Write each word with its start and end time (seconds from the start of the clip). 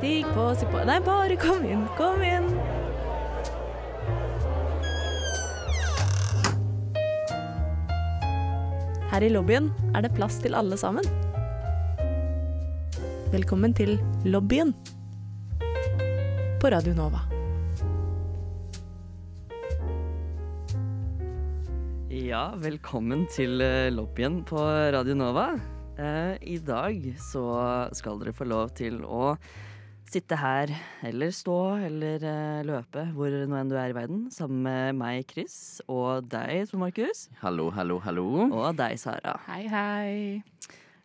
Stig 0.00 0.24
på, 0.32 0.44
si 0.56 0.64
på 0.64 0.80
Nei, 0.88 0.94
bare 1.04 1.34
kom 1.36 1.60
inn, 1.68 1.82
kom 1.92 2.22
inn. 2.24 2.46
Her 9.10 9.26
i 9.26 9.28
lobbyen 9.28 9.68
er 9.92 10.06
det 10.06 10.14
plass 10.16 10.38
til 10.40 10.56
alle 10.56 10.80
sammen. 10.80 11.04
Velkommen 13.28 13.76
til 13.76 13.98
lobbyen 14.24 14.72
på 16.64 16.72
Radio 16.72 16.96
Nova. 16.96 17.20
Ja, 22.08 22.46
velkommen 22.56 23.28
til 23.28 23.60
eh, 23.60 23.92
lobbyen 23.92 24.46
på 24.48 24.64
Radio 24.96 25.20
Nova. 25.26 25.50
Eh, 26.00 26.38
I 26.40 26.62
dag 26.64 27.10
så 27.20 27.50
skal 27.92 28.24
dere 28.24 28.32
få 28.32 28.48
lov 28.48 28.72
til 28.80 29.04
å 29.04 29.34
sitte 30.10 30.34
her, 30.40 30.70
eller 31.06 31.30
stå, 31.34 31.56
eller 31.86 32.24
eh, 32.26 32.62
løpe, 32.66 33.04
hvor 33.14 33.30
nå 33.30 33.58
enn 33.60 33.70
du 33.70 33.76
er 33.78 33.92
i 33.92 33.94
verden, 33.94 34.24
sammen 34.34 34.64
med 34.64 34.98
meg, 34.98 35.22
Chris, 35.30 35.54
og 35.86 36.26
deg, 36.32 36.64
Tor 36.70 36.82
Markus, 36.82 37.28
Hallo, 37.44 37.68
hallo, 37.76 38.00
hallo. 38.02 38.26
og 38.48 38.74
deg, 38.78 38.98
Sara. 38.98 39.36
Hei, 39.46 39.62
hei. 39.70 40.42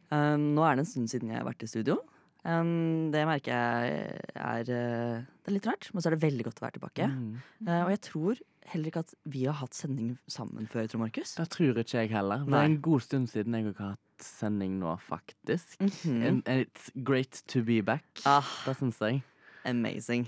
Um, 0.09 0.53
nå 0.57 0.65
er 0.65 0.77
det 0.77 0.85
en 0.85 0.89
stund 0.89 1.11
siden 1.11 1.29
jeg 1.29 1.37
har 1.37 1.45
vært 1.45 1.65
i 1.65 1.69
studio. 1.69 1.99
Um, 2.45 3.11
det 3.13 3.23
merker 3.29 3.53
jeg 3.53 4.33
er 4.37 4.67
uh, 4.69 5.21
Det 5.41 5.49
er 5.49 5.55
litt 5.55 5.69
rart, 5.69 5.89
men 5.93 6.01
så 6.01 6.09
er 6.09 6.15
det 6.15 6.25
veldig 6.25 6.45
godt 6.49 6.61
å 6.61 6.65
være 6.65 6.77
tilbake. 6.79 7.09
Mm. 7.09 7.31
Uh, 7.61 7.81
og 7.83 7.93
jeg 7.93 8.03
tror 8.09 8.41
heller 8.71 8.89
ikke 8.91 9.03
at 9.05 9.13
vi 9.25 9.43
har 9.45 9.53
hatt 9.59 9.75
sending 9.77 10.17
sammen 10.27 10.67
før, 10.71 10.87
tror 10.87 10.99
Markus. 11.05 11.35
Det 11.37 11.47
tror 11.53 11.77
ikke 11.81 11.99
jeg 12.01 12.09
heller. 12.11 12.45
Det 12.45 12.53
er 12.59 12.69
en 12.71 12.81
god 12.81 13.03
stund 13.05 13.27
siden 13.31 13.53
jeg 13.57 13.73
har 13.77 13.95
hatt 13.95 14.25
sending 14.25 14.79
nå, 14.79 14.95
faktisk. 15.05 15.75
Mhm. 15.81 16.21
And 16.25 16.43
it's 16.49 16.89
great 17.03 17.43
to 17.47 17.63
be 17.63 17.81
back. 17.81 18.03
Ah, 18.25 18.43
Det 18.65 18.77
syns 18.77 18.99
jeg. 19.01 19.21
amazing. 19.65 20.27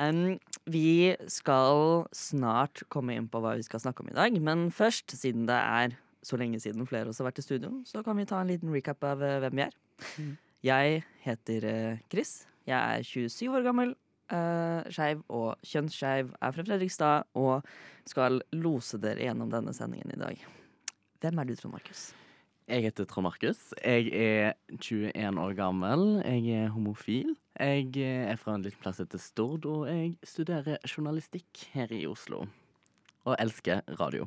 Um, 0.00 0.38
vi 0.66 1.14
skal 1.28 2.06
snart 2.16 2.82
komme 2.88 3.14
inn 3.14 3.28
på 3.28 3.40
hva 3.44 3.56
vi 3.58 3.62
skal 3.66 3.80
snakke 3.80 4.00
om 4.00 4.08
i 4.08 4.14
dag, 4.16 4.38
men 4.40 4.70
først, 4.72 5.12
siden 5.12 5.44
det 5.46 5.54
er 5.58 5.96
så 6.24 6.38
lenge 6.38 6.60
siden 6.62 6.86
flere 6.88 7.02
av 7.02 7.08
oss 7.12 7.18
har 7.18 7.26
vært 7.30 7.38
i 7.42 7.42
studio, 7.42 7.82
så 7.84 8.02
kan 8.04 8.16
vi 8.16 8.24
ta 8.24 8.40
en 8.40 8.48
liten 8.48 8.72
recap 8.72 9.02
av 9.04 9.22
eh, 9.22 9.38
hvem 9.42 9.52
vi 9.58 9.62
er. 9.66 9.74
Mm. 10.18 10.38
Jeg 10.64 11.02
heter 11.26 11.64
eh, 11.68 11.98
Chris. 12.10 12.46
Jeg 12.66 12.78
er 12.78 13.02
27 13.02 13.50
år 13.52 13.62
gammel, 13.66 13.94
uh, 14.32 14.80
skeiv 14.92 15.22
og 15.32 15.60
kjønnsskeiv, 15.66 16.32
er 16.40 16.56
fra 16.56 16.64
Fredrikstad 16.66 17.28
og 17.38 17.68
skal 18.08 18.40
lose 18.56 18.98
dere 19.02 19.28
gjennom 19.28 19.52
denne 19.52 19.74
sendingen 19.76 20.12
i 20.14 20.20
dag. 20.20 20.42
Hvem 21.22 21.38
er 21.38 21.48
du, 21.48 21.54
Trond 21.58 21.76
Markus? 21.76 22.10
Jeg 22.70 22.86
heter 22.86 23.06
Trond 23.06 23.28
Markus. 23.28 23.60
Jeg 23.84 24.08
er 24.16 24.54
21 24.72 25.40
år 25.42 25.54
gammel. 25.58 26.04
Jeg 26.24 26.64
er 26.64 26.72
homofil. 26.74 27.34
Jeg 27.60 27.92
er 28.00 28.38
fra 28.40 28.56
en 28.56 28.64
liten 28.64 28.80
plass 28.82 29.02
etter 29.02 29.20
Stord, 29.20 29.66
og 29.68 29.84
jeg 29.90 30.14
studerer 30.26 30.80
journalistikk 30.88 31.66
her 31.74 31.92
i 31.92 32.06
Oslo. 32.08 32.46
Og 33.28 33.36
elsker 33.38 33.84
radio. 34.00 34.26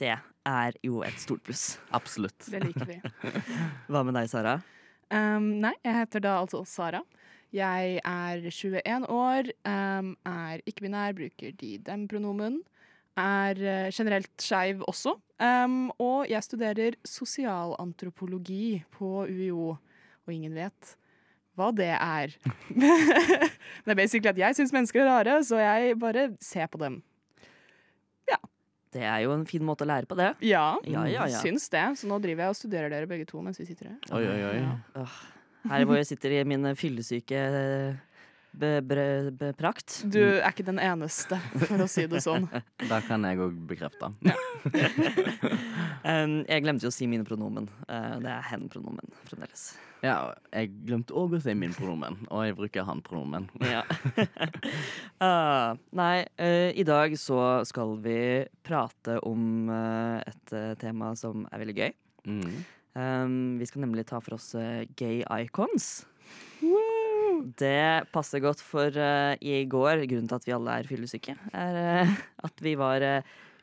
Det 0.00 0.16
er 0.48 0.76
jo 0.84 1.02
et 1.04 1.20
stort 1.20 1.44
pluss. 1.44 1.78
Absolutt. 1.92 2.40
Det 2.48 2.62
liker 2.64 2.88
vi. 2.88 2.98
Hva 3.92 4.02
med 4.04 4.16
deg, 4.16 4.28
Sara? 4.32 4.58
Um, 5.10 5.60
nei, 5.60 5.74
jeg 5.84 5.96
heter 6.02 6.24
da 6.24 6.36
altså 6.40 6.62
Sara. 6.68 7.02
Jeg 7.52 7.98
er 8.06 8.44
21 8.46 9.08
år, 9.10 9.50
um, 9.66 10.12
er 10.26 10.62
ikke-binær, 10.70 11.16
bruker 11.18 11.50
de-dem-pronomen. 11.58 12.60
Er 13.18 13.58
uh, 13.58 13.88
generelt 13.90 14.30
skeiv 14.38 14.84
også. 14.86 15.16
Um, 15.42 15.90
og 15.98 16.28
jeg 16.30 16.44
studerer 16.46 16.96
sosialantropologi 17.04 18.82
på 18.94 19.24
UiO, 19.26 19.74
og 20.26 20.34
ingen 20.34 20.54
vet 20.54 20.94
hva 21.58 21.72
det 21.74 21.90
er. 21.96 22.36
det 23.84 23.92
er 23.92 23.98
basically 23.98 24.30
at 24.30 24.38
jeg 24.38 24.60
syns 24.60 24.72
mennesker 24.76 25.02
er 25.02 25.10
rare, 25.10 25.40
så 25.44 25.58
jeg 25.58 25.98
bare 25.98 26.28
ser 26.44 26.70
på 26.70 26.78
dem. 26.80 27.00
Ja. 28.30 28.38
Det 28.94 29.02
er 29.02 29.18
jo 29.26 29.34
en 29.34 29.44
fin 29.48 29.66
måte 29.66 29.84
å 29.84 29.90
lære 29.90 30.06
på 30.06 30.16
det. 30.20 30.30
Ja, 30.46 30.78
Ja, 30.86 31.04
ja, 31.10 31.26
ja. 31.26 31.42
syns 31.42 31.66
det. 31.72 31.82
Så 31.98 32.08
nå 32.10 32.22
driver 32.22 32.46
jeg 32.46 32.54
og 32.54 32.62
studerer 32.62 32.94
dere 32.94 33.10
begge 33.10 33.26
to 33.28 33.42
mens 33.42 33.58
vi 33.58 33.66
sitter 33.68 33.90
her. 33.90 34.00
Oi, 34.14 34.22
oi, 34.22 34.40
oi. 34.52 34.56
Ja. 35.02 35.10
Her 35.68 35.84
hvor 35.84 35.98
jeg 36.00 36.08
sitter 36.08 36.38
i 36.38 36.44
min 36.48 36.64
fyllesyke 36.78 37.42
prakt. 39.58 40.00
Du 40.10 40.20
er 40.20 40.48
ikke 40.48 40.66
den 40.66 40.80
eneste, 40.82 41.38
for 41.66 41.84
å 41.84 41.88
si 41.90 42.06
det 42.10 42.22
sånn. 42.24 42.48
Da 42.90 43.00
kan 43.04 43.24
jeg 43.24 43.38
òg 43.38 43.54
bekrefte. 43.68 44.10
Um, 46.04 46.42
jeg 46.50 46.64
glemte 46.64 46.86
jo 46.86 46.90
å 46.90 46.94
si 46.94 47.06
mine 47.06 47.24
pronomen. 47.28 47.68
Uh, 47.86 48.18
det 48.22 48.32
er 48.32 48.42
hen-pronomen 48.50 49.14
fremdeles. 49.28 49.70
Ja, 50.00 50.32
jeg 50.48 50.70
glemte 50.88 51.12
òg 51.12 51.34
å 51.36 51.40
si 51.44 51.52
min 51.52 51.74
pronomen, 51.76 52.22
og 52.32 52.46
jeg 52.46 52.56
bruker 52.56 52.86
han-pronomen. 52.88 53.50
Ja. 53.60 53.84
Ah, 55.20 55.76
nei, 55.92 56.24
uh, 56.40 56.70
i 56.72 56.84
dag 56.88 57.12
så 57.20 57.60
skal 57.68 57.90
vi 58.00 58.46
prate 58.64 59.18
om 59.28 59.68
eh, 59.68 60.30
et 60.30 60.54
eh, 60.56 60.70
tema 60.80 61.10
som 61.18 61.42
er 61.52 61.60
veldig 61.60 61.74
gøy. 61.76 61.90
Mm. 62.24 62.54
Um, 62.98 63.58
vi 63.60 63.66
skal 63.70 63.84
nemlig 63.84 64.06
ta 64.08 64.18
for 64.22 64.34
oss 64.34 64.48
uh, 64.58 64.82
gay 64.98 65.20
icons. 65.44 66.04
Det 67.60 68.10
passer 68.12 68.42
godt, 68.42 68.60
for 68.64 68.90
uh, 68.94 69.32
i 69.40 69.62
går, 69.70 70.02
grunnen 70.10 70.28
til 70.28 70.36
at 70.36 70.48
vi 70.48 70.54
alle 70.56 70.74
er 70.80 70.88
fyllesyke, 70.90 71.36
er 71.56 71.78
uh, 72.04 72.16
at 72.48 72.62
vi 72.64 72.74
var 72.78 73.04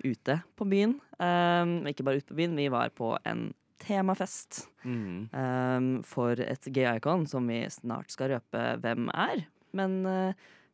ute 0.04 0.40
på 0.58 0.68
byen. 0.70 0.96
Um, 1.20 1.80
ikke 1.90 2.06
bare 2.08 2.22
ute 2.22 2.32
på 2.32 2.38
byen, 2.40 2.56
vi 2.58 2.70
var 2.74 2.94
på 2.96 3.16
en 3.28 3.50
temafest 3.84 4.66
Mm. 4.88 5.28
um, 5.36 5.88
for 6.08 6.40
et 6.40 6.64
gay 6.72 6.88
icon 6.96 7.26
som 7.28 7.50
vi 7.52 7.58
snart 7.68 8.14
skal 8.14 8.30
røpe 8.32 8.62
hvem 8.80 9.10
er. 9.12 9.42
Men 9.76 9.98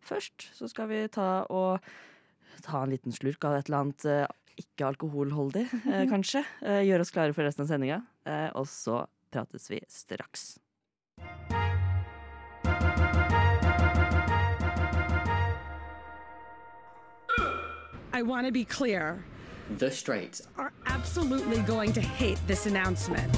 først 0.06 0.52
så 0.53 0.70
skal 0.70 0.85
vi 0.91 1.00
ta 1.09 1.47
og 1.50 1.81
ta 2.62 2.84
en 2.84 2.94
liten 2.94 3.16
slurk 3.16 3.41
av 3.50 3.58
et 3.58 3.72
eller 3.72 3.80
annet 3.80 4.06
ikke 4.58 4.86
alkoholholdig, 4.88 5.68
eh, 5.88 6.06
kanskje. 6.09 6.44
Gjør 6.62 6.84
gjøre 6.90 7.06
oss 7.06 7.12
klare 7.12 7.34
for 7.34 7.44
resten 7.44 7.64
av 7.66 7.72
sendinga. 7.72 8.02
Eh, 8.25 8.50
og 8.56 8.68
så 8.68 9.06
prates 9.31 9.69
vi 9.69 9.81
straks. 9.90 10.59
I 18.16 18.22
want 18.22 18.46
to 18.46 18.52
be 18.52 18.64
clear. 18.64 19.24
The 19.78 19.90
Straights 19.90 20.47
Are 20.58 20.72
absolutely 20.85 21.62
going 21.62 21.94
to 21.94 22.02
hate 22.02 22.38
this 22.46 22.68
announcement. 22.68 23.31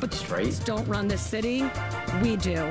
But 0.00 0.10
the 0.10 0.16
Straits 0.16 0.60
don't 0.60 0.86
run 0.86 1.08
this 1.08 1.20
city. 1.20 1.64
We 2.22 2.36
do. 2.36 2.70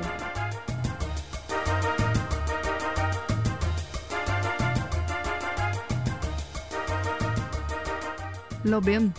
Lobbyen. 8.64 9.14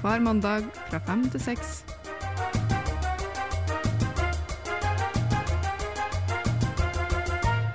Hver 0.00 0.20
mandag 0.24 0.64
fra 0.88 0.98
fem 1.04 1.26
til 1.30 1.40
seks. 1.40 1.82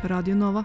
På 0.01 0.09
Radio 0.09 0.33
Nova. 0.35 0.63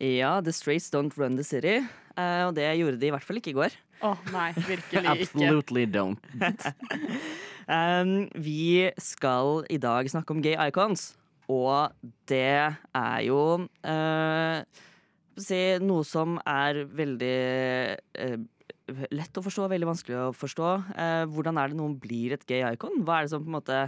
Ja, 0.00 0.40
The 0.40 0.52
Straits 0.52 0.90
Don't 0.94 1.14
Run 1.14 1.38
The 1.38 1.44
City. 1.44 1.76
Eh, 2.18 2.42
og 2.48 2.56
det 2.56 2.66
gjorde 2.80 2.98
de 2.98 3.06
i 3.06 3.14
hvert 3.14 3.24
fall 3.24 3.38
ikke 3.38 3.54
i 3.54 3.58
går. 3.60 3.78
Å 4.02 4.16
nei, 4.32 4.50
virkelig 4.56 5.04
ikke. 5.04 5.14
Absolutely 5.14 5.86
don't. 5.86 6.18
Um, 7.70 8.24
vi 8.34 8.90
skal 8.98 9.60
i 9.70 9.76
dag 9.78 10.08
snakke 10.10 10.34
om 10.34 10.40
gay 10.42 10.56
icons, 10.58 11.12
og 11.46 11.92
det 12.26 12.74
er 12.74 13.20
jo 13.22 13.60
si, 15.44 15.60
noe 15.84 16.06
som 16.06 16.38
er 16.48 16.82
veldig 16.86 17.36
eh, 18.24 18.38
lett 19.14 19.38
å 19.38 19.44
forstå, 19.44 19.68
veldig 19.70 19.90
vanskelig 19.90 20.18
å 20.18 20.30
forstå. 20.36 20.70
Eh, 20.94 21.24
hvordan 21.32 21.60
er 21.60 21.70
det 21.70 21.78
noen 21.80 21.98
blir 22.00 22.36
et 22.36 22.46
gay 22.48 22.64
icon? 22.68 23.02
Hva 23.04 23.20
er 23.20 23.28
det 23.28 23.34
som 23.34 23.44
på 23.44 23.52
en 23.52 23.58
måte 23.58 23.84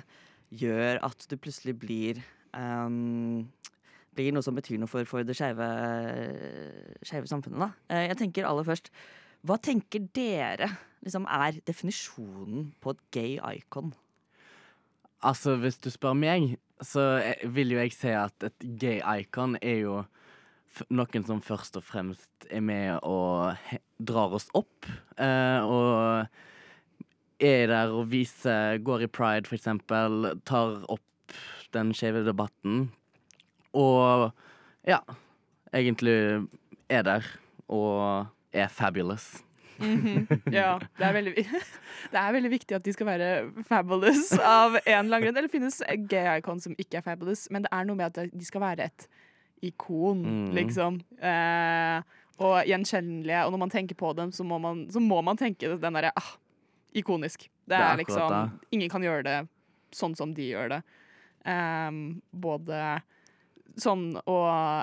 gjør 0.52 1.00
at 1.06 1.26
du 1.30 1.38
plutselig 1.40 1.74
blir 1.80 2.20
um, 2.52 3.48
blir 4.16 4.34
noe 4.34 4.44
som 4.44 4.56
betyr 4.56 4.80
noe 4.80 4.90
for, 4.90 5.08
for 5.08 5.24
det 5.24 5.36
skeive 5.36 5.66
samfunnet, 7.30 7.60
da. 7.62 7.70
Eh, 7.88 8.06
jeg 8.10 8.20
tenker 8.20 8.48
aller 8.48 8.66
først 8.68 8.92
hva 9.42 9.56
tenker 9.58 10.04
dere 10.14 10.68
liksom, 11.02 11.24
er 11.26 11.58
definisjonen 11.66 12.68
på 12.82 12.94
et 12.94 13.00
gay 13.14 13.32
icon? 13.56 13.90
Altså, 15.22 15.56
hvis 15.58 15.80
du 15.82 15.88
spør 15.90 16.14
meg, 16.18 16.56
så 16.82 17.16
eh, 17.22 17.42
vil 17.50 17.74
jo 17.74 17.80
jeg 17.80 17.94
si 17.96 18.12
at 18.14 18.46
et 18.46 18.68
gay 18.78 19.00
icon 19.22 19.56
er 19.58 19.80
jo 19.80 19.96
noen 20.90 21.26
som 21.26 21.42
først 21.44 21.76
og 21.78 21.84
fremst 21.84 22.46
er 22.50 22.62
med 22.64 22.98
og 23.04 23.54
drar 24.02 24.32
oss 24.38 24.48
opp. 24.56 24.86
eh, 25.18 25.60
og 25.62 26.26
er 27.42 27.66
der 27.66 27.90
og 27.90 28.10
viser 28.12 28.78
Går 28.78 29.02
i 29.02 29.10
pride, 29.10 29.46
for 29.50 29.58
eksempel. 29.58 30.40
Tar 30.46 30.84
opp 30.88 31.34
den 31.74 31.92
skeive 31.96 32.22
debatten. 32.26 32.90
Og 33.74 34.30
ja, 34.86 35.00
egentlig 35.74 36.46
er 36.92 37.02
der 37.02 37.26
og 37.72 38.26
er 38.52 38.68
fabulous. 38.68 39.42
Mhm. 39.82 40.28
Ja, 40.52 40.76
det 40.98 41.06
er, 41.08 41.12
veldig, 41.16 41.32
det 42.12 42.18
er 42.20 42.32
veldig 42.36 42.50
viktig 42.52 42.76
at 42.76 42.84
de 42.84 42.92
skal 42.94 43.08
være 43.08 43.30
fabulous 43.66 44.30
av 44.38 44.76
en 44.84 45.06
eller 45.08 45.24
grunn. 45.24 45.36
Eller 45.40 45.50
finnes 45.50 45.80
gay 46.10 46.28
icon 46.38 46.60
som 46.62 46.76
ikke 46.78 47.00
er 47.00 47.06
fabulous, 47.06 47.48
men 47.50 47.64
det 47.66 47.72
er 47.72 47.88
noe 47.88 47.98
med 47.98 48.12
at 48.12 48.30
de 48.30 48.46
skal 48.46 48.62
være 48.62 48.86
et 48.92 49.08
ikon, 49.62 50.22
Mm. 50.26 50.54
liksom. 50.56 51.00
Eh, 51.20 52.02
og 52.42 52.64
gjenkjennelige. 52.66 53.44
Og 53.46 53.52
når 53.54 53.58
man 53.58 53.70
tenker 53.70 53.94
på 53.94 54.12
dem, 54.16 54.32
så 54.32 54.44
må 54.44 54.58
man, 54.60 54.86
så 54.90 54.98
må 55.00 55.20
man 55.22 55.36
tenke 55.38 55.68
den 55.78 55.94
derre 55.98 56.10
ah, 56.16 56.32
ikonisk. 56.94 57.48
Det 57.66 57.76
Det 57.76 57.78
er 57.78 57.92
er, 57.92 57.96
liksom 58.02 58.28
det. 58.32 58.68
Ingen 58.72 58.90
kan 58.90 59.02
gjøre 59.02 59.22
det 59.24 59.48
sånn 59.92 60.16
som 60.16 60.32
de 60.34 60.48
gjør 60.50 60.68
det. 60.76 60.82
Ehm, 61.46 62.20
både 62.32 63.02
sånn 63.76 64.16
å 64.26 64.38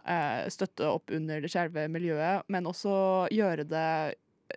eh, 0.06 0.48
støtte 0.50 0.88
opp 0.88 1.12
under 1.12 1.42
det 1.42 1.50
skjelve 1.52 1.88
miljøet, 1.92 2.44
men 2.48 2.66
også 2.66 3.28
gjøre 3.32 3.68
det 3.68 4.16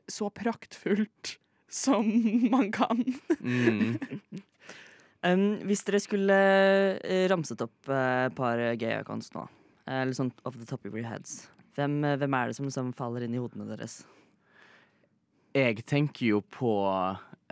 så 0.08 0.30
praktfullt 0.30 1.36
som 1.68 2.06
man 2.54 2.70
kan. 2.70 3.02
Mm. 3.40 3.98
Um, 5.22 5.60
hvis 5.68 5.84
dere 5.86 6.00
skulle 6.02 6.34
eh, 7.06 7.28
ramset 7.30 7.60
opp 7.62 7.86
et 7.86 7.92
uh, 7.94 8.34
par 8.34 8.58
gay 8.74 8.96
accounts 8.96 9.28
nå, 9.36 9.44
eh, 9.86 10.02
eller 10.02 10.16
sånn 10.16 10.32
off 10.44 10.56
the 10.58 10.66
top 10.68 10.84
of 10.88 10.94
your 10.94 11.06
heads, 11.08 11.48
hvem, 11.76 12.00
eh, 12.04 12.16
hvem 12.20 12.34
er 12.38 12.50
det 12.52 12.56
som, 12.58 12.68
som 12.70 12.92
faller 12.96 13.24
inn 13.26 13.34
i 13.36 13.40
hodene 13.42 13.66
deres? 13.70 14.02
Jeg 15.52 15.82
tenker 15.84 16.26
jo 16.30 16.38
på 16.48 16.70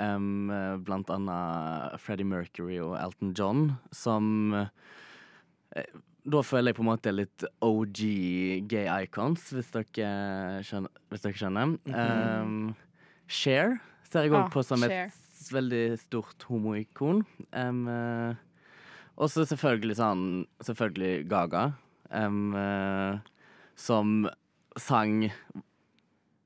um, 0.00 0.52
blant 0.86 1.10
annet 1.12 1.98
Freddie 2.00 2.24
Mercury 2.24 2.78
og 2.80 2.94
Elton 2.96 3.34
John, 3.36 3.66
som 3.92 4.54
uh, 4.56 4.70
Da 6.24 6.40
føler 6.44 6.72
jeg 6.72 6.78
på 6.78 6.84
en 6.84 6.88
måte 6.88 7.12
litt 7.12 7.44
OG 7.64 8.00
gay 8.72 8.88
icons, 9.04 9.50
hvis 9.52 9.68
dere 9.74 10.62
skjønner. 10.64 10.92
Hvis 11.12 11.22
dere 11.26 11.36
skjønner. 11.42 11.76
Um, 11.92 12.72
Cher 13.30 13.76
ser 14.08 14.26
jeg 14.26 14.32
òg 14.34 14.46
Ah, 14.46 14.50
på 14.52 14.64
som 14.66 14.80
Cher. 14.84 15.12
et 15.12 15.52
veldig 15.52 15.84
stort 16.00 16.44
homoikon. 16.48 17.22
Um, 17.52 17.84
og 19.20 19.28
så 19.32 19.44
selvfølgelig 19.48 19.96
sånn 20.00 20.24
Selvfølgelig 20.64 21.28
Gaga, 21.30 21.66
em, 22.10 22.54
uh, 22.54 23.18
som 23.78 24.28
sang 24.78 25.30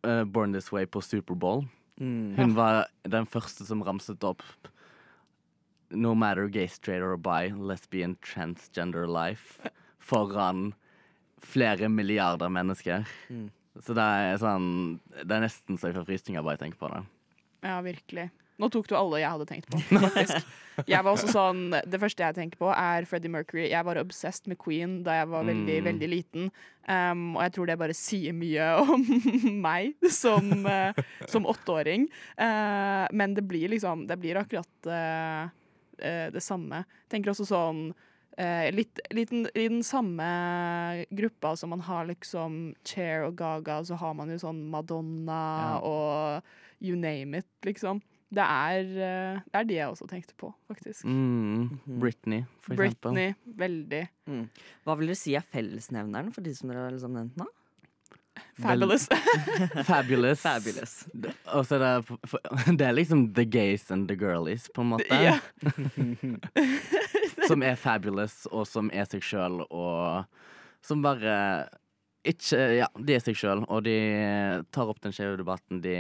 uh, 0.07 0.25
Born 0.25 0.55
This 0.55 0.73
Way 0.73 0.87
på 0.87 1.03
Superbowl. 1.05 1.65
Mm. 2.01 2.35
Hun 2.39 2.55
var 2.57 2.87
den 3.07 3.27
første 3.31 3.67
som 3.67 3.85
ramset 3.87 4.25
opp 4.27 4.43
No 5.95 6.15
matter 6.19 6.49
gay, 6.49 6.67
straight 6.67 7.05
or 7.05 7.15
bi, 7.17 7.53
lesbian, 7.55 8.17
transgender 8.25 9.07
life 9.07 9.61
foran 10.03 10.73
flere 11.45 11.89
milliarder 11.89 12.51
mennesker. 12.51 13.05
Mm. 13.31 13.51
Så 13.83 13.95
det 13.95 14.03
er 14.03 14.39
sånn 14.39 14.67
Det 15.21 15.35
er 15.35 15.45
nesten 15.45 15.79
så 15.79 15.91
jeg 15.91 15.99
får 15.99 16.09
frysninger 16.09 16.43
bare 16.43 16.57
jeg 16.57 16.65
tenker 16.65 16.81
på 16.83 16.91
det. 16.91 17.03
Ja, 17.65 17.79
virkelig. 17.85 18.29
Nå 18.59 18.69
tok 18.71 18.87
du 18.87 18.95
alle 18.95 19.19
jeg 19.19 19.31
hadde 19.35 19.47
tenkt 19.51 19.67
på, 19.73 19.79
faktisk. 20.05 20.47
Jeg 20.87 21.03
var 21.07 21.11
også 21.15 21.29
sånn, 21.31 21.61
Det 21.91 21.99
første 22.03 22.23
jeg 22.23 22.35
tenker 22.37 22.59
på, 22.61 22.69
er 22.71 23.07
Freddie 23.07 23.31
Mercury. 23.31 23.65
Jeg 23.71 23.85
var 23.87 23.99
obsessed 23.99 24.47
med 24.51 24.59
Queen 24.63 25.03
da 25.07 25.17
jeg 25.21 25.29
var 25.33 25.45
veldig 25.49 25.77
Mm. 25.81 25.89
veldig 25.89 26.09
liten. 26.11 26.49
Um, 26.87 27.37
og 27.37 27.43
jeg 27.47 27.53
tror 27.57 27.67
det 27.71 27.79
bare 27.81 27.95
sier 27.97 28.35
mye 28.37 28.67
om 28.85 29.05
meg 29.65 29.95
som, 30.11 30.51
uh, 30.67 30.93
som 31.31 31.47
åtteåring. 31.51 32.07
Uh, 32.39 33.07
men 33.13 33.35
det 33.35 33.43
blir 33.49 33.69
liksom 33.73 34.07
Det 34.07 34.19
blir 34.23 34.37
akkurat 34.39 34.87
uh, 34.91 35.49
det 36.35 36.43
samme. 36.43 36.85
Tenker 37.09 37.31
også 37.35 37.47
sånn 37.47 37.87
litt, 38.75 38.99
liten, 39.15 39.45
I 39.55 39.69
den 39.71 39.85
samme 39.87 40.25
gruppa 41.15 41.53
som 41.57 41.71
man 41.71 41.85
har 41.87 42.09
liksom 42.09 42.75
Cher 42.83 43.29
og 43.29 43.37
Gaga, 43.39 43.77
så 43.87 43.95
har 44.01 44.15
man 44.19 44.33
jo 44.35 44.39
sånn 44.43 44.59
Madonna 44.73 45.37
Ja. 45.63 45.79
og 45.79 46.43
you 46.83 46.97
name 46.99 47.39
it, 47.39 47.47
liksom. 47.63 48.03
Det 48.35 48.45
er, 48.45 48.81
eh, 49.09 49.43
det 49.47 49.61
er 49.61 49.67
de 49.69 49.77
jeg 49.77 49.91
også 49.91 50.09
tenkte 50.11 50.37
på, 50.41 50.51
faktisk. 50.71 51.05
Mm. 51.07 51.79
Britney, 51.87 52.47
for 52.65 52.75
eksempel. 52.75 53.13
Britney, 53.15 53.35
veldig. 53.65 54.07
Mm. 54.31 54.47
Hva 54.85 54.97
vil 54.99 55.13
dere 55.13 55.21
si 55.21 55.37
er 55.39 55.45
fellesnevneren 55.55 56.33
for 56.35 56.47
de 56.47 56.55
som 56.57 56.73
dere 56.73 56.87
har 56.87 56.97
liksom 56.97 57.15
nevnt 57.15 57.39
nå? 57.39 57.47
Fabulous. 58.59 59.09
Fabulous. 59.85 60.41
Fabulous. 60.41 61.07
Og 61.55 61.67
så 61.67 61.79
det 61.79 61.93
Det 62.79 62.87
er 62.87 62.93
liksom 62.93 63.35
the 63.35 63.45
gays 63.45 63.91
and 63.91 64.09
the 64.09 64.17
girlies, 64.17 64.69
på 64.75 64.83
en 64.83 64.89
måte. 64.95 65.15
Ja. 65.15 65.39
som 67.49 67.63
er 67.63 67.75
fabulous, 67.75 68.47
og 68.51 68.67
som 68.67 68.91
er 68.95 69.07
seg 69.11 69.23
sjøl, 69.23 69.63
og 69.71 70.25
som 70.85 71.03
bare 71.03 71.69
ikke 72.25 72.57
Ja, 72.79 72.89
de 72.97 73.17
er 73.17 73.23
seg 73.23 73.37
sjøl, 73.37 73.67
og 73.69 73.85
de 73.85 73.99
tar 74.73 74.91
opp 74.91 75.03
den 75.05 75.13
skjeve 75.15 75.37
debatten. 75.41 75.83
De 75.85 75.97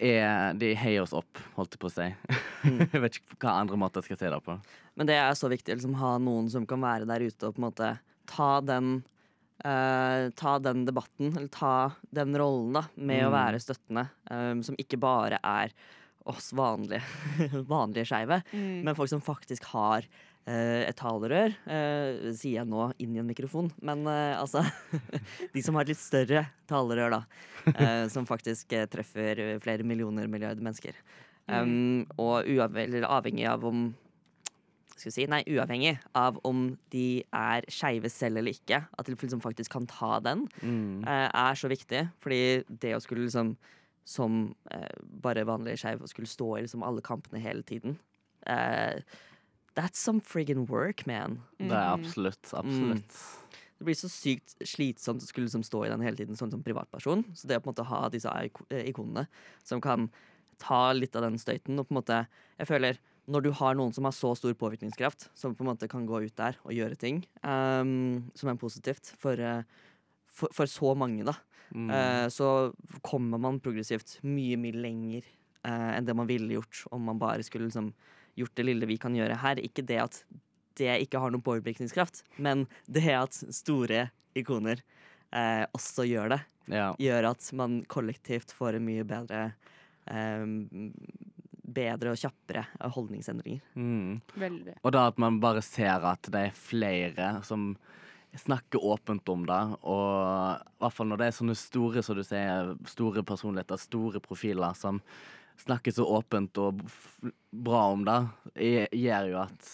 er 0.00 0.54
De 0.58 0.72
heier 0.74 1.02
oss 1.04 1.12
opp, 1.16 1.38
holdt 1.56 1.76
jeg 1.76 1.80
på 1.82 1.90
å 1.90 1.94
si. 1.94 2.08
jeg 2.92 3.00
vet 3.04 3.20
ikke 3.20 3.38
hva 3.44 3.58
andre 3.60 3.76
måter 3.80 4.00
jeg 4.02 4.10
skal 4.10 4.20
si 4.24 4.32
det 4.34 4.42
på. 4.46 4.56
Men 4.96 5.06
det 5.10 5.16
er 5.20 5.36
så 5.38 5.48
viktig 5.52 5.72
å 5.74 5.78
liksom, 5.78 5.94
ha 6.00 6.16
noen 6.18 6.50
som 6.52 6.66
kan 6.68 6.80
være 6.82 7.06
der 7.08 7.20
ute 7.28 7.46
og 7.48 7.54
på 7.56 7.62
en 7.62 7.68
måte 7.70 7.92
ta 8.30 8.52
den 8.64 9.00
Uh, 9.60 10.30
Ta 10.40 10.54
den 10.58 10.86
debatten, 10.86 11.34
eller 11.36 11.50
ta 11.52 11.90
den 12.16 12.32
rollen, 12.40 12.70
da, 12.78 12.80
med 12.96 13.26
å 13.26 13.28
Mm. 13.28 13.34
være 13.34 13.58
støttende. 13.60 14.06
Um, 14.30 14.62
som 14.64 14.74
ikke 14.80 14.96
bare 14.96 15.36
er 15.44 15.74
oss 16.24 16.46
vanlige, 16.56 17.02
vanlige 17.68 18.06
skeive, 18.08 18.38
Mm. 18.56 18.84
men 18.86 18.94
folk 18.96 19.10
som 19.12 19.20
faktisk 19.20 19.64
har 19.74 20.06
et 20.90 20.96
talerør, 20.98 21.54
eh, 21.70 22.30
sier 22.34 22.60
jeg 22.60 22.68
nå 22.70 22.88
inn 23.02 23.14
i 23.16 23.20
en 23.22 23.28
mikrofon. 23.28 23.70
Men 23.84 24.04
eh, 24.10 24.36
altså 24.40 24.62
De 25.54 25.62
som 25.64 25.76
har 25.78 25.86
et 25.86 25.92
litt 25.94 26.02
større 26.02 26.46
talerør, 26.70 27.16
da. 27.18 27.22
eh, 27.74 28.04
som 28.12 28.26
faktisk 28.28 28.72
eh, 28.76 28.86
treffer 28.90 29.58
flere 29.64 29.86
millioner 29.86 30.28
milliarder 30.30 30.62
mennesker. 30.64 30.96
Um, 31.50 32.04
og 32.20 32.46
avhengig 32.46 33.46
av 33.50 33.64
om 33.66 33.88
skal 35.00 35.14
si, 35.14 35.24
Nei, 35.32 35.40
uavhengig 35.48 35.94
av 36.14 36.36
om 36.46 36.76
de 36.92 37.24
er 37.34 37.64
skeive 37.72 38.10
selv 38.12 38.38
eller 38.38 38.52
ikke, 38.54 38.82
at 38.86 39.08
de 39.08 39.16
liksom 39.16 39.40
faktisk 39.42 39.72
kan 39.72 39.86
ta 39.90 40.18
den, 40.20 40.44
Mm. 40.62 41.02
eh, 41.08 41.28
er 41.32 41.54
så 41.58 41.70
viktig. 41.72 42.04
Fordi 42.20 42.64
det 42.68 42.92
å 42.94 43.00
skulle 43.00 43.24
liksom 43.24 43.56
som 44.04 44.54
eh, 44.70 44.92
bare 45.22 45.44
vanlig 45.48 45.78
skeiv 45.80 46.04
skulle 46.10 46.28
stå 46.30 46.58
i 46.58 46.62
liksom 46.66 46.82
alle 46.86 47.02
kampene 47.02 47.40
hele 47.42 47.62
tiden 47.62 47.98
eh, 48.46 49.00
That's 49.78 50.00
some 50.00 50.20
friggin' 50.20 50.66
work, 50.68 51.06
man. 51.06 51.42
Det 51.58 51.70
er 51.70 51.92
absolutt. 51.94 52.42
absolutt. 52.52 53.04
Absolutt. 53.04 53.60
Det 53.78 53.86
blir 53.88 53.96
så 53.96 54.10
sykt 54.12 54.56
slitsomt 54.66 55.22
å 55.22 55.26
skulle 55.26 55.46
liksom 55.46 55.62
stå 55.64 55.86
i 55.86 55.92
den 55.92 56.02
hele 56.04 56.18
tiden 56.18 56.36
sånn 56.36 56.50
som 56.52 56.60
privatperson. 56.64 57.22
Så 57.32 57.48
det 57.48 57.56
å 57.56 57.62
på 57.64 57.70
en 57.70 57.72
måte 57.72 57.86
ha 57.88 58.00
disse 58.12 58.28
eh, 58.68 58.90
ikonene 58.90 59.24
som 59.64 59.80
kan 59.80 60.10
ta 60.60 60.90
litt 60.92 61.16
av 61.16 61.24
den 61.24 61.38
støyten 61.40 61.80
og 61.80 61.86
på 61.88 61.94
en 61.94 62.00
måte 62.02 62.18
Jeg 62.58 62.68
føler 62.68 62.98
når 63.30 63.44
du 63.46 63.50
har 63.56 63.76
noen 63.78 63.94
som 63.94 64.04
har 64.04 64.12
så 64.12 64.34
stor 64.36 64.52
påvirkningskraft, 64.58 65.30
som 65.38 65.54
på 65.54 65.62
en 65.64 65.70
måte 65.70 65.88
kan 65.88 66.04
gå 66.08 66.24
ut 66.26 66.34
der 66.36 66.58
og 66.64 66.74
gjøre 66.74 66.98
ting 66.98 67.22
um, 67.46 68.26
som 68.34 68.50
er 68.50 68.58
positivt 68.60 69.14
for, 69.16 69.38
eh, 69.38 69.62
for, 70.26 70.52
for 70.52 70.66
så 70.66 70.92
mange, 70.98 71.24
da, 71.24 71.36
Mm. 71.70 71.86
uh, 71.86 72.26
så 72.26 72.74
kommer 73.06 73.38
man 73.38 73.60
progressivt 73.62 74.16
mye, 74.26 74.56
mye 74.58 74.74
lenger 74.74 75.22
uh, 75.62 75.92
enn 75.94 76.02
det 76.02 76.16
man 76.18 76.26
ville 76.26 76.56
gjort 76.56 76.80
om 76.90 77.04
man 77.06 77.20
bare 77.20 77.44
skulle 77.46 77.68
liksom 77.68 77.92
gjort 78.38 78.54
det 78.58 78.66
lille 78.68 78.88
vi 78.88 78.98
kan 79.00 79.16
gjøre 79.16 79.38
her. 79.42 79.60
Ikke 79.62 79.84
det 79.86 79.98
at 80.02 80.22
det 80.80 80.92
ikke 81.04 81.20
har 81.20 81.32
noen 81.32 81.44
påvirkningskraft, 81.44 82.22
men 82.40 82.66
det 82.86 83.04
at 83.12 83.36
store 83.54 84.08
ikoner 84.38 84.80
eh, 85.34 85.64
også 85.76 86.06
gjør 86.08 86.36
det, 86.36 86.40
ja. 86.72 86.92
gjør 87.00 87.32
at 87.32 87.50
man 87.58 87.80
kollektivt 87.90 88.54
får 88.56 88.78
en 88.78 88.86
mye 88.86 89.06
bedre 89.08 89.50
eh, 90.06 90.46
Bedre 91.70 92.10
og 92.10 92.18
kjappere 92.18 92.64
holdningsendringer. 92.96 93.60
Mm. 93.78 94.16
Veldig. 94.42 94.72
Og 94.82 94.90
da 94.90 95.04
at 95.06 95.20
man 95.22 95.36
bare 95.38 95.60
ser 95.62 96.02
at 96.02 96.26
det 96.26 96.40
er 96.48 96.56
flere 96.56 97.28
som 97.46 97.76
snakker 98.34 98.82
åpent 98.82 99.28
om 99.30 99.44
det, 99.46 99.58
og 99.86 100.58
i 100.58 100.80
hvert 100.82 100.96
fall 100.96 101.12
når 101.12 101.20
det 101.20 101.28
er 101.28 101.36
sånne 101.36 101.54
store, 101.58 102.02
som 102.02 102.18
du 102.18 102.24
sier, 102.26 102.72
store 102.90 103.22
personligheter, 103.26 103.78
store 103.78 104.22
profiler 104.24 104.74
som 104.78 104.98
snakker 105.60 105.94
så 105.94 106.06
åpent 106.18 106.58
og 106.62 106.82
bra 107.50 107.86
om 107.94 108.04
det, 108.06 108.20
gjør 108.96 109.32
jo 109.32 109.40
at 109.44 109.72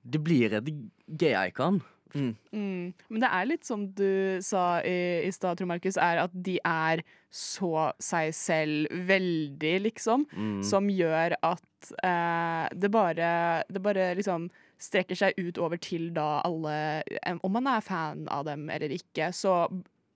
det 0.00 0.20
blir 0.24 0.54
et 0.56 0.68
gay-icon. 1.06 1.80
Mm. 2.14 2.34
Mm. 2.52 2.92
Men 3.08 3.22
det 3.22 3.30
er 3.30 3.48
litt 3.48 3.66
som 3.66 3.84
du 3.94 4.40
sa 4.42 4.80
i, 4.86 5.26
i 5.26 5.32
stad, 5.34 5.58
tror 5.58 5.70
Markus, 5.70 5.98
er 6.00 6.24
at 6.24 6.34
de 6.34 6.56
er 6.66 7.04
så 7.30 7.90
seg 8.02 8.32
selv 8.34 9.04
veldig, 9.06 9.74
liksom. 9.86 10.26
Mm. 10.32 10.58
Som 10.66 10.90
gjør 10.90 11.36
at 11.46 11.92
eh, 12.04 12.66
det 12.76 12.90
bare 12.92 13.30
Det 13.70 13.80
bare 13.82 14.10
liksom 14.18 14.50
strekker 14.80 15.18
seg 15.18 15.38
ut 15.38 15.60
over 15.60 15.80
til 15.80 16.10
da 16.16 16.40
alle 16.44 17.02
Om 17.44 17.52
man 17.52 17.68
er 17.70 17.84
fan 17.84 18.26
av 18.32 18.46
dem 18.48 18.68
eller 18.72 18.92
ikke, 18.96 19.30
så 19.32 19.68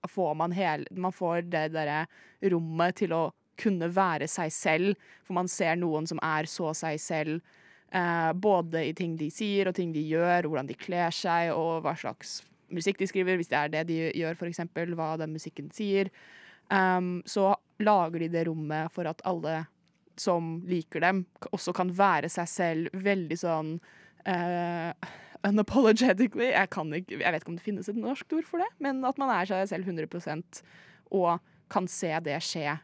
får 0.09 0.35
man 0.37 0.53
hele 0.53 0.85
Man 0.91 1.15
får 1.15 1.47
det 1.53 1.69
derre 1.73 2.05
rommet 2.51 2.99
til 3.01 3.15
å 3.15 3.23
kunne 3.59 3.89
være 3.93 4.27
seg 4.31 4.53
selv, 4.53 5.05
for 5.25 5.37
man 5.37 5.49
ser 5.51 5.77
noen 5.79 6.07
som 6.09 6.19
er 6.23 6.49
så 6.49 6.73
seg 6.77 6.99
selv. 7.01 7.39
Eh, 7.95 8.31
både 8.33 8.87
i 8.89 8.95
ting 8.97 9.15
de 9.19 9.29
sier 9.31 9.69
og 9.69 9.77
ting 9.77 9.93
de 9.95 10.03
gjør, 10.03 10.49
hvordan 10.49 10.67
de 10.69 10.77
kler 10.77 11.13
seg 11.15 11.53
og 11.55 11.85
hva 11.85 11.95
slags 11.99 12.41
musikk 12.73 12.99
de 12.99 13.07
skriver, 13.09 13.37
hvis 13.39 13.51
det 13.51 13.59
er 13.59 13.71
det 13.71 13.83
de 13.91 13.99
gjør, 14.17 14.39
eksempel, 14.47 14.95
hva 14.97 15.13
den 15.21 15.35
musikken 15.35 15.69
sier. 15.73 16.09
Um, 16.65 17.19
så 17.29 17.53
lager 17.77 18.23
de 18.23 18.31
det 18.33 18.47
rommet 18.47 18.89
for 18.93 19.05
at 19.05 19.21
alle 19.27 19.65
som 20.17 20.63
liker 20.65 21.03
dem, 21.03 21.25
også 21.51 21.75
kan 21.75 21.91
være 21.93 22.29
seg 22.31 22.49
selv 22.49 23.03
veldig 23.05 23.37
sånn 23.37 23.75
uh, 24.25 24.91
unapologetically. 25.45 26.49
Jeg, 26.53 26.71
ikke, 26.71 27.19
jeg 27.19 27.35
vet 27.35 27.43
ikke 27.43 27.53
om 27.53 27.59
det 27.59 27.67
finnes 27.67 27.91
et 27.91 27.99
norsk 27.99 28.37
ord 28.39 28.47
for 28.47 28.63
det, 28.63 28.69
men 28.81 29.03
at 29.05 29.19
man 29.21 29.33
er 29.35 29.49
seg 29.49 29.67
selv 29.69 29.91
100% 29.91 30.63
og 31.15 31.43
kan 31.71 31.89
se 31.91 32.11
det 32.25 32.39
skje 32.45 32.77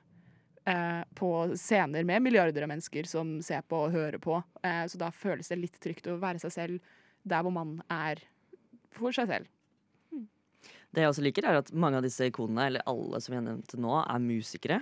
eh, 0.70 1.02
på 1.18 1.32
scener 1.56 2.06
med 2.08 2.26
milliarder 2.26 2.66
av 2.66 2.72
mennesker 2.72 3.08
som 3.10 3.38
ser 3.46 3.64
på 3.68 3.86
og 3.86 3.96
hører 3.96 4.20
på. 4.22 4.42
Eh, 4.64 4.84
så 4.92 5.00
da 5.02 5.12
føles 5.16 5.52
det 5.52 5.60
litt 5.60 5.80
trygt 5.84 6.10
å 6.12 6.20
være 6.22 6.42
seg 6.44 6.56
selv 6.56 6.94
der 7.24 7.46
hvor 7.46 7.54
man 7.56 7.78
er 7.92 8.22
for 8.94 9.14
seg 9.16 9.30
selv. 9.30 9.50
Det 10.92 11.06
jeg 11.06 11.12
også 11.14 11.24
liker, 11.24 11.48
er 11.48 11.62
at 11.62 11.72
mange 11.72 12.02
av 12.02 12.06
disse 12.06 12.26
ikonene, 12.28 12.66
eller 12.68 12.90
alle 12.90 13.22
som 13.24 13.36
jeg 13.38 13.46
nevnte 13.46 13.80
nå, 13.80 13.94
er 14.02 14.24
musikere. 14.24 14.82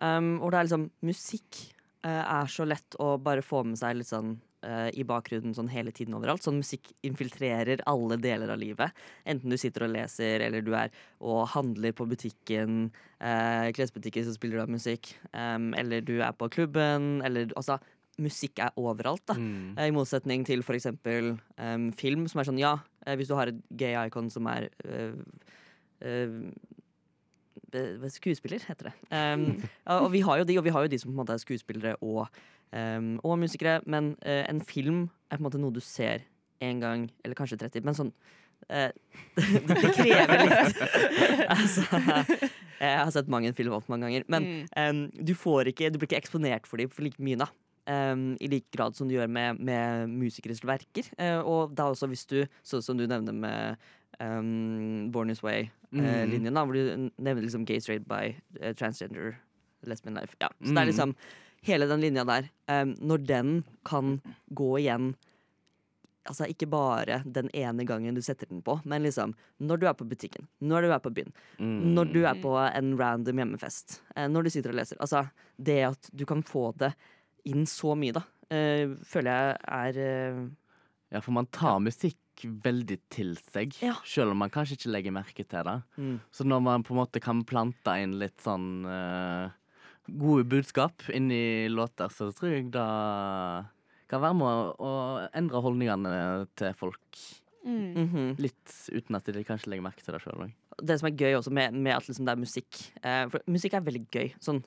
Um, 0.00 0.36
og 0.40 0.52
det 0.52 0.58
er 0.58 0.66
liksom 0.66 0.84
Musikk 1.04 1.58
eh, 2.06 2.22
er 2.22 2.48
så 2.48 2.66
lett 2.68 2.96
å 3.00 3.14
bare 3.20 3.44
få 3.44 3.62
med 3.68 3.80
seg 3.80 3.98
litt 3.98 4.08
sånn 4.08 4.34
eh, 4.66 4.88
i 4.98 5.04
bakgrunnen 5.06 5.54
sånn 5.56 5.70
hele 5.72 5.92
tiden 5.94 6.16
overalt. 6.16 6.44
Sånn 6.44 6.60
musikk 6.60 6.90
infiltrerer 7.06 7.82
alle 7.90 8.18
deler 8.20 8.52
av 8.52 8.60
livet. 8.60 8.96
Enten 9.28 9.52
du 9.52 9.58
sitter 9.60 9.86
og 9.86 9.94
leser, 9.94 10.44
eller 10.46 10.64
du 10.64 10.74
er 10.78 10.92
og 11.20 11.46
handler 11.54 11.94
på 11.96 12.06
butikken, 12.08 12.90
uh, 13.20 13.68
klesbutikken 13.76 14.24
så 14.24 14.34
spiller 14.34 14.58
du 14.58 14.62
av 14.64 14.72
musikk, 14.72 15.12
um, 15.34 15.70
eller 15.76 16.04
du 16.04 16.18
er 16.24 16.32
på 16.36 16.48
klubben, 16.52 17.18
eller 17.26 17.52
altså 17.56 17.80
Musikk 18.20 18.58
er 18.60 18.74
overalt, 18.76 19.22
da. 19.30 19.32
Mm. 19.38 19.78
Eh, 19.78 19.86
I 19.88 19.92
motsetning 19.96 20.42
til 20.44 20.60
for 20.66 20.76
eksempel 20.76 21.30
em, 21.56 21.86
film, 21.96 22.26
som 22.28 22.42
er 22.42 22.48
sånn 22.50 22.58
ja, 22.60 22.74
hvis 23.16 23.30
du 23.30 23.32
har 23.38 23.48
et 23.48 23.62
gay 23.80 23.94
icon 23.96 24.28
som 24.28 24.44
er 24.50 24.66
uh, 24.84 25.16
Skuespiller, 28.10 28.62
heter 28.66 28.90
det. 28.90 28.94
Um, 29.10 29.62
og 29.86 30.10
vi 30.12 30.22
har 30.26 30.40
jo 30.40 30.48
de, 30.48 30.58
og 30.58 30.66
vi 30.66 30.74
har 30.74 30.86
jo 30.86 30.90
de 30.92 30.98
som 30.98 31.10
på 31.10 31.14
en 31.14 31.20
måte 31.22 31.36
er 31.36 31.42
skuespillere 31.42 31.96
og, 32.00 32.26
um, 32.72 33.14
og 33.22 33.38
musikere. 33.38 33.80
Men 33.86 34.14
uh, 34.26 34.44
en 34.48 34.60
film 34.60 35.08
er 35.30 35.38
på 35.38 35.42
en 35.42 35.48
måte 35.48 35.62
noe 35.62 35.74
du 35.74 35.80
ser 35.84 36.26
én 36.60 36.80
gang, 36.82 37.08
eller 37.24 37.38
kanskje 37.38 37.58
30, 37.62 37.86
men 37.86 37.96
sånn 37.96 38.12
uh, 38.68 38.90
det, 39.36 39.62
det 39.68 39.94
krever 39.96 40.44
litt. 40.44 40.82
altså, 41.56 41.86
jeg 42.80 43.00
har 43.00 43.10
sett 43.14 43.32
mange 43.32 43.52
film 43.56 43.76
opp 43.76 43.88
mange 43.92 44.08
ganger. 44.08 44.28
Men 44.32 44.50
um, 44.76 45.06
du, 45.14 45.34
får 45.38 45.72
ikke, 45.72 45.90
du 45.92 46.00
blir 46.00 46.10
ikke 46.10 46.22
eksponert 46.22 46.68
for 46.68 46.82
dem 46.82 46.92
for 46.92 47.06
like 47.06 47.20
mye, 47.22 47.40
da. 47.40 47.50
Um, 47.90 48.36
I 48.38 48.46
like 48.52 48.68
grad 48.76 48.94
som 48.94 49.08
du 49.08 49.16
gjør 49.16 49.30
med, 49.32 49.58
med 49.58 50.12
musikeres 50.12 50.62
verker. 50.66 51.08
Uh, 51.16 51.40
og 51.40 51.74
da 51.76 51.88
også 51.90 52.10
hvis 52.10 52.26
du, 52.30 52.42
sånn 52.66 52.84
som 52.84 53.00
du 53.00 53.06
nevner 53.08 53.34
med 53.34 53.88
em, 54.20 55.10
Born 55.12 55.28
This 55.32 55.40
Mm. 55.42 56.04
Way-linjen, 56.04 56.54
da 56.54 56.62
hvor 56.64 56.74
du 56.76 57.10
nevner 57.18 57.42
liksom 57.42 57.64
gay, 57.66 57.80
straight, 57.80 58.04
by, 58.06 58.36
uh, 58.62 58.72
transgender, 58.78 59.38
lesbian 59.82 60.14
life. 60.14 60.36
Ja. 60.40 60.48
Så 60.62 60.70
det 60.74 60.78
er 60.78 60.84
Mm. 60.86 60.92
liksom 60.92 61.14
hele 61.62 61.86
den 61.88 62.00
linja 62.00 62.24
der. 62.24 62.48
Um, 62.68 62.94
når 63.00 63.26
den 63.26 63.64
kan 63.84 64.20
gå 64.54 64.78
igjen 64.78 65.14
Altså 66.28 66.44
ikke 66.46 66.68
bare 66.70 67.22
den 67.24 67.48
ene 67.56 67.84
gangen 67.88 68.14
du 68.14 68.20
setter 68.20 68.46
den 68.46 68.60
på, 68.62 68.74
men 68.84 69.02
liksom 69.02 69.32
når 69.58 69.78
du 69.80 69.86
er 69.88 69.94
på 69.94 70.04
butikken, 70.06 70.46
når 70.62 70.82
du 70.82 70.92
er 70.92 70.98
på 71.00 71.10
byen, 71.16 71.32
Mm. 71.58 71.94
når 71.94 72.12
du 72.12 72.24
er 72.26 72.34
på 72.34 72.52
en 72.76 72.96
random 72.98 73.36
hjemmefest, 73.40 74.00
eh, 74.14 74.28
når 74.28 74.44
du 74.44 74.50
sitter 74.50 74.70
og 74.70 74.76
leser. 74.76 74.96
Altså, 75.00 75.30
det 75.60 75.78
at 75.88 76.10
du 76.14 76.26
kan 76.26 76.42
få 76.42 76.76
det 76.76 76.94
inn 77.46 77.64
så 77.64 77.96
mye, 77.96 78.12
da, 78.12 78.20
eh, 78.50 78.86
føler 79.02 79.24
jeg 79.24 79.56
er 79.66 79.98
eh, 79.98 80.48
Ja, 81.10 81.20
for 81.20 81.32
man 81.32 81.46
tar 81.46 81.80
musikk 81.80 82.16
veldig 82.48 82.98
til 83.10 83.36
seg, 83.52 83.74
Ja. 83.82 83.94
selv 84.04 84.30
om 84.32 84.38
man 84.38 84.50
kanskje 84.50 84.78
ikke 84.78 84.92
legger 84.92 85.12
merke 85.12 85.44
til 85.44 85.64
det. 85.64 85.82
mm. 85.98 86.20
Så 86.32 86.44
når 86.44 86.62
man 86.62 86.82
på 86.82 86.94
en 86.94 87.00
måte 87.02 87.20
kan 87.20 87.44
plante 87.44 87.96
inn 88.00 88.18
litt 88.18 88.40
sånn 88.40 88.86
uh, 88.86 89.50
gode 90.08 90.44
budskap 90.48 91.02
inni 91.12 91.68
låter, 91.68 92.08
så 92.08 92.32
tror 92.32 92.50
jeg 92.50 92.70
det 92.72 92.86
kan 94.10 94.20
være 94.20 94.34
med 94.34 94.46
å, 94.46 94.74
å 94.78 95.28
endre 95.36 95.60
holdningene 95.62 96.46
til 96.56 96.74
folk. 96.74 97.20
Mm. 97.64 97.92
mhm. 97.94 98.36
Litt 98.40 98.72
uten 98.90 99.16
at 99.18 99.24
de 99.28 99.44
kanskje 99.44 99.68
legger 99.68 99.84
merke 99.84 100.02
til 100.02 100.14
det 100.16 100.22
sjøl 100.24 100.46
òg. 100.46 100.52
Det 100.86 100.96
som 101.00 101.08
er 101.10 101.16
gøy 101.18 101.36
også 101.38 101.52
med, 101.54 101.76
med 101.76 101.94
at 101.96 102.08
liksom 102.08 102.26
det 102.26 102.34
er 102.34 102.40
musikk 102.40 102.80
eh, 103.02 103.22
For 103.32 103.44
musikk 103.50 103.76
er 103.78 103.84
veldig 103.86 104.02
gøy. 104.12 104.28
Sånn. 104.42 104.60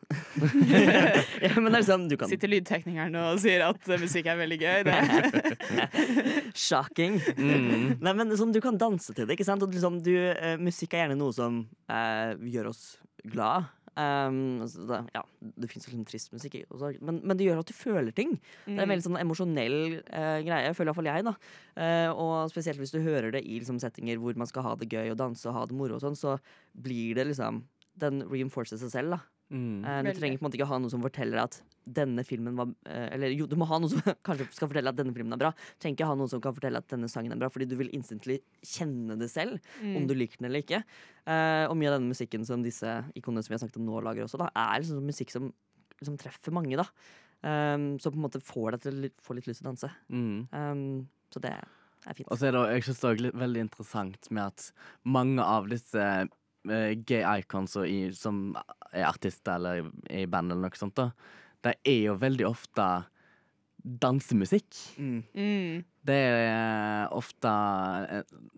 ja, 1.45 1.53
men 1.57 1.69
det 1.71 1.81
er 1.81 1.87
sånn 1.87 2.07
du 2.11 2.17
kan 2.19 2.31
Sitter 2.31 2.51
lydteknikeren 2.51 3.17
og 3.21 3.41
sier 3.43 3.65
at 3.67 3.89
eh, 3.89 4.01
musikk 4.01 4.29
er 4.31 4.39
veldig 4.41 4.59
gøy. 4.61 4.83
Det. 4.87 5.87
Shocking. 6.67 7.19
Mm. 7.37 7.99
Nei, 8.03 8.15
men 8.17 8.35
sånn, 8.39 8.53
Du 8.55 8.61
kan 8.63 8.79
danse 8.79 9.13
til 9.13 9.27
det. 9.27 9.37
ikke 9.37 9.47
sant? 9.47 9.63
Og 9.65 9.73
liksom, 9.73 10.01
du, 10.05 10.13
eh, 10.33 10.57
musikk 10.61 10.95
er 10.95 11.05
gjerne 11.05 11.19
noe 11.19 11.35
som 11.35 11.63
eh, 11.89 12.33
gjør 12.53 12.73
oss 12.73 12.83
glad. 13.23 13.71
Um, 13.93 14.61
altså, 14.65 14.87
det, 14.89 14.97
ja, 15.13 15.21
det 15.61 15.67
fins 15.69 15.83
liksom 15.85 16.05
trist 16.09 16.31
musikk, 16.33 16.55
også, 16.73 16.95
men, 17.05 17.19
men 17.21 17.37
det 17.37 17.45
gjør 17.45 17.59
at 17.61 17.69
du 17.69 17.75
føler 17.77 18.15
ting. 18.17 18.31
Det 18.65 18.73
er 18.73 18.87
en 18.87 18.89
veldig 18.89 19.05
sånn 19.05 19.19
emosjonell 19.21 19.75
uh, 20.07 20.39
greie, 20.41 20.71
føler 20.73 20.89
iallfall 20.89 21.09
jeg. 21.11 21.25
da 21.27 21.33
uh, 21.77 22.09
Og 22.17 22.49
spesielt 22.49 22.81
hvis 22.81 22.93
du 22.95 23.01
hører 23.05 23.29
det 23.35 23.43
i 23.45 23.59
liksom, 23.59 23.77
settinger 23.83 24.17
hvor 24.17 24.33
man 24.39 24.49
skal 24.49 24.65
ha 24.65 24.73
det 24.81 24.89
gøy 24.89 25.11
og 25.13 25.19
danse 25.21 25.45
og 25.51 25.53
ha 25.59 25.67
det 25.69 25.77
moro, 25.77 25.99
og 25.99 26.01
sånn, 26.01 26.17
så 26.17 26.39
blir 26.73 27.13
det 27.19 27.27
liksom 27.29 27.61
Den 28.01 28.23
reinforcer 28.25 28.81
seg 28.81 28.89
selv. 28.95 29.17
da 29.17 29.21
Mm. 29.53 29.83
uh, 29.85 29.99
Du 30.01 30.07
Veldig. 30.07 30.17
trenger 30.17 30.37
på 30.39 30.41
en 30.41 30.47
måte 30.47 30.57
ikke 30.57 30.65
ha 30.71 30.77
noe 30.81 30.89
som 30.89 31.03
forteller 31.03 31.37
at 31.43 31.59
denne 31.85 32.23
filmen 32.27 32.55
var 32.55 32.69
eh, 32.87 33.09
Eller 33.15 33.33
jo, 33.35 33.47
du 33.49 33.55
må 33.59 33.67
ha 33.69 33.79
noen 33.81 33.91
som 33.91 34.01
kanskje 34.27 34.47
skal 34.55 34.69
fortelle 34.71 34.93
at 34.93 34.99
denne 34.99 35.13
filmen 35.15 35.35
er 35.35 35.41
bra. 35.41 35.51
Trenger 35.81 35.97
ikke 35.97 36.09
ha 36.09 36.15
noen 36.19 36.31
som 36.31 36.41
kan 36.43 36.55
fortelle 36.55 36.79
at 36.79 36.87
denne 36.91 37.09
sangen 37.11 37.35
er 37.35 37.41
bra, 37.41 37.49
fordi 37.53 37.67
du 37.69 37.75
vil 37.79 37.91
instantly 37.95 38.39
kjenne 38.63 39.17
det 39.19 39.29
selv, 39.33 39.59
Mm. 39.83 39.97
om 39.97 40.07
du 40.07 40.13
liker 40.15 40.39
den 40.39 40.47
eller 40.49 40.63
ikke. 40.63 40.79
Uh, 41.27 41.65
og 41.69 41.75
mye 41.79 41.89
av 41.89 41.97
denne 41.97 42.11
musikken 42.13 42.45
som 42.47 42.63
disse 42.63 42.87
ikonene 43.17 43.43
som 43.43 43.51
vi 43.51 43.55
har 43.57 43.61
snakket 43.63 43.79
om 43.81 43.87
nå, 43.87 43.99
lager 44.05 44.25
også, 44.25 44.39
da, 44.41 44.49
er 44.55 44.81
liksom 44.81 44.99
sånn 44.99 45.09
musikk 45.09 45.33
som, 45.33 45.49
som 46.03 46.17
treffer 46.19 46.55
mange, 46.55 46.77
da. 46.79 46.85
Um, 47.43 47.97
så 47.99 48.11
på 48.11 48.19
en 48.19 48.23
måte 48.23 48.39
får 48.43 48.75
deg 48.77 48.83
til 48.85 49.07
å 49.09 49.11
få 49.25 49.35
litt 49.35 49.49
lyst 49.49 49.59
til 49.61 49.67
å 49.67 49.71
danse. 49.73 49.89
Mm. 50.13 50.37
Um, 50.55 50.83
så 51.33 51.41
det 51.43 51.51
er 51.57 52.15
fint. 52.15 52.29
Og 52.31 52.39
så 52.39 52.47
er 52.47 52.55
det 52.55 52.63
jeg 52.77 52.87
synes 52.87 53.01
det 53.03 53.11
er 53.11 53.37
veldig 53.43 53.65
interessant 53.65 54.31
med 54.31 54.45
at 54.45 54.69
mange 55.03 55.43
av 55.43 55.67
disse 55.71 56.07
uh, 56.23 56.91
gay 57.03 57.23
icons 57.41 57.75
i, 57.83 57.99
som 58.15 58.45
er 58.93 59.09
artister 59.09 59.57
eller 59.57 59.89
er 60.07 60.23
i 60.23 60.29
band 60.31 60.53
eller 60.53 60.69
noe 60.69 60.79
sånt, 60.79 60.95
da, 60.99 61.09
det 61.63 61.77
er 61.87 61.99
jo 62.09 62.15
veldig 62.19 62.45
ofte 62.49 62.85
dansemusikk. 63.83 64.77
Mm. 64.97 65.23
Mm. 65.35 65.83
Det 66.03 66.15
er 66.15 67.11
ofte 67.15 67.51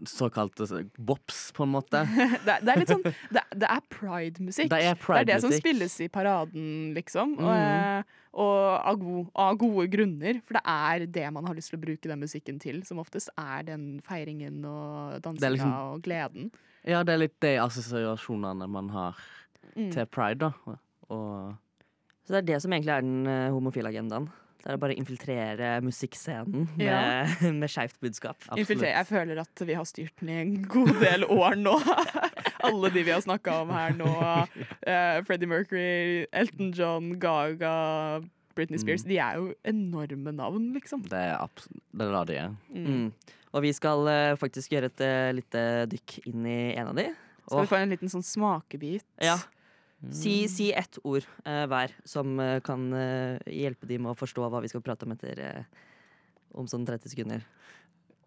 såkalt 0.10 0.58
såkalte 0.58 0.84
bops, 0.98 1.52
på 1.54 1.64
en 1.66 1.72
måte. 1.74 2.02
Det, 2.46 2.60
det 2.62 2.74
er 2.74 2.80
litt 2.82 2.92
sånn 2.94 3.04
Det, 3.06 3.42
det 3.54 3.70
er 3.70 3.82
pride-musikk. 3.94 4.70
Det 4.70 4.82
er 4.82 4.98
Det 4.98 5.18
er 5.22 5.30
det 5.30 5.40
som 5.42 5.54
spilles 5.54 5.98
i 6.02 6.10
paraden, 6.14 6.94
liksom. 6.98 7.36
Mm. 7.40 7.46
Og, 7.46 8.14
og 8.46 8.62
av, 8.76 9.00
gode, 9.02 9.26
av 9.48 9.58
gode 9.62 9.88
grunner. 9.94 10.42
For 10.46 10.60
det 10.60 10.64
er 10.76 11.08
det 11.20 11.28
man 11.34 11.50
har 11.50 11.58
lyst 11.58 11.74
til 11.74 11.80
å 11.80 11.84
bruke 11.86 12.10
den 12.12 12.22
musikken 12.22 12.62
til, 12.62 12.82
som 12.86 13.02
oftest 13.02 13.34
er 13.38 13.66
den 13.70 13.88
feiringen 14.06 14.62
og 14.70 15.20
dansinga 15.26 15.54
liksom- 15.58 15.76
og 15.82 16.02
gleden. 16.06 16.52
Ja, 16.86 17.02
det 17.06 17.16
er 17.16 17.24
litt 17.26 17.40
de 17.42 17.56
assosiasjonene 17.66 18.70
man 18.70 18.90
har 18.94 19.18
Mm. 19.76 19.90
til 19.92 20.06
pride, 20.06 20.38
da. 20.38 20.76
Og 21.10 21.56
Så 22.26 22.34
det 22.34 22.42
er 22.42 22.50
det 22.54 22.64
som 22.64 22.74
egentlig 22.74 22.94
er 22.96 23.06
den 23.06 23.30
uh, 23.30 23.54
homofile 23.54 23.92
agendaen. 23.94 24.28
Det 24.66 24.72
er 24.74 24.80
å 24.80 24.82
bare 24.82 24.96
infiltrere 24.98 25.68
musikkscenen 25.86 26.64
med, 26.74 26.88
Ja. 26.88 27.52
med 27.62 27.70
skeivt 27.70 28.00
budskap. 28.02 28.40
Infiltrere. 28.58 28.96
Jeg 28.96 29.06
føler 29.12 29.42
at 29.44 29.62
vi 29.70 29.76
har 29.78 29.86
styrt 29.86 30.16
den 30.24 30.32
i 30.34 30.40
en 30.42 30.56
god 30.66 30.90
del 31.04 31.28
år 31.30 31.54
nå. 31.60 31.76
Alle 32.66 32.90
de 32.96 33.04
vi 33.06 33.14
har 33.14 33.22
snakka 33.22 33.60
om 33.62 33.70
her 33.76 33.94
nå. 33.94 34.10
Uh, 34.10 35.22
Freddie 35.28 35.52
Mercury, 35.52 36.26
Elton 36.34 36.74
John, 36.74 37.12
Gaga, 37.22 37.76
Britney 38.58 38.82
Spears. 38.82 39.06
Mm. 39.06 39.12
De 39.14 39.22
er 39.22 39.38
jo 39.38 39.54
enorme 39.70 40.34
navn, 40.34 40.72
liksom. 40.74 41.06
det 41.14 41.22
er, 41.30 41.66
det 41.94 42.10
er 42.10 42.30
de 42.32 42.40
er. 42.48 42.56
Mm. 42.74 43.10
Og 43.54 43.64
vi 43.68 43.76
skal 43.78 44.02
uh, 44.10 44.34
faktisk 44.42 44.74
gjøre 44.74 44.90
et 44.90 45.06
uh, 45.06 45.30
lite 45.38 45.62
dykk 45.94 46.18
inn 46.26 46.50
i 46.50 46.60
en 46.74 46.90
av 46.90 46.98
de. 46.98 47.12
Skal 47.46 47.60
vi 47.62 47.68
Og, 47.68 47.70
få 47.70 47.78
en 47.84 47.94
liten 47.94 48.10
sånn 48.10 48.26
smakebit? 48.26 49.06
ja, 49.22 49.38
si, 50.12 50.48
si 50.52 50.72
ett 50.76 51.00
ord 51.04 51.26
eh, 51.46 51.66
hver 51.72 51.94
som 52.08 52.40
eh, 52.40 52.60
kan 52.66 52.88
eh, 52.94 53.40
hjelpe 53.52 53.88
de 53.90 54.00
med 54.02 54.14
å 54.14 54.20
forstå 54.20 54.50
hva 54.52 54.62
vi 54.64 54.72
skal 54.72 54.84
prate 54.86 55.08
om 55.08 55.16
etter 55.16 55.42
eh, 55.42 55.84
om 56.56 56.68
sånn 56.72 56.86
30 56.88 57.12
sekunder. 57.14 57.46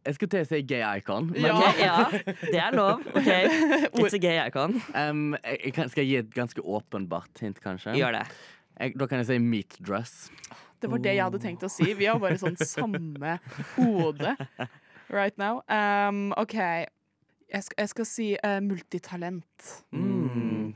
Jeg 0.07 0.17
skulle 0.17 0.31
til 0.33 0.45
å 0.45 0.49
si 0.49 0.61
gay 0.65 0.85
icon, 1.01 1.31
men 1.35 1.49
Ja. 1.51 1.57
Ok, 1.59 1.81
ja, 1.83 1.97
det 2.55 2.61
er 2.63 2.77
lov. 2.77 3.03
OK. 3.13 3.29
It's 4.01 4.17
a 4.17 4.21
gay 4.23 4.39
icon. 4.47 4.79
em, 4.97 5.35
jeg, 5.43 5.61
jeg 5.67 5.75
kan, 5.77 5.91
skal 5.93 6.05
jeg 6.05 6.11
gi 6.11 6.21
et 6.23 6.31
ganske 6.37 6.65
åpenbart 6.65 7.43
hint, 7.45 7.61
kanskje? 7.65 7.97
Gjør 7.99 8.21
det. 8.21 8.25
Jeg, 8.79 8.95
da 9.01 9.09
kan 9.11 9.21
jeg 9.21 9.29
si 9.29 9.39
meat 9.43 9.77
dress. 9.85 10.15
Det 10.79 10.91
var 10.93 11.01
det 11.03 11.17
jeg 11.17 11.25
hadde 11.27 11.41
tenkt 11.43 11.65
å 11.67 11.71
si. 11.73 11.89
Vi 11.99 12.07
har 12.07 12.21
bare 12.23 12.39
sånn 12.39 12.57
samme 12.77 13.39
hode 13.75 14.37
right 15.11 15.35
now. 15.41 15.59
Um, 15.67 16.31
OK. 16.39 16.55
Jeg 17.49 17.65
skal, 17.65 17.79
jeg 17.81 17.91
skal 17.95 18.07
si 18.07 18.29
eh, 18.37 18.59
multitalent. 18.61 19.69
Mm. 19.91 20.75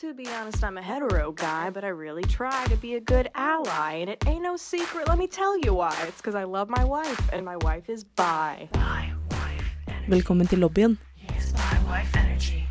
to 0.00 0.12
be 0.12 0.28
honest, 0.28 0.62
I'm 0.62 0.76
a 0.76 0.82
hetero 0.82 1.32
guy, 1.32 1.70
but 1.70 1.82
I 1.82 1.88
really 1.88 2.22
try 2.22 2.66
to 2.66 2.76
be 2.76 2.96
a 2.96 3.00
good 3.00 3.30
ally. 3.34 3.94
And 3.94 4.10
it 4.10 4.22
ain't 4.26 4.42
no 4.42 4.56
secret. 4.56 5.08
Let 5.08 5.16
me 5.16 5.26
tell 5.26 5.58
you 5.60 5.72
why. 5.72 5.96
It's 6.06 6.18
because 6.18 6.34
I 6.34 6.44
love 6.44 6.68
my 6.68 6.84
wife, 6.84 7.32
and 7.32 7.44
my 7.44 7.56
wife 7.56 7.88
is 7.88 8.04
bi. 8.04 8.68
My 8.74 9.12
wife, 9.30 9.64
energy. 9.88 10.10
Velkommen 10.10 10.46
lobbyen. 10.60 10.98
Yes, 11.16 11.52
wife, 11.88 12.14
energy. 12.14 12.66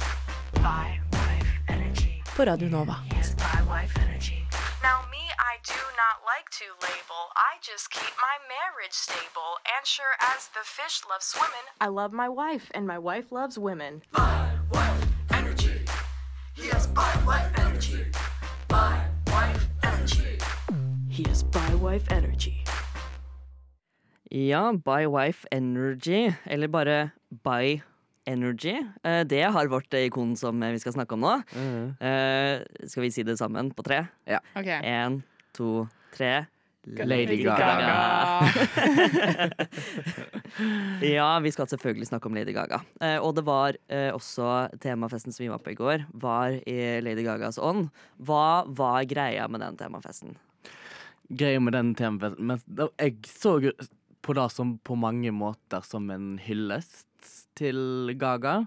Bi, 0.54 1.00
wife, 1.14 1.50
energy. 1.68 2.22
På 2.36 2.46
Radio 2.46 2.70
Nova. 2.70 3.02
Yes, 3.12 3.36
wife, 3.68 3.98
energy. 3.98 4.46
Now, 4.84 5.02
me, 5.10 5.26
I 5.40 5.58
do 5.66 5.82
not 5.98 6.22
like 6.30 6.50
to 6.60 6.66
label. 6.86 7.22
I 7.36 7.58
just 7.62 7.90
keep 7.90 8.14
my 8.22 8.38
marriage 8.54 8.94
stable. 8.94 9.58
And 9.66 9.86
sure 9.86 10.14
as 10.22 10.50
the 10.54 10.64
fish 10.64 11.02
loves 11.10 11.26
swimming, 11.26 11.66
I 11.82 11.88
love 11.88 12.14
my 12.14 12.30
wife, 12.30 12.70
and 12.76 12.86
my 12.86 13.00
wife 13.00 13.32
loves 13.32 13.58
women. 13.58 14.04
He 16.58 16.70
has 16.72 16.88
bi 16.88 17.04
wife 21.84 22.08
energy. 22.12 22.54
Ja, 24.32 24.72
By 24.72 25.06
Wife 25.08 25.46
Energy, 25.52 26.34
eller 26.46 26.68
bare 26.68 27.12
By 27.44 27.82
Energy. 28.28 28.76
Eh, 29.04 29.24
Det 29.24 29.44
har 29.44 29.68
vårt 29.68 29.94
ikon 29.94 30.36
som 30.36 30.60
vi 30.60 30.80
skal 30.80 30.94
snakke 30.94 31.14
om 31.14 31.20
nå. 31.22 31.42
Mm. 31.56 31.96
skal 32.88 33.04
vi 33.04 33.12
si 33.12 33.24
det 33.24 33.38
sammen 33.38 33.72
på 33.72 33.84
tre? 33.84 34.06
Ja. 34.28 34.40
Okay. 34.56 34.82
En, 34.84 35.24
to, 35.54 35.88
tre. 36.16 36.46
Lady 36.86 37.44
Gaga. 37.44 38.50
Ja, 41.02 41.40
vi 41.40 41.52
skal 41.52 41.68
selvfølgelig 41.68 42.08
snakke 42.08 42.30
om 42.30 42.36
Lady 42.38 42.54
Gaga. 42.56 42.80
Eh, 43.04 43.18
og 43.20 43.34
det 43.36 43.44
var 43.48 43.76
eh, 43.92 44.12
også 44.14 44.70
temafesten 44.82 45.34
som 45.36 45.44
vi 45.44 45.50
var 45.52 45.60
på 45.64 45.74
i 45.74 45.78
går, 45.78 46.06
var 46.14 46.56
i 46.56 46.78
Lady 47.04 47.26
Gagas 47.26 47.60
ånd. 47.60 47.90
Hva 48.24 48.64
var 48.68 49.04
greia 49.10 49.50
med 49.52 49.66
den 49.66 49.76
temafesten? 49.80 50.38
Greia 51.28 51.60
med 51.60 51.74
den 51.74 51.96
temafesten 51.98 52.46
Men 52.46 52.62
jeg 53.02 53.18
så 53.28 53.58
på 54.26 54.38
det 54.38 54.48
som 54.54 54.78
på 54.78 54.96
mange 54.98 55.34
måter 55.36 55.84
som 55.86 56.08
en 56.14 56.36
hyllest 56.42 57.10
til 57.58 58.14
Gaga. 58.22 58.64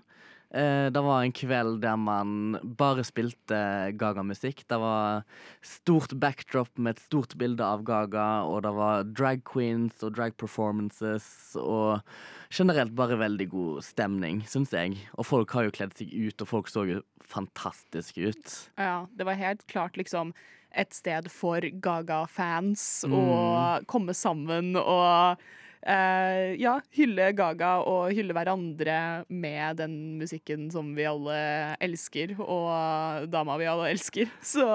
Eh, 0.50 0.87
det 0.88 1.00
var 1.05 1.23
en 1.26 1.33
kveld 1.37 1.83
der 1.83 1.97
man 2.00 2.57
bare 2.78 3.02
spilte 3.05 3.59
Gaga-musikk. 4.00 4.62
Det 4.71 4.78
var 4.81 5.26
stort 5.61 6.14
backdrop 6.17 6.71
med 6.81 6.97
et 6.97 7.02
stort 7.05 7.35
bilde 7.37 7.61
av 7.64 7.83
Gaga, 7.85 8.45
og 8.49 8.62
det 8.64 8.73
var 8.73 9.05
drag 9.05 9.43
queens 9.45 10.00
og 10.02 10.14
drag 10.17 10.38
performances 10.40 11.28
og 11.61 12.00
generelt 12.49 12.95
bare 12.97 13.19
veldig 13.21 13.49
god 13.52 13.85
stemning, 13.85 14.40
syns 14.49 14.73
jeg. 14.73 14.97
Og 15.21 15.28
folk 15.28 15.52
har 15.52 15.69
jo 15.69 15.75
kledd 15.76 15.93
seg 16.00 16.14
ut, 16.17 16.40
og 16.40 16.49
folk 16.49 16.73
så 16.73 16.87
jo 16.88 17.02
fantastiske 17.28 18.31
ut. 18.33 18.55
Ja, 18.81 19.02
det 19.12 19.28
var 19.28 19.37
helt 19.37 19.67
klart 19.69 20.00
liksom 20.00 20.33
et 20.73 20.93
sted 20.97 21.28
for 21.33 21.61
Gaga-fans 21.61 23.05
Mm. 23.05 23.12
å 23.12 23.87
komme 23.87 24.14
sammen 24.17 24.76
og 24.81 25.37
eh, 25.82 26.54
ja, 26.61 26.78
hylle 26.97 27.30
Gaga 27.38 27.78
og 27.87 28.14
hylle 28.16 28.35
hverandre 28.37 28.99
med 29.28 29.78
den 29.82 29.94
musikken 30.20 30.68
som 30.75 30.94
vi 30.97 31.06
alle 31.08 31.38
elsker, 31.85 32.35
og 32.42 33.28
dama 33.32 33.58
vi 33.61 33.68
alle 33.70 33.92
elsker. 33.92 34.30
Så 34.54 34.66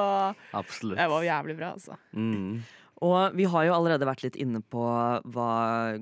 Absolutt. 0.53 0.99
det 0.99 1.09
var 1.11 1.27
jævlig 1.27 1.57
bra, 1.59 1.73
altså. 1.77 1.99
Mm. 2.13 2.63
Og 3.03 3.35
vi 3.35 3.47
har 3.49 3.65
jo 3.67 3.73
allerede 3.75 4.07
vært 4.07 4.23
litt 4.23 4.37
inne 4.39 4.61
på 4.63 4.83
hva 5.33 5.49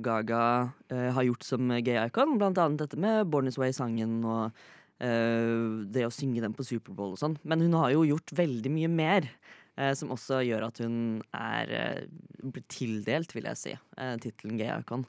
Gaga 0.06 0.44
eh, 0.92 1.10
har 1.16 1.26
gjort 1.26 1.48
som 1.48 1.72
gay 1.82 1.98
icon. 2.04 2.38
Blant 2.38 2.60
annet 2.62 2.84
dette 2.84 3.00
med 3.00 3.26
Born 3.32 3.50
This 3.50 3.58
Way-sangen 3.58 4.20
og 4.22 4.60
eh, 5.02 5.82
det 5.90 6.06
å 6.06 6.14
synge 6.14 6.44
den 6.44 6.54
på 6.54 6.66
Superbowl 6.68 7.16
og 7.16 7.22
sånn. 7.22 7.40
Men 7.42 7.64
hun 7.66 7.74
har 7.80 7.96
jo 7.96 8.06
gjort 8.06 8.36
veldig 8.38 8.74
mye 8.76 8.92
mer. 8.92 9.32
Eh, 9.78 9.94
som 9.98 10.14
også 10.14 10.42
gjør 10.48 10.68
at 10.70 10.82
hun 10.84 10.98
er 11.38 11.74
eh, 11.78 12.62
tildelt, 12.72 13.36
vil 13.36 13.50
jeg 13.52 13.60
si, 13.60 13.76
uh, 14.00 14.16
tittelen 14.22 14.60
gay 14.60 14.72
icon. 14.76 15.06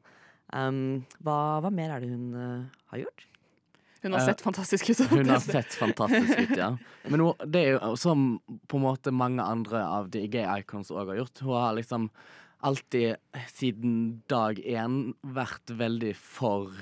Um, 0.52 1.04
hva, 1.24 1.62
hva 1.64 1.70
mer 1.72 1.94
er 1.94 2.02
det 2.04 2.12
hun 2.12 2.32
har 2.36 3.00
gjort? 3.00 3.26
Hun 4.02 4.16
har 4.16 4.24
sett 4.26 4.40
fantastisk 4.42 4.90
ut. 4.90 5.00
Hun 5.12 5.30
har 5.30 5.40
sett 5.40 5.74
fantastisk 5.78 6.38
ut, 6.40 6.56
ja. 6.58 6.72
Men 7.10 7.22
hun, 7.22 7.44
det 7.46 7.60
er 7.62 7.76
jo 7.76 7.92
som 8.00 8.24
på 8.68 8.80
en 8.80 8.84
måte 8.88 9.12
mange 9.14 9.44
andre 9.46 9.84
av 9.86 10.10
de 10.10 10.24
gay 10.30 10.42
icons 10.58 10.90
òg 10.90 11.12
har 11.12 11.20
gjort. 11.20 11.42
Hun 11.46 11.54
har 11.54 11.76
liksom 11.78 12.08
alltid 12.66 13.38
siden 13.54 13.94
dag 14.30 14.58
én 14.58 15.12
vært 15.22 15.70
veldig 15.78 16.12
for 16.18 16.74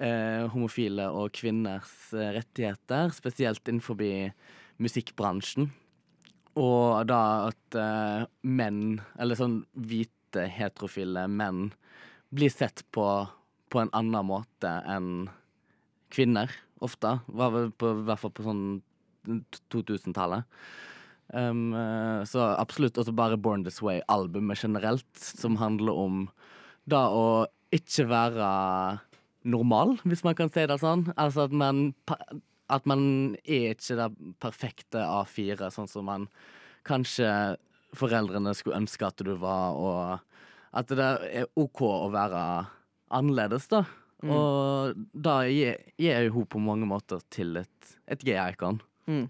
eh, 0.00 0.48
homofile 0.52 1.08
og 1.12 1.32
kvinners 1.36 1.92
rettigheter, 2.12 3.12
spesielt 3.16 3.68
innenfor 3.68 4.00
musikkbransjen. 4.80 5.70
Og 6.58 7.06
da 7.06 7.22
at 7.48 7.78
uh, 7.78 8.28
menn, 8.42 8.98
eller 9.20 9.38
sånn 9.38 9.60
hvite 9.78 10.48
heterofile 10.52 11.26
menn, 11.30 11.68
blir 12.34 12.52
sett 12.52 12.82
på 12.92 13.06
på 13.68 13.82
en 13.82 13.90
annen 13.96 14.26
måte 14.28 14.70
enn 14.88 15.28
kvinner, 16.12 16.52
ofte. 16.84 17.18
Var 17.26 17.52
vel 17.54 17.72
på, 17.76 17.92
I 17.92 18.06
hvert 18.08 18.22
fall 18.22 18.34
på 18.36 18.46
sånn 18.46 18.62
2000-tallet. 19.72 20.46
Um, 21.28 21.74
eh, 21.76 22.22
så 22.24 22.46
absolutt 22.54 22.96
også 22.96 23.12
bare 23.12 23.36
Born 23.36 23.66
This 23.66 23.82
Way-albumet 23.84 24.62
generelt, 24.62 25.08
som 25.20 25.58
handler 25.60 25.98
om 26.00 26.22
da 26.88 27.04
å 27.12 27.26
ikke 27.74 28.06
være 28.08 28.48
normal, 29.48 29.98
hvis 30.08 30.24
man 30.24 30.36
kan 30.38 30.48
si 30.52 30.64
det 30.68 30.78
sånn. 30.80 31.10
Altså 31.20 31.44
at 31.48 31.52
man, 31.52 31.90
at 32.68 32.88
man 32.88 33.02
er 33.44 33.72
ikke 33.74 33.96
det 33.98 34.08
perfekte 34.42 35.02
A4, 35.02 35.70
sånn 35.72 35.88
som 35.90 36.08
man 36.08 36.26
kanskje 36.88 37.30
foreldrene 37.96 38.52
skulle 38.56 38.82
ønske 38.82 39.06
at 39.08 39.22
du 39.24 39.32
var, 39.40 39.76
og 39.76 40.76
at 40.76 40.92
det 40.92 41.08
er 41.32 41.48
OK 41.58 41.82
å 41.86 42.10
være 42.12 42.42
annerledes, 43.16 43.68
da. 43.72 43.86
Og 44.26 44.98
da 45.14 45.40
gir 45.46 45.78
gir 46.00 46.24
jo 46.26 46.40
hun 46.40 46.48
på 46.50 46.60
mange 46.62 46.88
måter 46.90 47.22
til 47.30 47.60
et, 47.60 47.92
et 48.10 48.24
gay-icon. 48.26 48.80
Mm. 49.08 49.28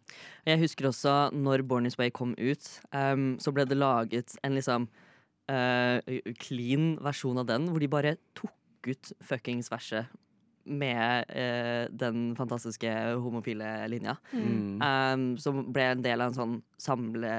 Jeg 0.49 0.61
husker 0.63 0.89
også 0.89 1.17
når 1.37 1.63
Born 1.69 1.87
Is 1.87 1.99
Way 2.01 2.11
kom 2.11 2.33
ut, 2.39 2.71
um, 2.91 3.37
så 3.39 3.53
ble 3.55 3.69
det 3.69 3.79
laget 3.79 4.35
en 4.43 4.57
liksom 4.57 4.89
uh, 5.53 5.99
clean 6.41 6.97
versjon 7.05 7.39
av 7.39 7.47
den, 7.53 7.69
hvor 7.71 7.85
de 7.85 7.91
bare 7.93 8.17
tok 8.39 8.89
ut 8.89 9.13
fuckings 9.23 9.71
verset 9.71 10.09
med 10.69 11.31
eh, 11.33 11.89
den 11.91 12.31
fantastiske 12.39 12.93
homofile 13.23 13.73
linja. 13.91 14.17
Mm. 14.33 14.79
Um, 14.83 15.27
som 15.41 15.65
ble 15.73 15.91
en 15.95 16.05
del 16.05 16.23
av 16.23 16.33
en 16.33 16.39
sånn 16.39 16.57
samle 16.81 17.35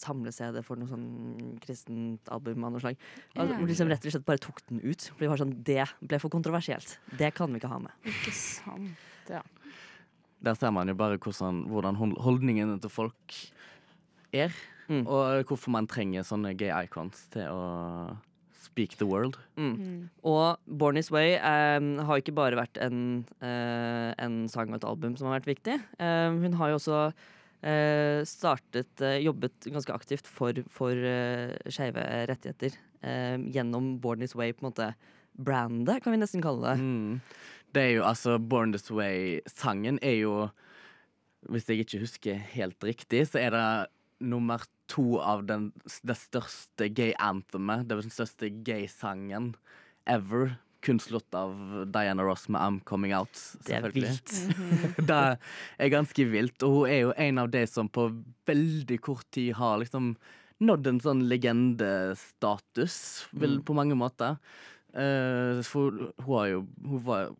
samle-CD 0.00 0.58
for 0.66 0.80
noe 0.80 0.90
sånn 0.90 1.58
kristent 1.62 2.30
album 2.34 2.64
av 2.66 2.74
noe 2.74 2.82
slag. 2.82 3.00
Og 3.36 3.52
yeah. 3.52 3.64
liksom 3.68 3.90
rett 3.92 4.06
og 4.06 4.14
slett 4.14 4.26
bare 4.26 4.42
tok 4.42 4.62
den 4.70 4.80
ut. 4.82 5.08
For 5.10 5.22
det, 5.22 5.30
var 5.30 5.40
sånn, 5.40 5.56
Det 5.66 5.84
ble 6.02 6.20
for 6.22 6.34
kontroversielt. 6.34 6.96
Det 7.14 7.30
kan 7.36 7.52
vi 7.52 7.60
ikke 7.62 7.70
ha 7.70 7.80
med. 7.84 7.94
Ikke 8.10 8.34
sant. 8.34 9.04
ja. 9.30 9.42
Der 10.44 10.58
ser 10.58 10.74
man 10.76 10.90
jo 10.90 10.96
bare 10.98 11.16
hvordan, 11.16 11.64
hvordan 11.70 12.00
holdningene 12.20 12.76
til 12.82 12.92
folk 12.92 13.38
er. 14.34 14.52
Mm. 14.90 15.06
Og 15.06 15.46
hvorfor 15.48 15.72
man 15.72 15.88
trenger 15.88 16.26
sånne 16.26 16.52
gay 16.58 16.72
icons 16.84 17.28
til 17.32 17.48
å 17.48 17.62
speak 18.74 18.98
the 18.98 19.06
world. 19.06 19.38
Mm. 19.56 20.10
Og 20.26 20.58
Born 20.66 20.98
This 20.98 21.12
Way 21.14 21.38
um, 21.38 21.94
har 22.02 22.20
ikke 22.20 22.34
bare 22.34 22.58
vært 22.58 22.80
en, 22.82 23.22
uh, 23.38 24.10
en 24.18 24.44
sang 24.50 24.72
og 24.72 24.80
et 24.80 24.88
album 24.88 25.14
som 25.16 25.30
har 25.30 25.38
vært 25.38 25.54
viktig. 25.54 25.78
Um, 26.02 26.42
hun 26.42 26.58
har 26.58 26.72
jo 26.72 26.80
også 26.80 27.00
uh, 27.14 28.20
startet, 28.26 28.90
uh, 29.00 29.16
jobbet 29.22 29.70
ganske 29.70 29.94
aktivt 29.94 30.28
for, 30.28 30.58
for 30.74 30.98
uh, 30.98 31.54
skeive 31.70 32.02
rettigheter 32.30 32.74
em, 33.04 33.46
gjennom 33.54 33.94
Born 34.02 34.22
This 34.24 34.34
Way, 34.34 34.56
på 34.56 34.64
en 34.64 34.72
måte 34.72 34.90
brandet, 35.34 36.02
kan 36.02 36.14
vi 36.14 36.20
nesten 36.22 36.42
kalle 36.44 36.74
det. 36.74 36.82
Mm. 36.82 37.20
Det 37.74 37.82
er 37.82 37.96
jo 37.98 38.04
altså 38.06 38.38
Born 38.38 38.74
This 38.74 38.90
Way-sangen 38.94 39.98
er 40.02 40.20
jo 40.20 40.34
Hvis 41.50 41.66
jeg 41.68 41.84
ikke 41.84 41.98
husker 42.00 42.38
helt 42.54 42.84
riktig, 42.86 43.26
så 43.28 43.42
er 43.42 43.50
det 43.52 43.64
nummer 44.20 44.62
to 44.90 45.18
av 45.20 45.46
den, 45.48 45.70
det 46.02 46.16
største 46.20 46.90
gay-anthemet. 46.92 47.86
Det 47.88 47.96
er 47.96 48.04
den 48.04 48.14
største 48.14 48.50
gay-sangen 48.66 49.54
ever. 50.06 50.56
Kun 50.84 50.98
slått 51.00 51.32
av 51.34 51.54
Diana 51.88 52.22
Ross 52.26 52.46
med 52.52 52.60
I'm 52.60 52.78
Coming 52.84 53.14
Out. 53.16 53.32
Det 53.64 53.78
er 53.78 53.88
vilt. 53.94 54.34
det 55.08 55.20
er 55.80 55.92
ganske 55.92 56.26
vilt. 56.28 56.60
Og 56.66 56.82
hun 56.82 56.90
er 56.92 57.00
jo 57.06 57.14
en 57.16 57.40
av 57.40 57.48
de 57.54 57.64
som 57.66 57.88
på 57.88 58.10
veldig 58.46 58.98
kort 59.00 59.24
tid 59.32 59.54
har 59.56 59.78
liksom 59.80 60.12
nådd 60.64 60.86
en 60.86 61.00
sånn 61.02 61.24
legendestatus, 61.28 63.26
vel, 63.32 63.58
Mm. 63.58 63.64
på 63.64 63.74
mange 63.74 63.96
måter. 63.98 64.36
Uh, 64.94 65.58
for 65.66 65.90
hun 65.90 66.12
har 66.36 66.46
jo 66.52 66.66
Hun 66.84 67.00
var, 67.02 67.32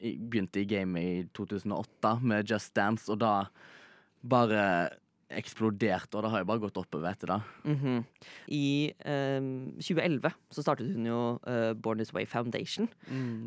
begynte 0.00 0.60
i 0.60 0.66
gamet 0.68 1.02
i 1.02 1.28
2008 1.32 2.20
med 2.22 2.44
Just 2.50 2.74
Dance, 2.74 3.08
og 3.10 3.18
da 3.22 3.46
bare 4.22 4.90
eksploderte, 5.30 6.16
og 6.16 6.22
det 6.24 6.30
har 6.32 6.40
jo 6.42 6.48
bare 6.50 6.62
gått 6.64 6.80
oppover 6.80 7.08
etter 7.12 7.26
det. 7.30 7.40
Mhm. 7.70 7.96
I 8.56 8.68
um, 9.38 9.50
2011 9.78 10.32
så 10.50 10.62
startet 10.64 10.90
hun 10.94 11.06
jo 11.06 11.20
uh, 11.46 11.72
Born 11.74 11.98
This 12.00 12.14
Way 12.16 12.26
Foundation. 12.26 12.88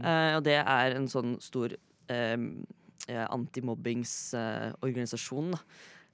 Eh, 0.04 0.36
og 0.38 0.44
det 0.46 0.56
er 0.62 0.96
en 0.96 1.08
sånn 1.12 1.40
stor 1.44 1.70
um, 2.10 2.66
antimobbingsorganisasjon 3.10 5.54
uh, 5.58 5.62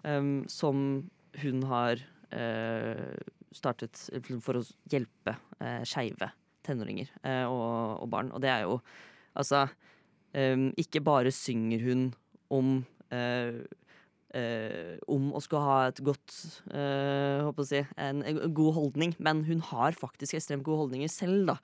um, 0.09 0.47
som 0.49 1.09
hun 1.43 1.63
har 1.69 1.95
startet 3.49 3.97
for 4.45 4.53
å 4.59 4.61
hjelpe 4.91 5.33
uh, 5.33 5.81
skeive 5.81 6.27
tenåringer 6.61 7.07
og, 7.49 8.03
og 8.03 8.07
barn. 8.13 8.29
Og 8.33 8.39
det 8.43 8.51
er 8.53 8.61
jo 8.67 8.75
altså 9.33 9.59
em, 10.37 10.69
Ikke 10.77 11.01
bare 11.01 11.31
synger 11.33 11.79
hun 11.81 12.13
om 12.53 12.85
eh, 14.33 14.97
om 15.07 15.31
å 15.35 15.41
skulle 15.43 15.65
ha 15.65 15.77
et 15.89 16.01
godt 16.05 16.33
uh, 16.73 17.45
håper 17.47 17.63
å 17.63 17.67
si, 17.69 17.83
en, 17.97 18.23
en 18.23 18.41
god 18.53 18.75
holdning, 18.77 19.15
men 19.19 19.43
hun 19.47 19.61
har 19.71 19.97
faktisk 19.97 20.37
ekstremt 20.37 20.65
gode 20.67 20.85
holdninger 20.85 21.11
selv, 21.11 21.45
da. 21.53 21.57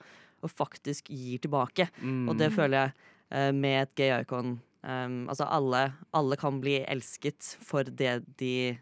Og 0.44 0.52
faktisk 0.52 1.08
gir 1.08 1.40
tilbake. 1.42 1.88
Mm. 2.02 2.26
Og 2.28 2.36
det 2.38 2.50
føler 2.54 2.78
jeg 2.78 2.96
uh, 3.32 3.52
med 3.56 3.82
et 3.86 3.94
gay 3.98 4.12
icon 4.20 4.58
um, 4.84 5.22
Altså 5.32 5.46
alle, 5.48 5.86
alle 6.12 6.36
kan 6.36 6.60
bli 6.60 6.80
elsket 6.84 7.56
for 7.64 7.88
det 7.88 8.20
de 8.40 8.76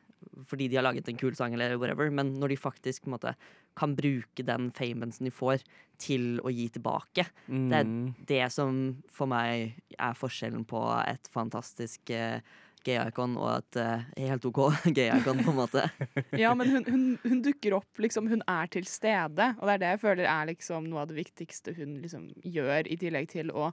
fordi 0.50 0.66
de 0.66 0.76
har 0.80 0.82
laget 0.82 1.06
en 1.08 1.18
kul 1.20 1.34
sang, 1.38 1.52
eller 1.54 1.76
whatever, 1.78 2.08
men 2.10 2.32
når 2.40 2.50
de 2.50 2.56
faktisk 2.58 3.04
måte, 3.06 3.36
kan 3.78 3.92
bruke 3.94 4.42
den 4.42 4.70
famen 4.74 5.12
som 5.14 5.28
de 5.28 5.30
får, 5.30 5.62
til 6.02 6.40
å 6.42 6.50
gi 6.50 6.64
tilbake. 6.74 7.22
Det 7.46 7.76
er 7.78 7.84
Mm. 7.86 8.14
det 8.26 8.52
som 8.52 8.80
for 9.06 9.30
meg 9.30 9.76
er 9.94 10.16
forskjellen 10.18 10.64
på 10.66 10.80
et 11.06 11.28
fantastisk 11.30 12.10
eh, 12.10 12.40
gay-icon 12.86 13.36
og 13.40 13.50
et 13.54 13.80
uh, 13.80 14.04
helt 14.20 14.46
OK 14.48 14.60
gay-icon, 14.98 15.42
på 15.44 15.54
en 15.54 15.58
måte. 15.58 15.86
Ja, 16.42 16.54
men 16.58 16.70
hun, 16.70 16.86
hun, 16.88 17.04
hun 17.24 17.42
dukker 17.44 17.78
opp, 17.80 17.90
liksom. 18.02 18.28
Hun 18.30 18.44
er 18.50 18.70
til 18.72 18.86
stede. 18.88 19.52
Og 19.58 19.66
det 19.66 19.74
er 19.76 19.82
det 19.82 19.92
jeg 19.94 20.02
føler 20.04 20.30
er 20.30 20.48
liksom 20.52 20.88
noe 20.90 21.04
av 21.04 21.12
det 21.12 21.18
viktigste 21.18 21.74
hun 21.78 21.98
liksom 22.02 22.30
gjør, 22.44 22.88
i 22.90 22.98
tillegg 23.00 23.30
til 23.32 23.52
å 23.54 23.70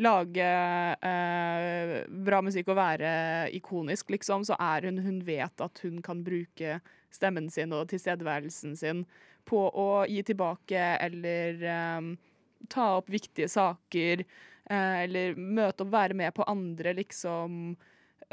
lage 0.00 0.46
eh, 1.04 1.94
bra 2.08 2.40
musikk 2.44 2.70
og 2.72 2.78
være 2.78 3.10
ikonisk, 3.56 4.10
liksom. 4.14 4.46
Så 4.48 4.56
er 4.60 4.88
hun 4.88 5.00
Hun 5.04 5.20
vet 5.26 5.60
at 5.60 5.82
hun 5.84 6.00
kan 6.02 6.24
bruke 6.24 6.80
stemmen 7.10 7.50
sin 7.50 7.72
og 7.74 7.88
tilstedeværelsen 7.90 8.76
sin 8.78 9.04
på 9.48 9.60
å 9.68 10.04
gi 10.08 10.22
tilbake 10.24 10.80
eller 11.02 11.64
eh, 11.64 12.10
ta 12.70 12.86
opp 12.98 13.10
viktige 13.10 13.48
saker. 13.48 14.24
eh, 14.70 14.96
eller 15.04 15.34
møte 15.36 15.84
opp, 15.84 15.92
være 15.92 16.14
med 16.14 16.34
på 16.34 16.46
andre, 16.48 16.94
liksom 16.94 17.76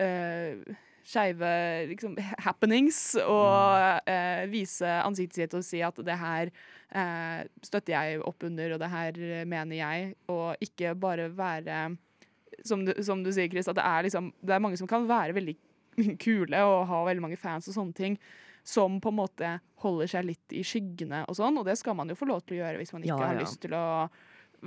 uh, 0.02 0.78
skeive 1.08 1.52
liksom, 1.94 2.18
happenings 2.44 3.00
og 3.24 4.08
uh, 4.10 4.44
vise 4.52 4.98
ansiktet 5.04 5.40
sitt 5.40 5.56
og 5.58 5.64
si 5.66 5.84
at 5.86 6.02
det 6.04 6.18
her 6.20 6.52
uh, 6.52 7.46
støtter 7.64 7.96
jeg 7.96 8.26
opp 8.28 8.44
under, 8.50 8.76
og 8.76 8.84
det 8.84 8.92
her 8.92 9.22
mener 9.48 9.80
jeg, 9.80 10.12
og 10.32 10.68
ikke 10.68 10.96
bare 11.00 11.30
være 11.36 11.96
som 12.66 12.86
du, 12.86 12.94
som 13.04 13.24
du 13.24 13.32
sier, 13.34 13.50
Chris, 13.52 13.68
at 13.70 13.78
det 13.78 13.86
er, 13.86 14.06
liksom, 14.08 14.32
det 14.42 14.56
er 14.56 14.64
mange 14.64 14.80
som 14.80 14.90
kan 14.90 15.08
være 15.10 15.36
veldig 15.38 15.56
kule 16.24 16.62
og 16.66 16.88
ha 16.90 17.04
veldig 17.08 17.24
mange 17.24 17.40
fans 17.40 17.70
og 17.70 17.78
sånne 17.78 17.98
ting, 17.98 18.18
som 18.68 19.00
på 19.00 19.14
en 19.14 19.20
måte 19.22 19.52
holder 19.84 20.10
seg 20.12 20.28
litt 20.28 20.56
i 20.56 20.64
skyggene 20.66 21.24
og 21.30 21.38
sånn, 21.40 21.60
og 21.60 21.68
det 21.70 21.78
skal 21.80 21.96
man 21.98 22.12
jo 22.12 22.18
få 22.20 22.28
lov 22.28 22.44
til 22.44 22.58
å 22.58 22.64
gjøre 22.66 22.82
hvis 22.82 22.94
man 22.96 23.06
ikke 23.06 23.16
Ja, 23.16 23.30
har 23.32 23.40
lyst 23.40 23.62
til 23.64 23.76
å 23.78 23.86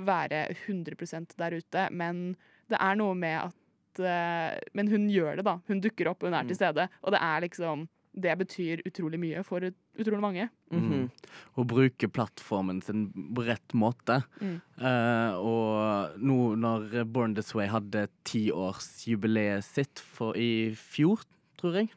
være 0.01 0.45
100 0.55 1.35
der 1.37 1.57
ute, 1.59 1.87
men 1.91 2.31
det 2.71 2.79
er 2.79 2.97
noe 2.97 3.13
med 3.17 3.37
at 3.43 3.57
eh, 3.99 4.59
Men 4.73 4.87
hun 4.87 5.09
gjør 5.11 5.39
det, 5.39 5.45
da. 5.45 5.59
Hun 5.67 5.81
dukker 5.81 6.11
opp, 6.11 6.23
hun 6.23 6.33
er 6.33 6.47
til 6.47 6.55
stede. 6.55 6.87
Og 7.03 7.11
det 7.11 7.19
er 7.21 7.41
liksom 7.47 7.87
Det 8.11 8.33
betyr 8.37 8.81
utrolig 8.83 9.17
mye 9.19 9.41
for 9.47 9.63
utrolig 9.63 10.19
mange. 10.19 10.49
Mhm. 10.69 11.09
Hun 11.55 11.67
bruker 11.67 12.07
plattformen 12.11 12.81
sin 12.81 13.05
på 13.07 13.45
rett 13.47 13.71
måte. 13.73 14.17
Mm. 14.41 14.57
Uh, 14.75 15.31
og 15.39 16.19
nå 16.19 16.55
når 16.59 17.05
Born 17.05 17.35
This 17.35 17.55
Way 17.55 17.67
hadde 17.71 18.09
tiårsjubileet 18.27 19.63
sitt 19.63 19.99
for 19.99 20.35
i 20.35 20.75
fjor, 20.75 21.23
tror 21.61 21.77
jeg, 21.77 21.91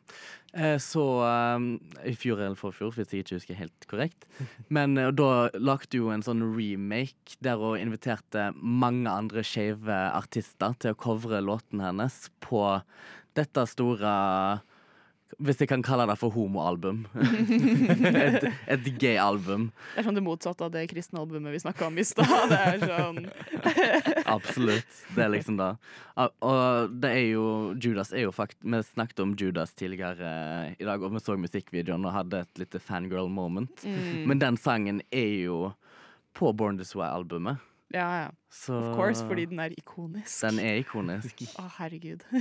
eh, 0.53 0.77
så 0.83 1.05
eh, 1.27 1.67
I 2.13 2.15
fjor 2.19 2.43
eller 2.43 2.59
forfjor, 2.59 2.95
hvis 2.97 3.15
jeg 3.15 3.25
ikke 3.25 3.39
husker 3.39 3.59
helt 3.59 3.89
korrekt. 3.91 4.29
Men 4.77 4.99
eh, 5.01 5.13
da 5.17 5.49
lagde 5.57 6.01
jo 6.01 6.13
en 6.15 6.25
sånn 6.25 6.45
remake 6.55 7.39
der 7.45 7.61
hun 7.61 7.81
inviterte 7.81 8.51
mange 8.61 9.11
andre 9.11 9.45
skeive 9.47 9.99
artister 10.13 10.77
til 10.79 10.95
å 10.95 11.01
covre 11.01 11.43
låten 11.45 11.83
hennes 11.85 12.27
på 12.45 12.63
dette 13.35 13.67
store 13.67 14.15
hvis 15.43 15.59
jeg 15.59 15.69
kan 15.71 15.83
kalle 15.83 16.05
det 16.07 16.15
for 16.21 16.31
homoalbum. 16.35 17.05
et, 17.19 18.45
et 18.71 18.89
gay-album. 19.01 19.71
Det 19.95 20.03
er 20.03 20.07
sånn 20.07 20.19
det 20.19 20.23
motsatte 20.25 20.67
av 20.67 20.73
det 20.75 20.85
kristne 20.93 21.19
albumet 21.23 21.55
vi 21.55 21.63
snakka 21.65 21.89
om 21.89 21.99
i 21.99 22.05
stad. 22.07 22.31
Det 22.53 22.61
er 22.61 22.85
sånn 22.85 23.21
Absolutt. 24.37 25.01
Det 25.17 25.25
er 25.25 25.33
liksom 25.35 25.59
det. 25.59 25.71
Og 26.45 26.95
det 27.03 27.11
er 27.17 27.25
jo 27.33 27.47
Judas 27.83 28.13
er 28.15 28.27
jo 28.29 28.35
fakt 28.35 28.61
Vi 28.63 28.81
snakket 28.87 29.25
om 29.25 29.35
Judas 29.39 29.75
tidligere 29.75 30.31
eh, 30.31 30.77
i 30.79 30.87
dag, 30.87 31.03
og 31.03 31.17
vi 31.17 31.23
så 31.25 31.37
musikkvideoen 31.41 32.07
og 32.07 32.15
hadde 32.15 32.45
et 32.45 32.63
lite 32.63 32.79
fangirl 32.83 33.31
moment. 33.33 33.83
mm, 33.83 34.25
Men 34.31 34.43
den 34.43 34.61
sangen 34.61 35.03
er 35.11 35.33
jo 35.49 35.73
på 36.35 36.53
Born 36.55 36.79
This 36.79 36.95
Way-albumet. 36.99 37.63
Ja, 37.93 38.07
ja. 38.25 38.31
Så 38.51 38.75
Of 38.79 38.97
course, 38.97 39.27
fordi 39.27 39.45
den 39.51 39.61
er 39.61 39.75
ikonisk. 39.77 40.41
den 40.47 40.59
er 40.63 40.81
ikonisk. 40.81 41.45
Å, 41.61 41.69
herregud. 41.81 42.25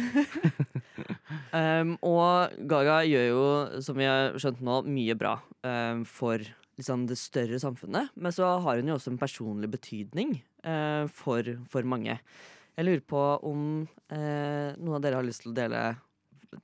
Um, 1.53 1.95
og 2.05 2.53
Gaga 2.69 2.99
gjør 3.05 3.23
jo, 3.27 3.45
som 3.85 3.97
vi 3.97 4.05
har 4.05 4.35
skjønt 4.41 4.61
nå, 4.65 4.79
mye 4.89 5.15
bra 5.17 5.35
um, 5.65 6.03
for 6.05 6.41
liksom, 6.77 7.05
det 7.09 7.17
større 7.21 7.59
samfunnet. 7.61 8.09
Men 8.13 8.33
så 8.33 8.47
har 8.61 8.79
hun 8.79 8.89
jo 8.89 8.97
også 8.97 9.13
en 9.13 9.19
personlig 9.21 9.69
betydning 9.73 10.35
uh, 10.65 11.05
for, 11.13 11.45
for 11.69 11.85
mange. 11.89 12.17
Jeg 12.73 12.87
lurer 12.87 13.03
på 13.05 13.21
om 13.49 13.65
uh, 13.85 14.69
noen 14.77 14.97
av 14.97 15.03
dere 15.05 15.21
har 15.21 15.27
lyst 15.27 15.45
til 15.45 15.53
å 15.53 15.57
dele 15.57 15.83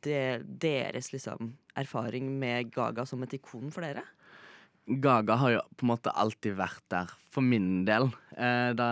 de, 0.06 0.18
deres 0.62 1.12
liksom, 1.14 1.54
erfaring 1.78 2.30
med 2.42 2.74
Gaga 2.74 3.06
som 3.10 3.24
et 3.26 3.36
ikon 3.38 3.74
for 3.74 3.86
dere? 3.86 4.06
Gaga 4.90 5.36
har 5.38 5.52
jo 5.54 5.62
på 5.78 5.86
en 5.86 5.92
måte 5.92 6.12
alltid 6.18 6.56
vært 6.58 6.84
der, 6.90 7.12
for 7.30 7.46
min 7.46 7.86
del. 7.86 8.08
Eh, 8.34 8.72
da 8.74 8.88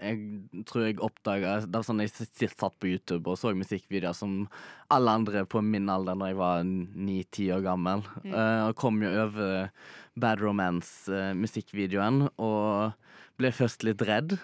jeg 0.00 0.64
tror 0.66 0.86
jeg 0.86 0.96
oppdaga 1.04 1.58
Da 1.68 1.82
sånn 1.84 2.00
jeg 2.00 2.10
satt 2.10 2.78
på 2.80 2.88
YouTube 2.88 3.28
og 3.28 3.36
så 3.38 3.52
musikkvideoer 3.54 4.16
som 4.16 4.48
alle 4.90 5.14
andre 5.20 5.44
på 5.46 5.60
min 5.62 5.90
alder 5.92 6.18
da 6.18 6.30
jeg 6.30 6.38
var 6.40 6.64
ni-ti 6.66 7.50
år 7.54 7.62
gammel. 7.66 8.02
Eh, 8.24 8.62
og 8.66 8.74
kom 8.80 8.98
jo 9.04 9.12
over 9.26 9.70
Bad 10.18 10.42
Romance-musikkvideoen 10.42 12.24
og 12.34 12.96
ble 13.38 13.54
først 13.54 13.86
litt 13.86 14.02
redd. 14.02 14.38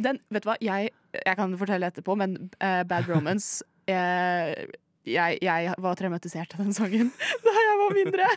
Den, 0.00 0.20
vet 0.32 0.44
du 0.44 0.50
hva, 0.50 0.60
jeg, 0.64 0.92
jeg 1.16 1.36
kan 1.36 1.56
fortelle 1.60 1.88
etterpå, 1.88 2.16
men 2.20 2.36
eh, 2.60 2.82
Bad 2.88 3.08
Romance 3.08 3.64
jeg, 3.88 4.68
jeg, 5.08 5.38
jeg 5.42 5.74
var 5.82 5.96
traumatisert 5.98 6.52
av 6.54 6.62
den 6.62 6.74
sangen 6.76 7.08
da 7.44 7.54
jeg 7.56 7.69
var 7.90 7.98
mindre. 7.98 8.28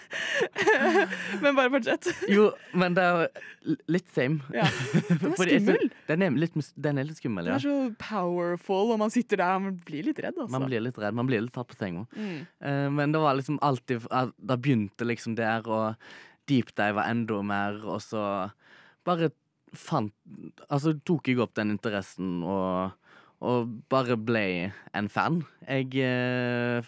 men 1.43 1.57
bare 1.57 1.71
fortsett. 1.77 2.09
Jo, 2.31 2.49
men 2.77 2.97
det 2.97 3.05
er 3.05 3.77
litt 3.93 4.09
same. 4.15 4.41
Ja. 4.55 4.65
Den 4.67 5.29
er 5.29 5.35
skummel. 5.37 5.87
Den 6.09 6.25
er 6.27 6.39
litt, 6.43 6.57
den 6.87 7.01
er 7.01 7.07
litt 7.09 7.21
skummel, 7.21 7.47
Den 7.47 7.53
ja. 7.53 7.59
er 7.59 7.65
så 7.65 7.77
powerful, 8.01 8.93
og 8.95 9.01
man 9.03 9.13
sitter 9.13 9.41
der 9.43 9.55
og 9.59 9.65
man 9.67 9.79
blir 9.87 10.09
litt 10.09 10.19
redd. 10.23 10.37
Altså. 10.37 10.51
Man 10.57 10.67
blir 10.69 10.83
litt 10.83 10.99
redd, 11.01 11.17
man 11.17 11.29
blir 11.29 11.45
litt 11.45 11.55
tatt 11.55 11.69
på 11.69 11.79
senga. 11.79 12.05
mm. 12.17 12.35
Uh, 12.63 12.89
men 12.93 13.13
det 13.13 13.21
var 13.21 13.35
liksom 13.37 13.57
alltid 13.63 14.05
Da 14.09 14.55
begynte 14.59 15.05
liksom 15.07 15.35
der, 15.37 15.65
og 15.69 15.95
deepdive 16.49 17.05
enda 17.07 17.39
mer, 17.45 17.79
og 17.87 18.01
så 18.03 18.23
bare 19.07 19.31
fant 19.73 20.13
Altså 20.69 20.93
tok 21.05 21.31
jeg 21.31 21.39
opp 21.41 21.55
den 21.57 21.73
interessen 21.73 22.41
og, 22.45 22.93
og 23.43 23.73
bare 23.91 24.15
ble 24.15 24.45
en 24.95 25.09
fan. 25.11 25.41
Jeg 25.67 25.91
uh, 25.99 26.79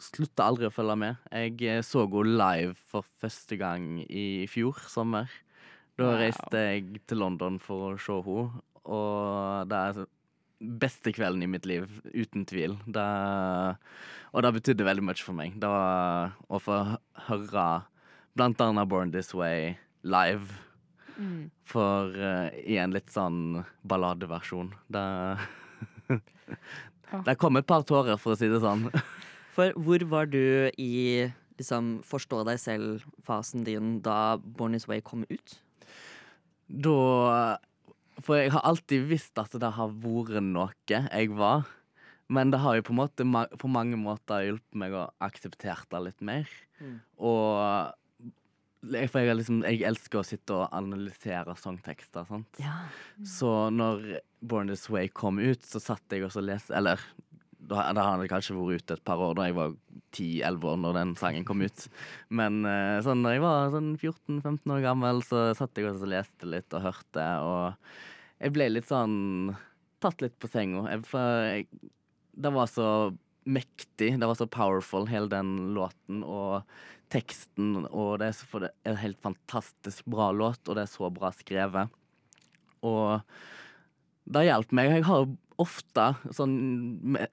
slutta 0.00 0.46
aldri 0.48 0.68
å 0.68 0.72
følge 0.74 0.96
med. 1.00 1.20
Jeg 1.32 1.58
uh, 1.68 1.82
så 1.84 2.06
henne 2.08 2.30
live 2.30 2.74
for 2.90 3.06
første 3.20 3.58
gang 3.60 3.98
i 4.08 4.46
fjor 4.50 4.80
sommer. 4.88 5.28
Da 5.94 6.08
Wow. 6.08 6.16
reiste 6.18 6.58
jeg 6.58 7.00
til 7.06 7.20
London 7.22 7.60
for 7.62 7.92
å 7.92 7.98
se 8.02 8.16
henne, 8.26 8.62
og 8.90 9.68
det 9.70 9.78
er 9.78 10.06
beste 10.82 11.12
kvelden 11.14 11.44
i 11.44 11.50
mitt 11.52 11.68
liv, 11.68 11.86
uten 12.10 12.42
tvil. 12.48 12.74
Det, 12.90 13.04
og 14.32 14.42
det 14.42 14.52
betydde 14.56 14.88
veldig 14.88 15.04
mye 15.06 15.22
for 15.22 15.36
meg. 15.38 15.54
Det 15.60 15.70
var 15.70 16.34
å 16.48 16.58
få 16.62 16.80
høre 17.28 17.66
blant 18.34 18.64
annet 18.64 18.90
Born 18.90 19.12
This 19.14 19.34
Way 19.36 19.76
live. 20.02 20.56
Mm. 21.14 21.50
For 21.70 22.10
uh, 22.18 22.50
i 22.66 22.80
en 22.82 22.96
litt 22.96 23.12
sånn 23.14 23.60
balladeversjon. 23.86 24.72
Det 24.90 25.04
Det 27.24 27.36
kom 27.38 27.56
et 27.60 27.66
par 27.68 27.84
tårer, 27.86 28.18
for 28.20 28.34
å 28.34 28.38
si 28.38 28.48
det 28.50 28.60
sånn. 28.62 28.88
For 29.54 29.74
hvor 29.78 30.02
var 30.10 30.30
du 30.32 30.70
i 30.80 31.28
liksom, 31.60 32.00
forstå 32.06 32.42
deg 32.48 32.58
selv-fasen 32.58 33.62
din 33.66 33.98
da 34.04 34.36
Born 34.42 34.74
Is 34.74 34.88
Way 34.90 35.04
kom 35.06 35.22
ut? 35.30 35.56
Da 36.66 37.58
For 38.24 38.38
jeg 38.40 38.54
har 38.54 38.64
alltid 38.66 39.08
visst 39.10 39.38
at 39.38 39.54
det 39.60 39.72
har 39.76 39.94
vært 40.02 40.42
noe 40.42 40.70
jeg 40.86 41.30
var. 41.34 41.66
Men 42.32 42.50
det 42.50 42.62
har 42.62 42.78
jo 42.78 42.86
på, 42.86 42.94
en 42.94 43.00
måte, 43.02 43.24
på 43.60 43.68
mange 43.68 43.98
måter 44.00 44.46
hjulpet 44.46 44.78
meg 44.80 44.94
å 44.96 45.08
akseptere 45.22 45.84
det 45.92 46.00
litt 46.06 46.22
mer. 46.24 46.48
Mm. 46.80 46.96
Og 47.20 47.94
jeg- 48.92 49.10
For 49.10 49.20
jeg, 49.20 49.36
liksom, 49.36 49.62
jeg 49.64 49.82
elsker 49.82 50.20
å 50.20 50.24
sitte 50.26 50.50
og 50.54 50.68
analysere 50.72 51.56
sangtekster. 51.56 52.26
Sant? 52.28 52.46
Ja. 52.58 52.74
Så 53.24 53.70
når 53.72 54.20
Born 54.42 54.68
This 54.68 54.88
Way 54.90 55.08
kom 55.08 55.38
ut, 55.38 55.62
så 55.62 55.80
satt 55.80 56.02
jeg 56.10 56.22
også 56.22 56.38
og 56.42 56.48
leste 56.50 56.74
Eller 56.76 56.98
da, 57.66 57.92
da 57.96 58.02
har 58.02 58.18
det 58.20 58.28
kanskje 58.28 58.52
vært 58.58 58.82
ute 58.82 58.92
et 58.98 59.04
par 59.04 59.16
år, 59.16 59.34
da 59.38 59.44
jeg 59.48 59.54
var 59.56 59.70
10-11 60.12 60.64
år 60.68 60.76
når 60.82 60.92
den 60.98 61.14
sangen 61.16 61.44
kom 61.48 61.62
ut. 61.64 61.86
Men 62.28 62.58
eh, 62.68 62.98
sånn 63.00 63.22
når 63.24 63.32
jeg 63.38 63.40
var 63.40 63.70
sånn 63.72 63.96
14-15 63.96 64.74
år 64.74 64.82
gammel, 64.84 65.22
så 65.24 65.46
satt 65.56 65.74
jeg 65.80 65.86
også 65.88 66.04
og 66.04 66.12
leste 66.12 66.44
litt 66.50 66.76
og 66.76 66.82
hørte, 66.84 67.24
og 67.40 67.74
jeg 68.44 68.52
ble 68.52 68.68
litt 68.68 68.84
sånn 68.90 69.56
tatt 70.04 70.20
litt 70.20 70.36
på 70.38 70.50
senga. 70.52 70.84
Det 72.36 72.52
var 72.52 72.66
så 72.68 72.88
mektig. 73.46 74.12
Det 74.20 74.26
var 74.28 74.36
så 74.36 74.46
powerful, 74.50 75.06
hele 75.08 75.28
den 75.32 75.74
låten 75.76 76.20
og 76.24 76.64
teksten. 77.14 77.84
Og 77.90 78.18
det 78.20 78.30
er, 78.30 78.36
så, 78.36 78.48
for 78.50 78.66
det 78.66 78.72
er 78.82 78.94
en 78.94 79.02
helt 79.04 79.20
fantastisk 79.24 80.06
bra 80.10 80.30
låt, 80.34 80.62
og 80.66 80.76
det 80.78 80.84
er 80.84 80.92
så 80.92 81.10
bra 81.14 81.30
skrevet. 81.34 81.94
Og 82.84 83.22
det 84.34 84.46
hjalp 84.48 84.74
meg. 84.76 84.90
Jeg 84.98 85.06
har 85.08 85.30
ofte, 85.62 86.10
sånn 86.34 86.58
med 87.14 87.30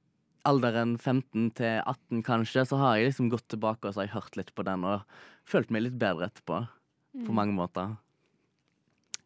alderen 0.47 0.95
15 0.97 1.51
til 1.57 1.81
18 1.85 2.23
kanskje, 2.25 2.65
så 2.69 2.79
har 2.81 2.97
jeg 2.97 3.11
liksom 3.11 3.29
gått 3.33 3.47
tilbake 3.53 3.85
og 3.85 3.93
så 3.93 4.01
har 4.01 4.07
jeg 4.07 4.15
hørt 4.15 4.39
litt 4.39 4.55
på 4.57 4.65
den 4.65 4.85
og 4.89 5.03
følt 5.49 5.69
meg 5.73 5.85
litt 5.85 5.99
bedre 6.01 6.31
etterpå. 6.31 6.63
På 7.27 7.35
mange 7.35 7.51
måter. 7.51 7.97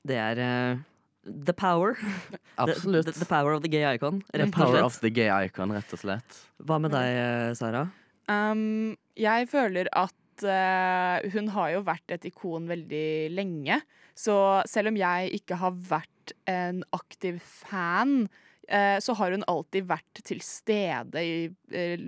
Det 0.06 0.18
er 0.18 0.40
uh, 0.42 0.82
the 1.24 1.54
power. 1.54 1.94
Absolutt. 2.62 3.06
The, 3.06 3.14
the, 3.14 3.20
the 3.20 3.30
power 3.30 3.54
of 3.54 3.62
the 3.62 3.70
gay 3.70 3.86
icon, 3.96 4.24
The 4.32 4.42
rett 4.42 4.50
og 4.50 4.58
power 4.58 4.74
slett. 4.74 4.86
of 4.90 5.00
the 5.04 5.12
gay 5.14 5.30
icon, 5.46 5.74
rett 5.76 5.94
og 5.94 6.02
slett. 6.02 6.40
Hva 6.66 6.80
med 6.82 6.96
deg, 6.96 7.56
Sara? 7.60 7.86
Um, 8.26 8.96
jeg 9.20 9.50
føler 9.52 9.90
at 9.94 10.16
eh, 10.44 11.30
hun 11.32 11.48
har 11.56 11.72
jo 11.76 11.86
vært 11.88 12.16
et 12.16 12.28
ikon 12.28 12.68
veldig 12.68 13.08
lenge. 13.32 13.80
Så 14.18 14.36
selv 14.70 14.92
om 14.92 15.00
jeg 15.00 15.32
ikke 15.40 15.60
har 15.62 15.76
vært 15.88 16.36
en 16.50 16.84
aktiv 16.96 17.40
fan, 17.44 18.26
uh, 18.72 18.98
så 19.04 19.16
har 19.20 19.36
hun 19.36 19.46
alltid 19.52 19.90
vært 19.90 20.22
til 20.26 20.40
stede 20.42 21.22
i, 21.22 21.36
eh, 21.72 22.06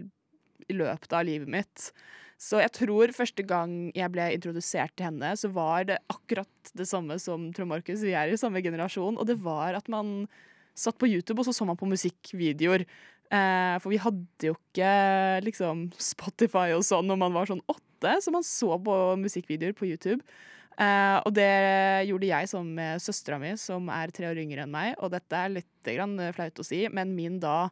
i 0.67 0.77
løpet 0.77 1.13
av 1.13 1.27
livet 1.27 1.51
mitt. 1.51 1.91
Så 2.37 2.61
jeg 2.61 2.73
tror 2.75 3.13
første 3.17 3.43
gang 3.49 3.89
jeg 3.97 4.13
ble 4.13 4.29
introdusert 4.35 4.93
til 4.95 5.09
henne, 5.09 5.33
så 5.37 5.49
var 5.53 5.87
det 5.89 5.97
akkurat 6.13 6.71
det 6.77 6.85
samme 6.89 7.17
som 7.21 7.49
Trond 7.51 7.73
Markus. 7.73 8.05
Vi 8.05 8.13
er 8.13 8.29
i 8.29 8.37
samme 8.37 8.61
generasjon. 8.61 9.17
Og 9.17 9.25
det 9.25 9.39
var 9.41 9.77
at 9.77 9.89
man 9.89 10.27
satt 10.77 10.99
på 11.01 11.09
YouTube, 11.09 11.41
og 11.41 11.47
så 11.47 11.55
så 11.57 11.65
man 11.65 11.79
på 11.79 11.89
musikkvideoer. 11.89 12.85
Eh, 13.27 13.75
for 13.83 13.91
vi 13.91 13.99
hadde 13.99 14.47
jo 14.47 14.53
ikke 14.55 14.91
liksom 15.43 15.89
Spotify 15.99 16.71
og 16.77 16.85
sånn 16.87 17.09
når 17.09 17.17
man 17.25 17.33
var 17.35 17.49
sånn 17.49 17.63
åtte, 17.67 17.83
så 18.03 18.33
man 18.33 18.45
så 18.45 18.77
på 18.83 18.95
musikkvideoer 19.23 19.75
på 19.77 19.89
YouTube. 19.89 20.21
Uh, 20.77 21.17
og 21.25 21.31
det 21.33 21.49
gjorde 22.05 22.29
jeg 22.29 22.49
sammen 22.51 22.77
med 22.77 23.01
søstera 23.01 23.39
mi, 23.41 23.55
som 23.57 23.89
er 23.89 24.13
tre 24.13 24.29
år 24.29 24.41
yngre 24.43 24.65
enn 24.67 24.73
meg. 24.73 24.93
Og 25.01 25.09
dette 25.15 25.33
er 25.39 25.55
litt 25.55 25.89
grann 25.89 26.19
flaut 26.37 26.61
å 26.61 26.65
si, 26.65 26.83
men 26.93 27.15
min 27.17 27.39
da 27.41 27.69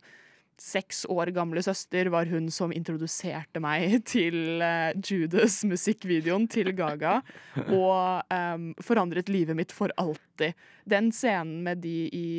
seks 0.61 1.03
år 1.11 1.33
gamle 1.35 1.59
søster 1.59 2.07
var 2.13 2.29
hun 2.31 2.47
som 2.53 2.71
introduserte 2.71 3.59
meg 3.61 3.97
til 4.13 4.63
uh, 4.63 4.95
Judas 4.95 5.59
musikkvideoen 5.67 6.47
til 6.49 6.71
Gaga, 6.77 7.19
og 7.67 8.31
um, 8.31 8.71
forandret 8.81 9.29
livet 9.29 9.59
mitt 9.59 9.75
for 9.75 9.93
alltid. 10.01 10.55
Den 10.89 11.11
scenen 11.13 11.59
med 11.67 11.83
de 11.85 11.97
i 12.15 12.29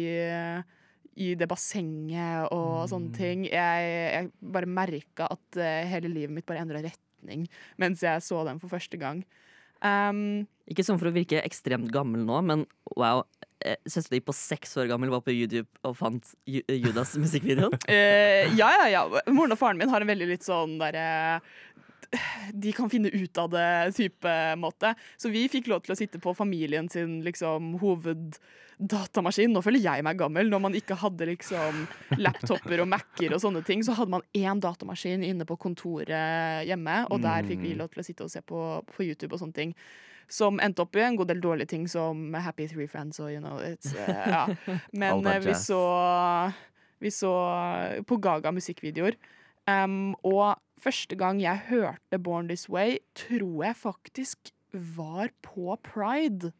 i 1.16 1.32
det 1.38 1.48
bassenget 1.48 2.50
og 2.52 2.86
sånne 2.90 3.12
ting. 3.16 3.46
Jeg, 3.48 3.92
jeg 4.12 4.52
bare 4.52 4.68
merka 4.68 5.30
at 5.32 5.58
eh, 5.60 5.88
hele 5.88 6.10
livet 6.12 6.34
mitt 6.36 6.46
bare 6.48 6.60
endra 6.60 6.82
retning 7.26 7.48
mens 7.76 8.02
jeg 8.02 8.22
så 8.22 8.44
den 8.46 8.60
for 8.62 8.72
første 8.72 8.96
gang. 8.96 9.24
Um, 9.84 10.46
Ikke 10.70 10.84
sånn 10.86 10.98
for 10.98 11.10
å 11.10 11.14
virke 11.14 11.42
ekstremt 11.44 11.90
gammel 11.92 12.24
nå, 12.24 12.40
men 12.42 12.64
wow. 12.96 13.24
eh, 13.60 13.76
Søstera 13.84 14.16
di 14.16 14.24
på 14.24 14.34
seks 14.34 14.72
år 14.80 14.88
gammel 14.88 15.12
var 15.12 15.20
på 15.22 15.34
YouTube 15.34 15.68
og 15.84 15.98
fant 15.98 16.32
Judas 16.46 17.14
musikkvideoen. 17.20 17.76
uh, 17.90 18.56
ja, 18.56 18.70
ja, 18.80 18.86
ja. 18.90 19.04
Moren 19.28 19.52
og 19.52 19.60
faren 19.60 19.78
min 19.78 19.92
har 19.92 20.02
en 20.02 20.10
veldig 20.10 20.30
litt 20.32 20.46
sånn 20.46 20.78
derre 20.80 21.42
de 22.52 22.72
kan 22.72 22.90
finne 22.90 23.08
ut 23.08 23.38
av 23.38 23.50
det 23.50 23.92
type 23.96 24.32
måte. 24.60 24.94
Så 25.16 25.30
vi 25.32 25.46
fikk 25.50 25.70
lov 25.70 25.84
til 25.84 25.94
å 25.94 25.98
sitte 25.98 26.20
på 26.22 26.34
familien 26.36 26.88
sin 26.92 27.18
liksom, 27.26 27.74
hoveddatamaskin. 27.82 29.52
Nå 29.54 29.62
føler 29.64 29.82
jeg 29.84 30.04
meg 30.06 30.18
gammel. 30.20 30.50
Når 30.52 30.64
man 30.68 30.78
ikke 30.78 30.98
hadde 31.00 31.28
liksom, 31.32 31.84
laptoper 32.20 32.84
og 32.84 32.90
Mac-er 32.94 33.36
og 33.36 33.42
sånne 33.42 33.64
ting, 33.66 33.84
så 33.86 33.96
hadde 33.98 34.14
man 34.16 34.26
én 34.36 34.62
datamaskin 34.62 35.24
inne 35.26 35.46
på 35.48 35.58
kontoret 35.60 36.66
hjemme, 36.68 37.02
og 37.10 37.22
der 37.24 37.46
fikk 37.48 37.64
vi 37.64 37.76
lov 37.78 37.92
til 37.92 38.04
å 38.04 38.06
sitte 38.06 38.26
og 38.26 38.32
se 38.32 38.44
på, 38.46 38.66
på 38.92 39.08
YouTube 39.08 39.34
og 39.34 39.42
sånne 39.42 39.60
ting. 39.60 39.76
Som 40.28 40.58
endte 40.58 40.82
opp 40.82 40.96
i 40.98 41.04
en 41.06 41.16
god 41.18 41.30
del 41.30 41.40
dårlige 41.42 41.70
ting 41.70 41.84
som 41.86 42.32
Happy 42.34 42.66
Three 42.66 42.88
Friends 42.90 43.20
og 43.22 43.30
you 43.30 43.38
know 43.38 43.60
it's, 43.62 43.92
uh, 43.94 44.24
ja. 44.26 44.40
Men 45.00 45.22
eh, 45.22 45.38
vi 45.44 45.54
så, 45.54 45.78
vi 46.98 47.12
så 47.14 47.30
på 48.02 48.18
Gaga 48.18 48.50
musikkvideoer. 48.50 49.14
Um, 49.70 50.16
og 50.26 50.58
første 50.80 51.16
gang 51.16 51.40
jeg 51.42 51.66
hørte 51.68 52.18
Born 52.22 52.48
This 52.48 52.68
Way, 52.68 52.98
tror 53.14 53.64
jeg 53.64 53.76
faktisk 53.76 54.52
var 54.72 55.32
på 55.42 55.76
Pride. 55.82 56.52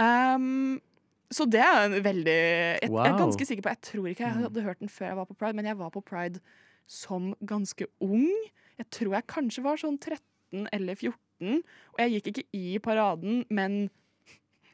Um, 0.00 0.80
så 1.30 1.46
det 1.46 1.60
er 1.62 1.84
en 1.84 2.04
veldig 2.04 2.38
jeg, 2.82 2.88
jeg 2.90 3.12
er 3.12 3.18
ganske 3.18 3.44
sikker 3.46 3.62
på 3.62 3.68
Jeg 3.68 3.80
tror 3.86 4.06
ikke 4.10 4.24
jeg 4.24 4.32
hadde 4.32 4.62
hørt 4.64 4.80
den 4.80 4.88
før 4.88 5.06
jeg 5.06 5.16
var 5.16 5.28
på 5.28 5.34
Pride, 5.34 5.56
men 5.56 5.66
jeg 5.66 5.78
var 5.78 5.92
på 5.94 6.00
Pride 6.00 6.40
som 6.90 7.34
ganske 7.46 7.86
ung. 8.00 8.28
Jeg 8.78 8.86
tror 8.90 9.14
jeg 9.14 9.28
kanskje 9.30 9.64
var 9.64 9.78
sånn 9.78 9.98
13 10.00 10.66
eller 10.74 10.98
14, 10.98 11.60
og 11.94 12.00
jeg 12.02 12.16
gikk 12.16 12.30
ikke 12.32 12.46
i 12.56 12.78
paraden, 12.82 13.44
men 13.50 13.90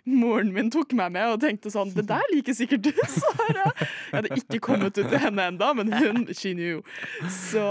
Moren 0.07 0.53
min 0.55 0.69
tok 0.71 0.93
meg 0.95 1.11
med 1.17 1.33
og 1.35 1.41
tenkte 1.43 1.71
sånn 1.75 1.91
Det 1.95 2.05
der 2.07 2.23
liker 2.31 2.55
sikkert 2.55 2.85
du, 2.87 2.93
Sara. 3.17 3.73
Jeg 3.75 4.13
hadde 4.13 4.37
ikke 4.39 4.61
kommet 4.63 4.95
ut 4.95 5.11
til 5.11 5.19
henne 5.19 5.49
enda, 5.51 5.73
men 5.75 5.91
hun 5.91 6.29
she 6.31 6.53
knew. 6.55 6.85
Så 7.33 7.65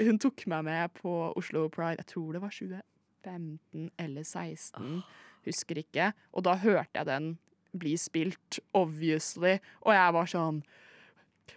hun 0.00 0.18
tok 0.22 0.42
meg 0.50 0.66
med 0.66 0.96
på 0.98 1.14
Oslo 1.38 1.68
Pride. 1.70 2.02
Jeg 2.02 2.10
tror 2.10 2.34
det 2.34 2.42
var 2.42 2.54
2015 2.56 3.90
eller 4.02 4.26
2016. 4.26 5.04
Husker 5.46 5.78
ikke. 5.84 6.10
Og 6.34 6.46
da 6.48 6.56
hørte 6.58 6.98
jeg 6.98 7.06
den 7.06 7.36
bli 7.76 7.94
spilt, 8.00 8.58
obviously, 8.74 9.58
og 9.84 9.94
jeg 9.94 10.16
var 10.16 10.30
sånn 10.32 10.60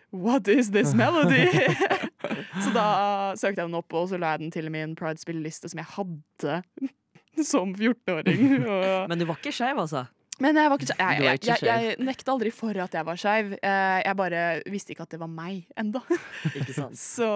What 0.09 0.47
is 0.49 0.71
this 0.73 0.93
melody? 0.97 1.45
så 2.63 2.71
da 2.73 2.85
søkte 3.37 3.61
jeg 3.61 3.69
den 3.69 3.77
opp, 3.77 3.93
og 3.93 4.09
så 4.11 4.17
la 4.21 4.35
jeg 4.35 4.43
den 4.43 4.53
til 4.53 4.69
min 4.73 4.95
Pride-spilleliste 4.97 5.69
som 5.69 5.81
jeg 5.81 5.89
hadde 5.95 6.61
som 7.51 7.73
14-åring. 7.73 8.65
Men 9.09 9.21
du 9.21 9.25
var 9.29 9.37
ikke 9.37 9.53
skeiv, 9.55 9.77
altså? 9.81 10.07
Men 10.39 10.55
jeg 10.55 10.69
var 10.71 10.77
ikke, 10.79 10.95
jeg, 10.97 11.17
Du 11.19 11.23
er 11.23 11.29
jeg, 11.29 11.41
jeg, 11.45 11.63
jeg, 11.89 11.95
nekta 12.07 12.31
aldri 12.33 12.51
for 12.55 12.77
at 12.83 12.93
jeg 12.95 13.05
var 13.07 13.19
skeiv. 13.19 13.53
Eh, 13.59 13.97
Jeg 14.05 14.15
bare 14.19 14.43
visste 14.71 14.93
ikke 14.93 15.03
at 15.07 15.11
det 15.15 15.19
var 15.19 15.27
meg 15.31 15.65
enda. 15.77 16.01
Ikke 16.59 16.75
sant? 16.75 16.95
Så, 16.99 17.27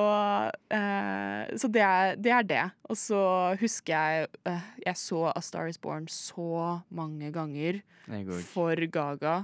eh, 0.71 1.51
så 1.59 1.69
det, 1.71 1.81
er, 1.83 2.15
det 2.15 2.31
er 2.31 2.47
det. 2.47 2.61
Og 2.89 2.97
så 2.99 3.19
husker 3.61 3.93
jeg 3.93 4.27
eh, 4.49 4.69
Jeg 4.85 4.95
så 4.99 5.25
A 5.33 5.41
Star 5.43 5.67
Is 5.71 5.79
Born 5.81 6.07
så 6.11 6.79
mange 6.93 7.31
ganger 7.35 7.81
for 8.53 8.75
Gaga. 8.91 9.43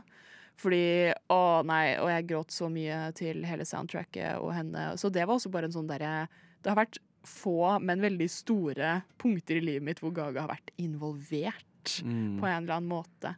Fordi 0.59 1.13
Å 1.31 1.41
nei, 1.67 1.83
og 2.03 2.09
jeg 2.11 2.27
gråt 2.31 2.51
så 2.51 2.67
mye 2.71 3.11
til 3.15 3.45
hele 3.47 3.67
soundtracket 3.67 4.39
og 4.43 4.51
henne. 4.57 4.89
Så 4.99 5.11
det 5.11 5.23
var 5.27 5.37
også 5.39 5.51
bare 5.53 5.69
en 5.69 5.75
sånn 5.77 5.87
derre 5.87 6.27
Det 6.63 6.71
har 6.73 6.79
vært 6.81 6.99
få, 7.27 7.77
men 7.83 7.99
veldig 8.03 8.27
store 8.31 9.01
punkter 9.19 9.59
i 9.59 9.63
livet 9.63 9.83
mitt 9.83 9.99
hvor 10.03 10.11
Gaga 10.15 10.45
har 10.47 10.53
vært 10.55 10.71
involvert 10.79 11.65
Mm. 12.03 12.35
på 12.37 12.45
en 12.45 12.57
eller 12.65 12.75
annen 12.75 12.89
måte. 12.91 13.31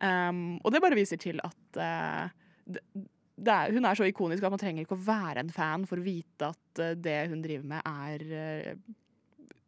Um, 0.00 0.58
og 0.62 0.74
det 0.74 0.82
bare 0.84 0.98
viser 0.98 1.20
til 1.20 1.40
at 1.44 1.80
uh, 1.80 2.28
det, 2.68 2.82
det 3.36 3.52
er, 3.52 3.72
hun 3.72 3.88
er 3.88 3.96
så 3.98 4.08
ikonisk 4.08 4.44
at 4.44 4.52
man 4.52 4.60
trenger 4.60 4.84
ikke 4.84 4.96
å 4.96 5.06
være 5.06 5.44
en 5.44 5.52
fan 5.52 5.86
for 5.88 6.00
å 6.00 6.06
vite 6.06 6.52
at 6.52 6.82
uh, 6.82 6.92
det 6.98 7.18
hun 7.32 7.42
driver 7.44 7.68
med, 7.74 7.88
er 7.88 8.26
uh, 8.32 8.94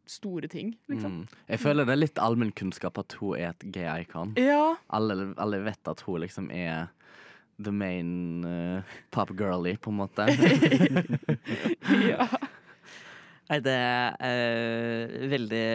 store 0.09 0.49
ting, 0.49 0.73
liksom. 0.89 1.19
Mm. 1.21 1.41
Jeg 1.53 1.61
føler 1.61 1.85
det 1.85 1.93
er 1.93 2.01
litt 2.01 2.21
allmennkunnskap 2.21 2.97
at 3.01 3.15
hun 3.19 3.35
er 3.37 3.51
et 3.51 3.65
gay 3.73 4.05
icon. 4.05 4.33
Ja. 4.41 4.75
Alle, 4.95 5.31
alle 5.37 5.61
vet 5.67 5.91
at 5.91 6.01
hun 6.07 6.23
liksom 6.23 6.49
er 6.53 6.89
the 7.59 7.71
main 7.71 8.45
uh, 8.45 8.81
pop 9.11 9.29
girly, 9.37 9.75
på 9.77 9.91
en 9.91 9.99
måte. 9.99 10.25
ja. 12.11 12.25
Nei, 13.49 13.59
det 13.65 13.75
er 13.75 14.15
uh, 14.21 15.19
veldig 15.31 15.67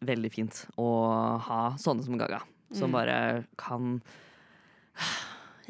Veldig 0.00 0.28
fint 0.32 0.62
å 0.80 0.84
ha 1.44 1.56
sånne 1.76 2.00
som 2.06 2.14
Gaga, 2.16 2.38
som 2.72 2.90
Mm. 2.90 2.92
bare 2.92 3.44
kan 3.58 4.00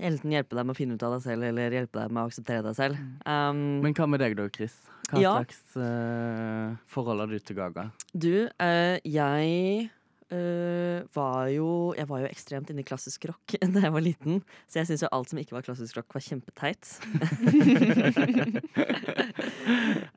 enten 0.00 0.32
hjelpe 0.32 0.56
deg 0.56 0.64
med 0.66 0.74
å 0.74 0.78
finne 0.78 0.94
ut 0.96 1.02
av 1.04 1.12
deg 1.18 1.22
selv, 1.26 1.44
eller 1.50 1.70
hjelpe 1.76 2.00
deg 2.00 2.10
med 2.10 2.22
å 2.22 2.28
akseptere 2.30 2.62
deg 2.64 2.74
selv. 2.78 2.96
Um, 3.26 3.80
Men 3.84 3.92
hva 3.94 4.06
med 4.08 4.20
deg 4.20 4.36
da, 4.36 4.48
Chris? 4.48 4.78
Hva 5.10 5.20
Ja. 5.20 5.32
slags 5.42 5.76
uh, 5.76 6.76
forhold 6.86 7.20
har 7.20 7.26
du 7.26 7.38
til 7.38 7.56
Gaga? 7.56 7.90
du, 8.16 8.48
uh, 8.60 8.96
jeg 9.04 9.90
uh, 10.32 11.02
var 11.12 11.48
jo 11.50 11.92
Jeg 11.98 12.06
var 12.08 12.20
jo 12.22 12.28
ekstremt 12.30 12.70
inne 12.70 12.80
i 12.80 12.86
klassisk 12.86 13.24
rock 13.28 13.56
da 13.74 13.80
jeg 13.82 13.92
var 13.92 14.00
liten, 14.00 14.42
så 14.68 14.78
jeg 14.80 14.86
syns 14.88 15.02
jo 15.02 15.08
alt 15.12 15.28
som 15.28 15.38
ikke 15.42 15.52
var 15.58 15.62
klassisk 15.66 15.96
rock, 15.98 16.14
var 16.14 16.22
kjempeteit. 16.22 17.00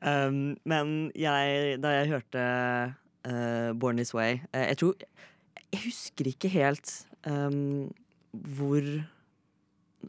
um, 0.10 0.56
men 0.64 1.10
jeg, 1.18 1.80
da 1.82 1.88
jeg 1.98 2.08
hørte 2.14 2.94
Born 3.80 3.96
This 3.96 4.12
Way 4.14 4.40
Jeg 4.52 4.76
tror 4.80 4.94
Jeg 5.74 5.82
husker 5.88 6.30
ikke 6.30 6.50
helt 6.52 6.90
um, 7.26 7.90
hvor 8.30 8.84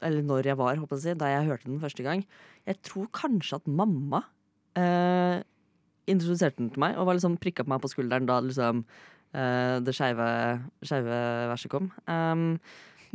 Eller 0.04 0.22
når 0.22 0.52
jeg 0.52 0.60
var, 0.60 0.78
håper 0.78 0.98
jeg 0.98 1.02
å 1.02 1.04
si, 1.06 1.18
da 1.18 1.32
jeg 1.32 1.48
hørte 1.48 1.70
den 1.70 1.82
første 1.82 2.04
gang. 2.06 2.26
Jeg 2.68 2.82
tror 2.86 3.08
kanskje 3.16 3.62
at 3.62 3.70
mamma 3.70 4.26
uh, 4.78 5.40
introduserte 6.06 6.60
den 6.60 6.74
til 6.74 6.84
meg 6.84 6.98
og 7.00 7.08
var 7.08 7.18
liksom 7.18 7.38
prikka 7.42 7.64
på 7.64 7.72
meg 7.72 7.82
på 7.82 7.94
skulderen 7.94 8.28
da 8.28 8.42
liksom 8.44 8.84
uh, 8.84 9.78
det 9.82 9.96
skeive 9.96 10.28
verset 10.84 11.72
kom. 11.72 11.90
Um, 12.12 12.60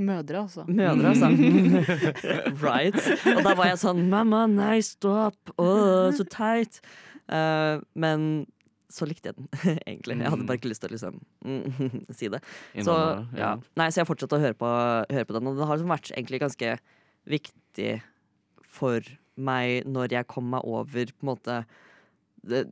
Mødre, 0.00 0.46
altså. 0.46 0.64
Mødre, 0.64 1.12
altså. 1.12 1.28
right. 2.64 2.96
Og 3.36 3.42
da 3.44 3.52
var 3.58 3.68
jeg 3.68 3.82
sånn 3.82 4.06
Mamma, 4.08 4.46
nei, 4.48 4.78
stopp! 4.86 5.52
Å, 5.60 5.68
så 6.16 6.24
teit! 6.32 6.80
Uh, 7.28 7.84
men 7.92 8.46
så 8.90 9.06
likte 9.08 9.30
jeg 9.30 9.38
den, 9.38 9.48
egentlig. 9.90 10.18
Jeg 10.20 10.32
hadde 10.34 10.46
bare 10.48 10.60
ikke 10.60 10.70
lyst 10.72 10.84
til 10.84 10.90
å 10.90 10.96
liksom 10.96 11.20
mm, 11.46 11.98
si 12.18 12.30
det. 12.32 12.40
Så, 12.86 12.94
ja. 13.38 13.54
Nei, 13.78 13.88
så 13.90 14.02
jeg 14.02 14.10
fortsatte 14.10 14.38
å 14.38 14.42
høre 14.42 14.58
på, 14.58 14.70
høre 15.10 15.28
på 15.28 15.36
den, 15.36 15.50
og 15.50 15.58
den 15.58 15.68
har 15.70 15.78
liksom 15.78 15.94
vært 15.94 16.12
egentlig 16.14 16.42
ganske 16.42 16.72
viktig 17.30 17.92
for 18.70 19.04
meg 19.40 19.86
når 19.88 20.16
jeg 20.18 20.28
kom 20.30 20.50
meg 20.52 20.66
over 20.68 21.12
på 21.14 21.24
en 21.24 21.30
måte 21.30 21.60
det, 22.50 22.64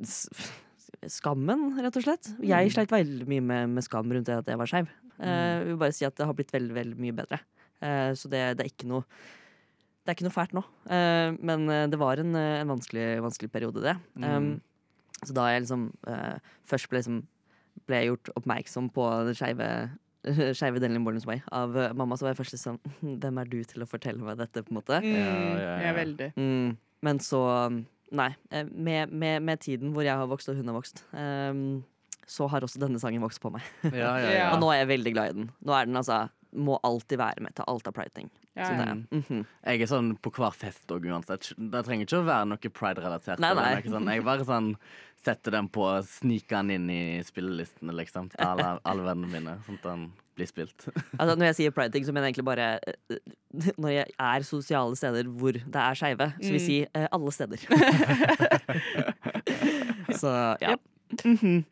skammen, 1.12 1.70
rett 1.78 1.98
og 2.00 2.04
slett. 2.04 2.30
Jeg 2.44 2.72
sleit 2.74 2.92
veldig 2.92 3.26
mye 3.28 3.44
med, 3.44 3.74
med 3.76 3.86
skam 3.86 4.08
rundt 4.12 4.28
det 4.28 4.38
at 4.40 4.48
jeg 4.50 4.60
var 4.60 4.70
skeiv. 4.70 4.88
Eh, 5.18 5.32
Jeg 5.58 5.66
vil 5.70 5.80
bare 5.80 5.94
si 5.94 6.06
at 6.08 6.16
det 6.18 6.26
har 6.28 6.36
blitt 6.36 6.54
veldig, 6.54 6.74
veldig 6.76 7.02
mye 7.02 7.16
bedre. 7.16 7.42
Uh, 7.78 8.10
så 8.18 8.26
det, 8.26 8.40
det 8.58 8.64
er 8.64 8.72
ikke 8.72 8.88
noe 8.90 9.04
det 10.02 10.10
er 10.10 10.16
ikke 10.16 10.24
noe 10.24 10.34
fælt 10.34 10.54
nå, 10.56 10.62
uh, 10.88 11.36
men 11.46 11.68
det 11.92 11.98
var 12.00 12.18
en, 12.18 12.32
en 12.34 12.70
vanskelig, 12.72 13.20
vanskelig 13.20 13.50
periode, 13.52 13.82
det. 13.84 13.92
Um, 14.16 14.56
så 15.26 15.34
da 15.34 15.48
jeg 15.52 15.64
liksom 15.64 15.88
uh, 16.08 16.36
først 16.68 16.88
ble, 16.90 17.00
liksom, 17.02 17.22
ble 17.88 18.02
gjort 18.06 18.30
oppmerksom 18.38 18.90
på 18.94 19.06
den 19.28 19.34
skeive 19.38 19.68
skeive 20.58 20.80
delen 20.82 20.98
i 20.98 21.02
Borderlands 21.02 21.26
Way 21.28 21.40
av 21.54 21.76
uh, 21.78 21.88
mamma, 21.96 22.16
så 22.18 22.26
var 22.26 22.34
jeg 22.34 22.40
først 22.42 22.56
litt 22.56 22.62
sånn 22.64 22.78
Hvem 23.22 23.38
er 23.42 23.50
du 23.50 23.58
til 23.64 23.84
å 23.84 23.88
fortelle 23.88 24.22
meg 24.24 24.38
dette, 24.40 24.62
på 24.66 24.74
en 24.74 24.78
måte? 24.80 24.98
Mm, 25.04 25.14
ja, 25.14 25.28
ja. 25.62 25.76
Jeg 25.82 25.90
er 25.92 25.98
veldig. 26.02 26.28
Mm, 26.36 26.72
men 27.08 27.20
så 27.24 27.42
Nei. 28.18 28.30
eh, 28.50 28.64
Med, 28.72 29.12
med, 29.12 29.42
med 29.44 29.60
tiden 29.60 29.90
hvor 29.92 30.06
jeg 30.06 30.16
har 30.16 30.26
vokst 30.30 30.48
og 30.48 30.56
hun 30.56 30.70
har 30.70 30.76
vokst, 30.78 31.02
um, 31.12 31.82
så 32.28 32.46
har 32.48 32.64
også 32.64 32.80
denne 32.80 33.00
sangen 33.00 33.20
vokst 33.24 33.40
på 33.40 33.50
meg. 33.52 33.64
Ja, 33.84 34.14
ja, 34.16 34.16
Ja. 34.24 34.32
ja. 34.38 34.46
Og 34.54 34.60
nå 34.62 34.70
er 34.72 34.82
jeg 34.82 34.88
veldig 34.94 35.12
glad 35.14 35.30
i 35.30 35.36
den. 35.38 35.50
Nå 35.64 35.72
er 35.76 35.86
den 35.88 35.96
altså 36.00 36.22
Må 36.56 36.78
alltid 36.86 37.18
være 37.20 37.42
med 37.44 37.54
til 37.58 37.66
alt 37.68 37.88
av 37.90 37.92
pride-ting. 37.96 38.30
Ja, 38.58 38.70
ja. 38.72 38.94
mm 38.94 39.22
-hmm. 39.22 39.44
Jeg 39.64 39.82
er 39.82 39.86
sånn 39.86 40.16
på 40.16 40.30
hver 40.30 40.50
fest 40.50 40.90
òg, 40.90 41.04
uansett. 41.06 41.52
Det 41.56 41.84
trenger 41.84 42.06
ikke 42.06 42.18
å 42.18 42.24
være 42.24 42.46
noe 42.46 42.70
pride-relatert. 42.70 43.38
Nei, 43.38 43.54
nei. 43.54 43.82
sånn. 43.82 44.08
Jeg 44.08 44.24
bare 44.24 44.44
sånn 44.44 44.76
setter 45.24 45.50
den 45.50 45.68
på, 45.68 46.02
sniker 46.02 46.56
den 46.56 46.70
inn 46.70 46.90
i 46.90 47.22
spillelistene, 47.22 47.92
liksom. 47.92 48.30
Til 48.30 48.46
alle, 48.46 48.78
alle 48.84 49.02
vennene 49.02 49.32
mine, 49.32 49.58
sånn 49.66 49.78
at 49.80 49.82
den 49.82 50.12
blir 50.38 50.46
spilt. 50.46 50.88
Altså, 51.20 51.36
når 51.36 51.50
jeg 51.50 51.54
sier 51.54 51.70
pride-ting, 51.70 52.06
så 52.06 52.12
mener 52.12 52.28
jeg 52.28 52.36
egentlig 52.36 52.48
bare 52.48 52.68
eh, 52.86 53.72
når 53.76 53.88
jeg 53.88 54.06
er 54.18 54.46
sosiale 54.46 54.96
steder 54.96 55.30
hvor 55.40 55.52
det 55.52 55.82
er 55.84 55.98
skeive. 55.98 56.30
Så 56.42 56.52
vil 56.54 56.60
si 56.60 56.78
eh, 56.86 57.08
alle 57.12 57.32
steder. 57.32 57.58
så 60.22 60.36
ja. 60.62 60.76
Mhm. 61.24 61.64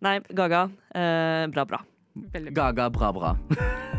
Nei, 0.00 0.18
Gaga. 0.32 0.68
Eh, 0.96 1.46
bra, 1.52 1.64
bra. 1.64 1.84
Bra. 2.14 2.50
Gaga, 2.50 2.88
bra, 2.88 3.12
bra. 3.12 3.98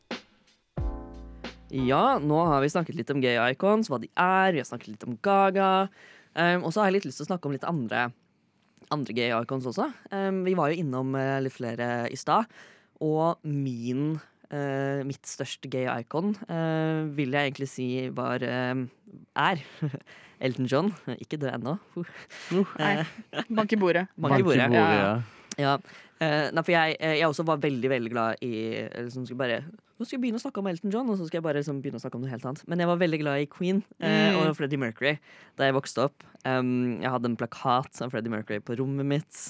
Ja, 1.71 2.19
nå 2.19 2.39
har 2.49 2.59
vi 2.59 2.69
snakket 2.71 2.97
litt 2.99 3.11
om 3.13 3.21
gay 3.23 3.37
icons, 3.53 3.87
hva 3.87 4.01
de 4.01 4.09
er, 4.19 4.51
vi 4.51 4.59
har 4.59 4.67
snakket 4.67 4.91
litt 4.91 5.05
om 5.07 5.15
Gaga. 5.23 5.87
Um, 6.35 6.65
og 6.65 6.73
så 6.73 6.81
har 6.81 6.89
jeg 6.89 6.99
litt 6.99 7.07
lyst 7.07 7.21
til 7.21 7.27
å 7.27 7.31
snakke 7.31 7.47
om 7.47 7.55
litt 7.55 7.67
andre, 7.67 8.09
andre 8.91 9.15
gay 9.15 9.31
icons 9.31 9.69
også. 9.71 9.87
Um, 10.11 10.43
vi 10.47 10.55
var 10.59 10.71
jo 10.71 10.83
innom 10.83 11.15
uh, 11.15 11.39
litt 11.43 11.55
flere 11.55 12.09
i 12.11 12.19
stad. 12.19 12.51
Og 13.01 13.39
min, 13.47 14.17
uh, 14.51 14.99
mitt 15.07 15.23
største 15.27 15.71
gay 15.71 15.87
icon 16.03 16.35
uh, 16.51 17.07
vil 17.15 17.39
jeg 17.39 17.53
egentlig 17.53 17.71
si 17.71 17.87
var 18.15 18.43
eh, 18.43 18.83
er 19.39 19.63
Elton 20.43 20.67
John. 20.67 20.91
Ikke 21.23 21.39
død 21.39 21.55
ennå. 21.55 21.77
Uh. 21.95 22.75
Nei. 22.81 22.97
Bank 23.47 23.71
i 23.71 23.79
bordet. 23.79 24.09
Bank 24.21 24.41
i 24.41 24.47
bordet. 24.47 24.67
Ja. 24.75 24.89
ja. 24.99 25.13
Ja, 25.59 25.75
eh, 26.21 26.47
nei, 26.53 26.63
for 26.63 26.73
jeg, 26.73 26.97
eh, 26.99 27.17
jeg 27.19 27.27
også 27.27 27.45
var 27.47 27.61
veldig 27.63 27.91
veldig 27.91 28.11
glad 28.13 28.43
i 28.45 28.51
liksom 29.03 29.25
skal 29.27 29.39
bare, 29.39 29.61
Nå 30.01 30.07
skal 30.07 30.17
jeg 30.17 30.23
begynne 30.23 30.39
å 30.39 30.41
snakke 30.41 30.57
om 30.57 30.67
Elton 30.71 30.89
John, 30.89 31.09
og 31.13 31.19
så 31.19 31.27
skal 31.29 31.37
jeg 31.37 31.45
bare 31.45 31.59
liksom 31.61 31.77
begynne 31.83 31.99
å 31.99 32.01
snakke 32.01 32.17
om 32.17 32.23
noe 32.23 32.31
helt 32.31 32.45
annet. 32.49 32.63
Men 32.65 32.81
jeg 32.81 32.89
var 32.89 32.97
veldig 32.97 33.19
glad 33.21 33.43
i 33.43 33.49
Queen 33.51 33.83
eh, 34.01 34.31
Mm. 34.31 34.39
og 34.39 34.55
Freddie 34.57 34.79
Mercury 34.81 35.11
da 35.59 35.67
jeg 35.67 35.75
vokste 35.75 36.07
opp. 36.07 36.25
Um, 36.41 36.97
jeg 37.03 37.11
hadde 37.13 37.29
en 37.29 37.37
plakat 37.37 38.01
av 38.01 38.09
Freddie 38.09 38.33
Mercury 38.33 38.57
på 38.65 38.79
rommet 38.79 39.05
mitt. 39.05 39.41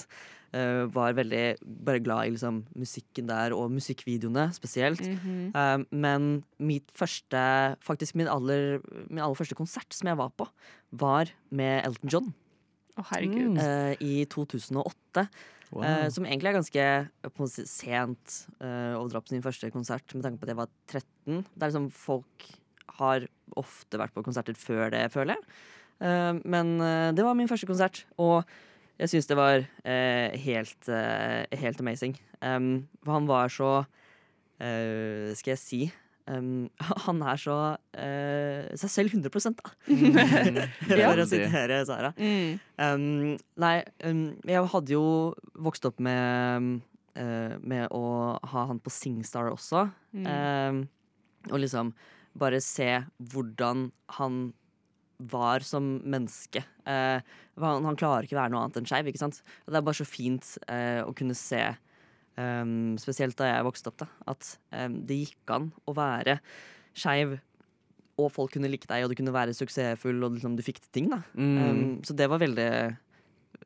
Uh, 0.52 0.84
var 0.92 1.14
veldig 1.16 1.56
bare 1.64 2.02
glad 2.04 2.28
i 2.28 2.34
liksom, 2.34 2.58
musikken 2.76 3.30
der, 3.30 3.54
og 3.56 3.72
musikkvideoene 3.72 4.50
spesielt. 4.52 5.00
Mm 5.00 5.16
-hmm. 5.24 5.46
uh, 5.56 5.86
men 5.88 6.44
mitt 6.58 6.92
første, 6.92 7.76
faktisk 7.80 8.14
min 8.14 8.28
aller, 8.28 8.80
min 9.08 9.24
aller 9.24 9.34
første 9.34 9.56
konsert 9.56 9.88
som 9.94 10.08
jeg 10.08 10.18
var 10.18 10.28
på, 10.36 10.48
var 10.92 11.32
med 11.50 11.86
Elton 11.86 12.10
John 12.12 12.34
Å, 12.98 13.02
herregud. 13.08 13.56
Uh, 13.56 13.96
i 14.04 14.26
2008. 14.28 15.28
Wow. 15.72 15.84
Uh, 15.86 16.08
som 16.12 16.26
egentlig 16.28 16.50
er 16.50 16.58
ganske 16.58 17.66
sent 17.68 18.34
uh, 18.60 18.98
å 18.98 19.06
dra 19.08 19.22
på 19.22 19.32
sin 19.32 19.44
første 19.44 19.70
konsert, 19.72 20.04
med 20.12 20.26
tanke 20.26 20.40
på 20.40 20.46
at 20.46 20.52
jeg 20.52 20.60
var 20.60 20.72
13. 20.90 21.38
Det 21.46 21.62
er 21.62 21.70
liksom 21.70 21.88
Folk 21.96 22.48
har 22.98 23.24
ofte 23.58 24.00
vært 24.00 24.12
på 24.12 24.24
konserter 24.26 24.56
før 24.58 24.92
det, 24.92 25.06
føler 25.14 25.38
jeg. 25.38 25.56
Uh, 26.02 26.36
men 26.44 26.76
det 27.16 27.24
var 27.24 27.38
min 27.38 27.48
første 27.48 27.68
konsert, 27.68 28.04
og 28.20 28.42
jeg 29.00 29.14
syns 29.14 29.26
det 29.30 29.38
var 29.38 29.64
helt, 30.38 30.88
helt 31.58 31.80
amazing. 31.80 32.12
Um, 32.44 32.84
for 33.02 33.16
han 33.16 33.26
var 33.26 33.50
så 33.50 33.70
Skal 34.60 35.54
jeg 35.54 35.58
si 35.58 35.80
um, 36.30 36.68
Han 37.06 37.22
er 37.26 37.40
så 37.40 37.56
uh, 37.76 38.70
seg 38.78 38.92
selv 38.92 39.16
100 39.18 39.52
da. 39.58 39.74
For 40.86 41.22
å 41.22 41.28
sitere 41.28 41.82
Sara. 41.88 42.12
Mm. 42.18 42.56
Um, 42.78 43.34
nei, 43.62 43.76
um, 44.06 44.24
jeg 44.48 44.64
hadde 44.74 44.96
jo 44.96 45.04
vokst 45.66 45.86
opp 45.88 46.00
med 46.02 46.80
uh, 47.18 47.54
Med 47.60 47.86
å 47.94 48.06
ha 48.52 48.66
han 48.70 48.80
på 48.82 48.92
Singstar 48.92 49.50
også. 49.52 49.86
Mm. 50.16 50.82
Og 51.50 51.60
liksom 51.60 51.92
bare 52.38 52.62
se 52.64 52.88
hvordan 53.32 53.90
han 54.16 54.42
var 55.32 55.62
som 55.66 55.98
menneske. 56.08 56.64
Uh, 56.88 57.20
han, 57.60 57.84
han 57.86 57.98
klarer 57.98 58.26
ikke 58.26 58.38
å 58.38 58.40
være 58.40 58.54
noe 58.54 58.64
annet 58.64 58.80
enn 58.80 58.88
skeiv. 58.88 59.10
det 59.12 59.76
er 59.76 59.84
bare 59.84 59.98
så 59.98 60.08
fint 60.08 60.54
å 60.66 61.12
kunne 61.14 61.36
se, 61.36 61.60
um, 62.38 62.98
spesielt 63.00 63.36
da 63.38 63.48
jeg 63.50 63.66
vokste 63.66 63.92
opp, 63.92 64.02
da, 64.04 64.08
at 64.32 64.52
um, 64.74 65.00
det 65.08 65.22
gikk 65.22 65.54
an 65.54 65.70
å 65.88 65.94
være 65.96 66.38
skeiv. 66.96 67.38
Og 68.20 68.28
folk 68.32 68.52
kunne 68.54 68.68
like 68.68 68.88
deg, 68.88 69.04
og 69.04 69.12
du 69.12 69.16
kunne 69.18 69.34
være 69.34 69.54
suksessfull, 69.56 70.20
og 70.24 70.36
liksom, 70.36 70.56
du 70.58 70.64
fikk 70.64 70.82
til 70.84 70.92
ting. 70.98 71.08
da 71.12 71.22
Mm. 71.34 71.56
Um, 71.58 71.84
så 72.04 72.16
det 72.16 72.28
var 72.28 72.42
veldig, 72.42 72.70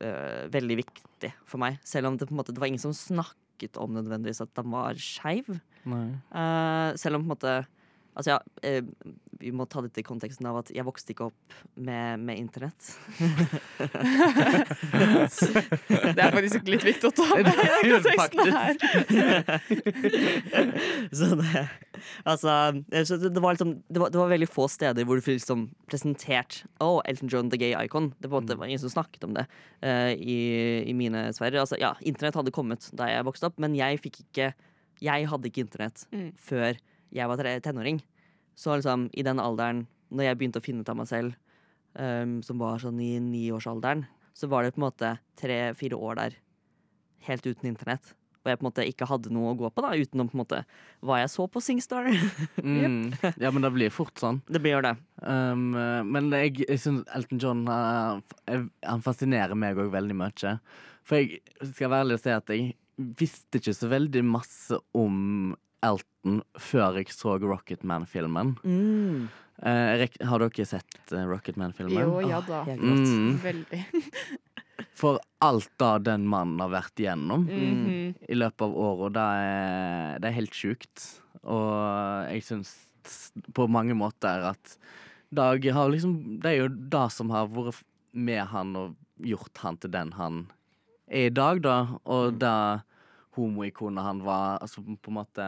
uh, 0.01 0.43
veldig 0.53 0.77
viktig 0.83 1.33
for 1.45 1.61
meg. 1.61 1.81
Selv 1.83 2.09
om 2.11 2.17
det, 2.17 2.29
på 2.29 2.35
en 2.35 2.41
måte, 2.41 2.55
det 2.55 2.63
var 2.63 2.71
ingen 2.71 2.81
som 2.81 2.95
snakket 2.95 3.77
om 3.81 3.97
nødvendigvis 3.97 4.43
at 4.45 4.53
han 4.55 4.71
var 4.71 4.99
skeiv. 5.01 5.59
Uh, 5.85 6.95
selv 6.99 7.19
om 7.19 7.25
på 7.25 7.27
en 7.27 7.35
måte 7.35 7.57
Altså 8.17 8.31
ja, 8.33 8.37
eh, 8.65 8.81
vi 9.37 9.51
må 9.53 9.67
ta 9.69 9.83
dette 9.85 10.01
i 10.01 10.05
konteksten 10.05 10.47
av 10.49 10.55
at 10.63 10.71
jeg 10.73 10.81
vokste 10.87 11.13
ikke 11.13 11.27
opp 11.29 11.57
med, 11.77 12.23
med 12.25 12.39
internett. 12.41 12.87
Det 14.97 16.23
er 16.23 16.33
faktisk 16.33 16.69
litt 16.71 16.85
viktig 16.87 17.09
å 17.09 17.13
ta 17.13 17.27
med 17.37 17.51
i 17.53 17.91
konteksten 17.93 18.49
her. 18.55 18.73
så 21.19 21.29
det 21.37 21.63
Altså 22.27 22.53
eh, 22.91 23.03
så 23.07 23.17
det, 23.21 23.31
det, 23.35 23.41
var 23.43 23.53
liksom, 23.55 23.75
det, 23.89 24.01
var, 24.01 24.09
det 24.13 24.19
var 24.21 24.31
veldig 24.31 24.49
få 24.49 24.67
steder 24.71 25.05
hvor 25.07 25.17
du 25.19 25.23
fikk 25.25 25.39
liksom 25.39 25.67
presentert 25.89 26.63
Oh, 26.83 26.99
Elton 27.09 27.29
John, 27.31 27.49
the 27.53 27.57
gay 27.61 27.73
icon. 27.77 28.11
Det, 28.21 28.29
var, 28.31 28.41
det 28.45 28.57
var 28.57 28.65
ingen 28.69 28.81
som 28.81 28.93
snakket 28.93 29.23
om 29.27 29.33
det 29.37 29.45
uh, 29.85 30.11
i, 30.13 30.37
i 30.89 30.93
mine 30.97 31.27
sfærer. 31.35 31.59
Altså, 31.63 31.77
ja, 31.81 31.93
internett 32.05 32.37
hadde 32.37 32.53
kommet 32.55 32.89
da 32.97 33.09
jeg 33.11 33.25
vokste 33.27 33.49
opp, 33.49 33.57
men 33.61 33.77
jeg 33.77 34.01
fikk 34.03 34.21
ikke 34.25 34.51
Jeg 35.05 35.27
hadde 35.29 35.49
ikke 35.51 35.65
internett 35.67 36.05
Mm. 36.13 36.31
før 36.41 36.77
jeg 37.13 37.29
var 37.29 37.43
tenåring. 37.63 38.01
Så 38.57 38.75
liksom, 38.75 39.09
i 39.13 39.23
den 39.23 39.39
alderen, 39.39 39.85
når 40.09 40.29
jeg 40.29 40.37
begynte 40.39 40.61
å 40.61 40.65
finne 40.65 40.81
ut 40.81 40.89
av 40.89 40.97
meg 40.97 41.09
selv, 41.09 41.35
um, 41.93 42.39
som 42.45 42.61
var 42.61 42.81
sånn 42.81 42.99
i 43.03 43.17
niårsalderen, 43.21 44.05
så 44.37 44.49
var 44.49 44.63
det 44.63 44.75
på 44.75 44.81
en 44.81 44.87
måte 44.87 45.17
tre-fire 45.39 45.97
år 45.97 46.17
der 46.21 46.37
helt 47.27 47.45
uten 47.45 47.69
internett. 47.71 48.13
Og 48.47 48.51
jeg 48.51 48.59
på 48.59 48.63
en 48.63 48.67
måte 48.69 48.85
ikke 48.87 49.07
hadde 49.09 49.31
noe 49.35 49.51
å 49.51 49.57
gå 49.59 49.69
på, 49.73 49.83
da, 49.83 49.91
utenom 49.97 50.29
på 50.29 50.37
en 50.37 50.41
måte 50.43 50.61
hva 51.05 51.19
jeg 51.19 51.31
så 51.33 51.47
på 51.51 51.63
Singstar. 51.63 52.09
Mm. 52.67 53.13
Ja, 53.39 53.51
men 53.53 53.63
det 53.63 53.69
blir 53.75 53.91
fort 53.93 54.17
sånn. 54.19 54.41
det 54.49 54.59
blir 54.63 54.81
det. 54.83 54.95
Um, 55.21 55.71
men 56.09 56.27
jeg, 56.33 56.63
jeg 56.65 56.81
syns 56.81 57.05
Elton 57.15 57.39
John 57.39 57.61
uh, 57.69 58.17
Han 58.83 59.03
fascinerer 59.05 59.55
meg 59.55 59.79
òg 59.79 59.91
veldig 59.93 60.17
mye. 60.17 60.55
For 61.07 61.21
jeg 61.21 61.39
skal 61.71 61.91
være 61.93 62.05
ærlig 62.05 62.17
og 62.17 62.23
si 62.23 62.33
at 62.33 62.51
jeg 62.53 62.65
visste 62.97 63.61
ikke 63.61 63.75
så 63.77 63.89
veldig 63.91 64.23
masse 64.25 64.79
om 64.97 65.53
Elton 65.85 66.41
før 66.59 66.97
jeg 66.99 67.11
så 67.13 67.37
Rocketman-filmen. 67.41 68.55
Mm. 68.63 69.27
Eh, 69.63 70.03
har 70.29 70.39
dere 70.43 70.65
sett 70.69 71.13
uh, 71.13 71.23
Rocketman-filmen? 71.29 72.01
Jo, 72.03 72.19
ja 72.29 72.41
da. 72.45 72.63
helt 72.67 72.81
rått. 72.81 73.13
Mm. 73.13 73.37
Veldig. 73.45 73.81
For 74.97 75.19
alt 75.45 75.69
da 75.81 75.95
den 76.01 76.25
mannen 76.29 76.59
har 76.61 76.69
vært 76.73 77.01
igjennom 77.01 77.45
Mhm. 77.49 78.15
i 78.29 78.35
løpet 78.37 78.61
av 78.65 78.75
året, 78.77 79.13
det 79.13 79.25
er, 79.45 80.19
det 80.21 80.29
er 80.29 80.35
helt 80.39 80.53
sjukt. 80.57 81.05
Og 81.43 82.29
jeg 82.33 82.43
syns 82.45 82.73
på 83.55 83.67
mange 83.71 83.95
måter 83.97 84.43
at 84.53 84.77
Dag 85.31 85.63
har 85.75 85.89
liksom 85.91 86.39
Det 86.41 86.49
er 86.53 86.57
jo 86.61 86.67
det 86.71 87.05
som 87.11 87.29
har 87.31 87.47
vært 87.51 87.81
med 88.15 88.45
han 88.47 88.69
og 88.79 88.95
gjort 89.19 89.57
han 89.63 89.75
til 89.77 89.91
den 89.91 90.11
han 90.15 90.37
er 91.09 91.27
i 91.27 91.33
dag, 91.33 91.59
da. 91.61 91.75
Og 92.05 92.37
det 92.39 92.81
homoikonet 93.37 94.03
han 94.03 94.21
var, 94.23 94.57
altså 94.63 94.81
på 94.83 95.11
en 95.11 95.17
måte 95.19 95.47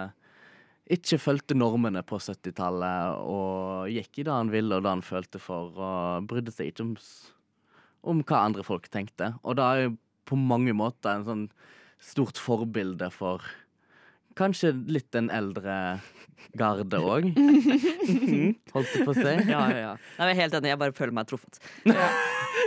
ikke 0.89 1.19
fulgte 1.21 1.53
normene 1.57 2.01
på 2.07 2.17
70-tallet 2.21 3.19
og 3.29 3.89
gikk 3.93 4.19
i 4.21 4.23
det 4.25 4.33
han 4.33 4.49
ville 4.53 4.75
og 4.79 4.83
det 4.85 4.93
han 4.95 5.03
følte 5.05 5.39
for, 5.41 5.69
og 5.77 6.25
brydde 6.29 6.51
seg 6.55 6.65
ikke 6.71 6.83
om, 6.87 6.93
om 8.13 8.17
hva 8.25 8.37
andre 8.47 8.63
folk 8.65 8.85
tenkte. 8.93 9.27
Og 9.43 9.51
det 9.59 9.65
er 9.67 9.77
jo 9.85 9.89
på 10.29 10.35
mange 10.39 10.73
måter 10.77 11.11
en 11.19 11.25
sånn 11.27 11.45
stort 12.01 12.37
forbilde 12.41 13.09
for 13.13 13.39
kanskje 14.39 14.69
litt 14.87 15.09
den 15.11 15.27
eldre 15.35 15.75
garde 16.57 16.97
òg. 17.03 17.23
Holdt 18.73 18.93
det 18.93 19.01
på 19.03 19.11
å 19.11 19.17
si. 19.17 19.33
Ja, 19.49 19.63
ja, 19.67 19.79
ja. 19.83 19.93
Nei, 20.17 20.25
jeg 20.29 20.35
er 20.37 20.41
helt 20.45 20.55
enig, 20.61 20.69
jeg 20.71 20.79
bare 20.85 20.95
føler 20.95 21.13
meg 21.19 21.27
truffet. 21.29 21.53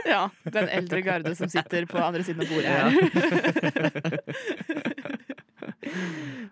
Ja, 0.06 0.22
den 0.52 0.68
eldre 0.74 1.00
garde 1.06 1.32
som 1.38 1.48
sitter 1.50 1.86
på 1.88 1.98
andre 2.02 2.22
siden 2.26 2.42
av 2.44 2.48
bordet 2.52 2.70
Ja. 2.70 2.74
her. 2.86 2.92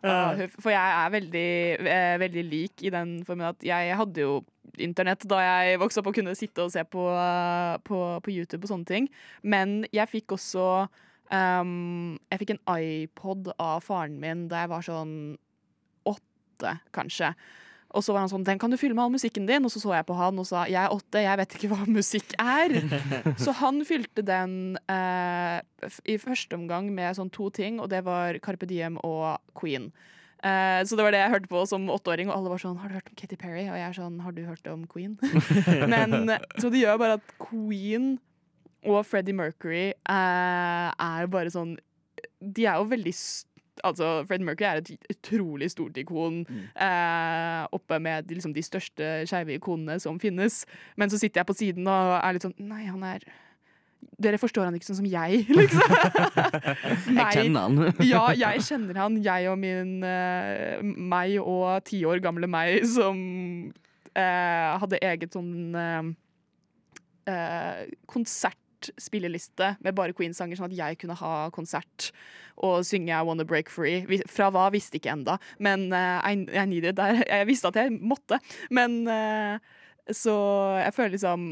Ja. 0.01 0.49
For 0.57 0.73
jeg 0.73 0.97
er 0.97 1.13
veldig, 1.13 1.51
eh, 1.85 2.15
veldig 2.23 2.45
lik 2.49 2.85
i 2.87 2.93
den 2.93 3.19
formen 3.27 3.51
at 3.51 3.65
jeg 3.65 3.97
hadde 3.97 4.25
jo 4.25 4.41
internett 4.81 5.27
da 5.29 5.41
jeg 5.43 5.81
vokste 5.83 6.01
opp 6.01 6.11
og 6.13 6.17
kunne 6.17 6.37
sitte 6.39 6.65
og 6.65 6.73
se 6.73 6.85
på, 6.89 7.05
på, 7.85 7.99
på 8.25 8.33
YouTube 8.33 8.65
og 8.65 8.73
sånne 8.73 8.89
ting. 8.89 9.09
Men 9.43 9.85
jeg 9.93 10.09
fikk 10.09 10.37
også 10.37 10.67
um, 11.33 12.19
Jeg 12.31 12.43
fikk 12.43 12.55
en 12.55 12.63
iPod 12.79 13.53
av 13.59 13.85
faren 13.85 14.21
min 14.23 14.47
da 14.51 14.65
jeg 14.65 14.73
var 14.73 14.87
sånn 14.87 15.15
åtte, 16.09 16.79
kanskje. 16.97 17.35
Og 17.91 18.05
så 18.07 18.15
var 18.15 18.23
han 18.23 18.31
sånn 18.31 18.45
'Den 18.45 18.59
kan 18.59 18.71
du 18.71 18.77
fylle 18.77 18.95
med 18.95 19.05
all 19.05 19.11
musikken 19.15 19.47
din.' 19.47 19.65
Og 19.65 19.71
så 19.73 19.81
så 19.83 19.95
jeg 19.95 20.07
på 20.07 20.17
han 20.17 20.39
og 20.39 20.47
sa 20.47 20.65
'Jeg 20.65 20.85
er 20.85 20.95
åtte, 20.95 21.23
jeg 21.23 21.39
vet 21.39 21.55
ikke 21.55 21.71
hva 21.73 21.87
musikk 21.99 22.33
er'. 22.39 22.79
så 23.45 23.53
han 23.53 23.85
fylte 23.85 24.23
den 24.23 24.79
eh, 24.89 25.61
i 26.07 26.17
første 26.17 26.55
omgang 26.55 26.93
med 26.95 27.17
sånn 27.17 27.31
to 27.31 27.51
ting, 27.51 27.81
og 27.81 27.91
det 27.91 28.05
var 28.05 28.39
Carpe 28.39 28.67
Diem 28.67 28.97
og 29.03 29.39
Queen. 29.59 29.93
Eh, 30.43 30.81
så 30.85 30.97
det 30.97 31.05
var 31.05 31.13
det 31.13 31.21
jeg 31.21 31.35
hørte 31.35 31.53
på 31.53 31.67
som 31.69 31.91
åtteåring, 31.91 32.31
og 32.31 32.37
alle 32.39 32.49
var 32.49 32.59
sånn 32.59 32.79
'Har 32.79 32.89
du 32.89 32.95
hørt 32.95 33.11
om 33.11 33.17
Katy 33.17 33.37
Perry?' 33.37 33.69
Og 33.69 33.77
jeg 33.77 33.89
er 33.89 33.93
sånn 33.93 34.21
'Har 34.21 34.33
du 34.33 34.45
hørt 34.47 34.67
om 34.67 34.87
Queen?' 34.87 35.19
Men 35.91 36.39
Så 36.59 36.71
det 36.71 36.81
gjør 36.81 36.99
bare 36.99 37.19
at 37.19 37.27
Queen 37.39 38.19
og 38.87 39.05
Freddie 39.05 39.35
Mercury 39.37 39.91
eh, 39.93 40.89
er 40.97 41.27
bare 41.27 41.53
sånn 41.53 41.77
De 42.41 42.65
er 42.65 42.79
jo 42.81 42.89
veldig 42.89 43.13
st 43.13 43.50
Altså, 43.87 44.25
Fred 44.29 44.43
Mercury 44.45 44.69
er 44.69 44.81
et 44.81 45.13
utrolig 45.13 45.71
stort 45.73 45.97
ikon 46.01 46.43
eh, 46.47 47.63
oppe 47.73 47.99
med 48.03 48.33
liksom, 48.33 48.55
de 48.57 48.65
største 48.65 49.13
skeive 49.29 49.57
ikonene 49.57 50.01
som 50.03 50.21
finnes. 50.21 50.65
Men 51.01 51.13
så 51.13 51.21
sitter 51.21 51.41
jeg 51.41 51.49
på 51.49 51.57
siden 51.57 51.89
og 51.89 52.17
er 52.19 52.37
litt 52.37 52.47
sånn 52.47 52.59
Nei, 52.61 52.85
han 52.91 53.03
er 53.07 53.25
Dere 54.21 54.39
forstår 54.41 54.65
han 54.69 54.77
ikke 54.77 54.89
sånn 54.89 54.99
som 55.01 55.09
jeg, 55.09 55.45
liksom. 55.59 55.81
Jeg 57.19 57.27
kjenner 57.37 57.61
han. 57.67 57.75
ja, 58.13 58.25
jeg 58.37 58.65
kjenner 58.65 58.97
han. 59.01 59.19
Jeg 59.25 59.49
og 59.53 59.59
min 59.61 60.05
eh, 60.07 60.81
Meg 60.83 61.37
og 61.41 61.85
ti 61.89 62.03
år 62.09 62.21
gamle 62.25 62.49
meg 62.51 62.85
som 62.89 63.17
eh, 64.17 64.81
hadde 64.83 65.01
eget 65.05 65.37
sånn 65.37 65.77
eh, 65.77 66.11
konsertspilleliste 68.81 69.77
med 69.81 69.95
bare 69.95 70.13
Queen-sanger, 70.13 70.57
sånn 70.57 70.71
at 70.71 70.77
jeg 70.77 70.99
kunne 71.01 71.17
ha 71.19 71.51
konsert 71.53 72.11
og 72.61 72.85
synge 72.85 73.13
I 73.13 73.25
Wanna 73.25 73.45
Break 73.45 73.71
Free. 73.71 74.05
Fra 74.29 74.51
hva 74.51 74.71
visste 74.73 74.99
ikke 74.99 75.13
enda, 75.13 75.39
men 75.59 75.93
uh, 75.93 76.21
I, 76.25 76.47
I 76.53 76.67
needed 76.67 76.97
det. 76.97 77.25
Jeg 77.29 77.47
visste 77.49 77.69
at 77.69 77.77
jeg 77.77 77.93
måtte. 78.01 78.39
Men 78.71 79.07
uh, 79.09 79.59
så 80.11 80.35
jeg 80.81 80.95
føler 80.95 81.15
liksom 81.15 81.49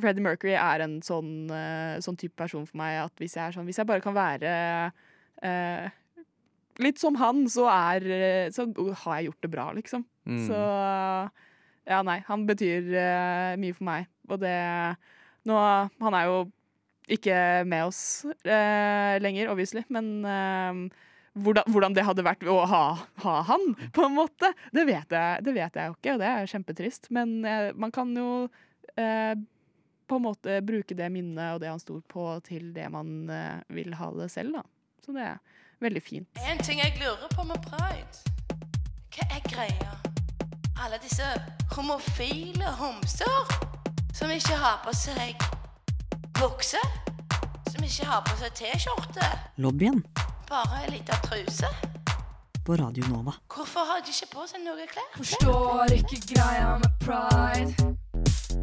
Freddie 0.00 0.24
Mercury 0.24 0.54
er 0.56 0.84
en 0.84 1.00
sånn, 1.04 1.50
uh, 1.50 2.00
sånn 2.02 2.18
type 2.18 2.36
person 2.36 2.66
for 2.66 2.80
meg 2.80 3.02
at 3.04 3.14
hvis 3.20 3.36
jeg, 3.36 3.46
er 3.46 3.56
sånn, 3.56 3.68
hvis 3.68 3.80
jeg 3.80 3.88
bare 3.88 4.04
kan 4.04 4.16
være 4.16 4.52
uh, 5.44 5.88
litt 6.82 7.00
som 7.00 7.16
han, 7.20 7.46
så, 7.52 7.68
er, 7.68 8.50
så 8.52 8.66
har 8.74 9.18
jeg 9.18 9.30
gjort 9.30 9.44
det 9.44 9.52
bra, 9.52 9.70
liksom. 9.76 10.06
Mm. 10.24 10.44
Så 10.48 10.58
ja, 11.82 11.98
nei, 12.06 12.20
han 12.28 12.46
betyr 12.46 12.92
uh, 12.94 13.52
mye 13.60 13.76
for 13.76 13.88
meg. 13.88 14.08
Og 14.30 14.38
det 14.42 14.56
Nå 15.48 15.56
Han 15.58 16.14
er 16.14 16.28
jo 16.30 16.42
ikke 17.10 17.36
med 17.68 17.86
oss 17.88 18.02
eh, 18.44 19.16
lenger, 19.22 19.50
obviously, 19.50 19.82
men 19.92 20.12
eh, 20.24 21.00
hvordan, 21.32 21.64
hvordan 21.72 21.96
det 21.96 22.04
hadde 22.06 22.24
vært 22.26 22.44
å 22.50 22.58
ha, 22.68 22.82
ha 23.24 23.36
han, 23.48 23.72
på 23.94 24.04
en 24.06 24.16
måte, 24.16 24.52
det 24.74 24.84
vet, 24.88 25.10
jeg, 25.10 25.44
det 25.46 25.54
vet 25.56 25.78
jeg 25.78 25.90
jo 25.90 25.96
ikke, 25.96 26.14
og 26.14 26.22
det 26.22 26.28
er 26.28 26.52
kjempetrist. 26.52 27.08
Men 27.14 27.40
eh, 27.48 27.70
man 27.74 27.94
kan 27.94 28.12
jo 28.16 28.28
eh, 29.00 29.32
på 30.06 30.18
en 30.18 30.26
måte 30.26 30.60
bruke 30.66 30.96
det 30.98 31.08
minnet 31.14 31.54
og 31.54 31.62
det 31.62 31.72
han 31.72 31.80
sto 31.82 32.00
på, 32.08 32.28
til 32.46 32.72
det 32.76 32.88
man 32.92 33.30
eh, 33.32 33.64
vil 33.72 33.96
ha 33.98 34.12
det 34.18 34.28
selv, 34.32 34.60
da. 34.60 34.66
Så 35.02 35.16
det 35.16 35.24
er 35.26 35.40
veldig 35.82 36.02
fint. 36.04 36.42
En 36.46 36.60
ting 36.62 36.82
jeg 36.82 36.94
lurer 37.00 37.32
på 37.32 37.46
med 37.48 37.64
pride. 37.64 38.22
Hva 39.12 39.28
er 39.32 39.42
greia? 39.48 39.96
Alle 40.82 40.98
disse 41.02 41.26
homofile 41.76 42.70
homser 42.78 43.56
som 44.12 44.30
ikke 44.32 44.56
har 44.58 44.80
på 44.84 44.94
seg 44.96 45.61
bukse, 46.42 46.80
som 47.70 47.84
ikke 47.86 48.06
har 48.08 48.22
på 48.26 48.34
seg 48.40 48.54
T-skjorte, 48.58 49.26
Lobbyen 49.62 50.00
bare 50.50 50.82
ei 50.82 50.90
lita 50.96 51.16
truse. 51.24 51.68
på 52.66 52.76
Radio 52.78 53.06
Nova. 53.10 53.32
Hvorfor 53.50 53.86
har 53.88 54.02
de 54.04 54.12
ikke 54.12 54.28
på 54.36 54.44
seg 54.50 54.60
noe 54.62 54.84
klær? 54.90 55.06
Forstår 55.16 55.94
ikke 55.96 56.18
greia 56.34 56.74
med 56.78 56.92
pride. 57.02 57.94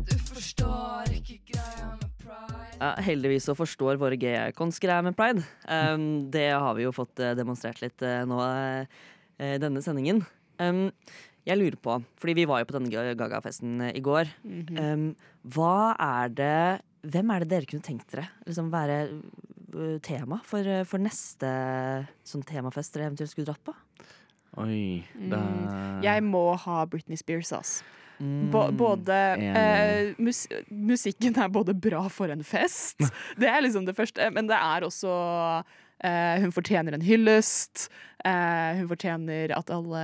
Du 0.08 0.14
forstår 0.30 1.10
ikke 1.18 1.40
greia 1.50 1.88
med 1.98 2.12
pride. 2.22 2.70
Ja, 2.80 2.92
heldigvis 3.04 3.48
så 3.50 3.56
forstår 3.60 3.98
våre 4.00 4.16
gay-icons 4.22 4.80
greia 4.80 5.02
med 5.04 5.18
pride. 5.20 5.44
Um, 5.68 6.30
det 6.32 6.46
har 6.54 6.78
vi 6.78 6.86
jo 6.86 6.94
fått 6.96 7.20
eh, 7.20 7.34
demonstrert 7.36 7.82
litt 7.84 8.04
eh, 8.06 8.22
nå 8.28 8.40
i 8.44 8.86
i 9.40 9.54
denne 9.56 9.80
sendingen. 9.80 10.18
Um, 10.60 10.90
jeg 11.48 11.56
lurer 11.56 11.78
på, 11.80 11.94
fordi 12.20 12.34
vi 12.42 12.44
var 12.48 12.60
jo 12.60 12.66
på 12.68 12.74
denne 12.76 12.90
Ga- 12.92 13.14
Gaga-festen 13.16 13.78
eh, 13.88 13.94
i 13.96 14.02
går. 14.04 14.28
um, 14.44 15.06
hva 15.56 15.96
er 15.96 16.34
det 16.36 16.58
Hvem 17.02 17.32
er 17.32 17.44
det 17.44 17.52
dere 17.54 17.70
kunne 17.70 17.86
tenkt 17.86 18.12
dere 18.12 18.28
liksom 18.46 18.72
være 18.74 18.98
uh, 19.76 20.00
tema 20.04 20.42
for, 20.48 20.66
uh, 20.68 20.84
for 20.88 21.00
neste 21.02 21.52
sånn 22.28 22.44
temafest 22.44 22.96
dere 22.96 23.10
eventuelt 23.10 23.32
skulle 23.32 23.52
dratt 23.52 23.64
på? 23.64 23.76
Oi, 24.58 25.06
det 25.14 25.38
Mm. 25.40 26.02
Jeg 26.04 26.24
må 26.26 26.44
ha 26.58 26.86
Britney 26.90 27.18
Spears, 27.20 27.52
ass. 27.54 27.84
Mm. 28.20 28.50
Både 28.76 29.16
eh, 29.40 30.10
mus 30.20 30.42
Musikken 30.68 31.38
er 31.40 31.48
både 31.48 31.72
bra 31.74 32.02
for 32.12 32.28
en 32.34 32.44
fest, 32.44 33.00
det 33.40 33.48
er 33.48 33.62
liksom 33.64 33.86
det 33.88 33.96
første, 33.96 34.28
men 34.36 34.50
det 34.50 34.58
er 34.58 34.84
også 34.84 35.14
eh, 36.04 36.42
Hun 36.42 36.52
fortjener 36.52 36.98
en 36.98 37.06
hyllest. 37.06 37.88
eh, 38.26 38.76
hun 38.82 38.90
fortjener 38.90 39.54
at 39.56 39.72
alle 39.72 40.04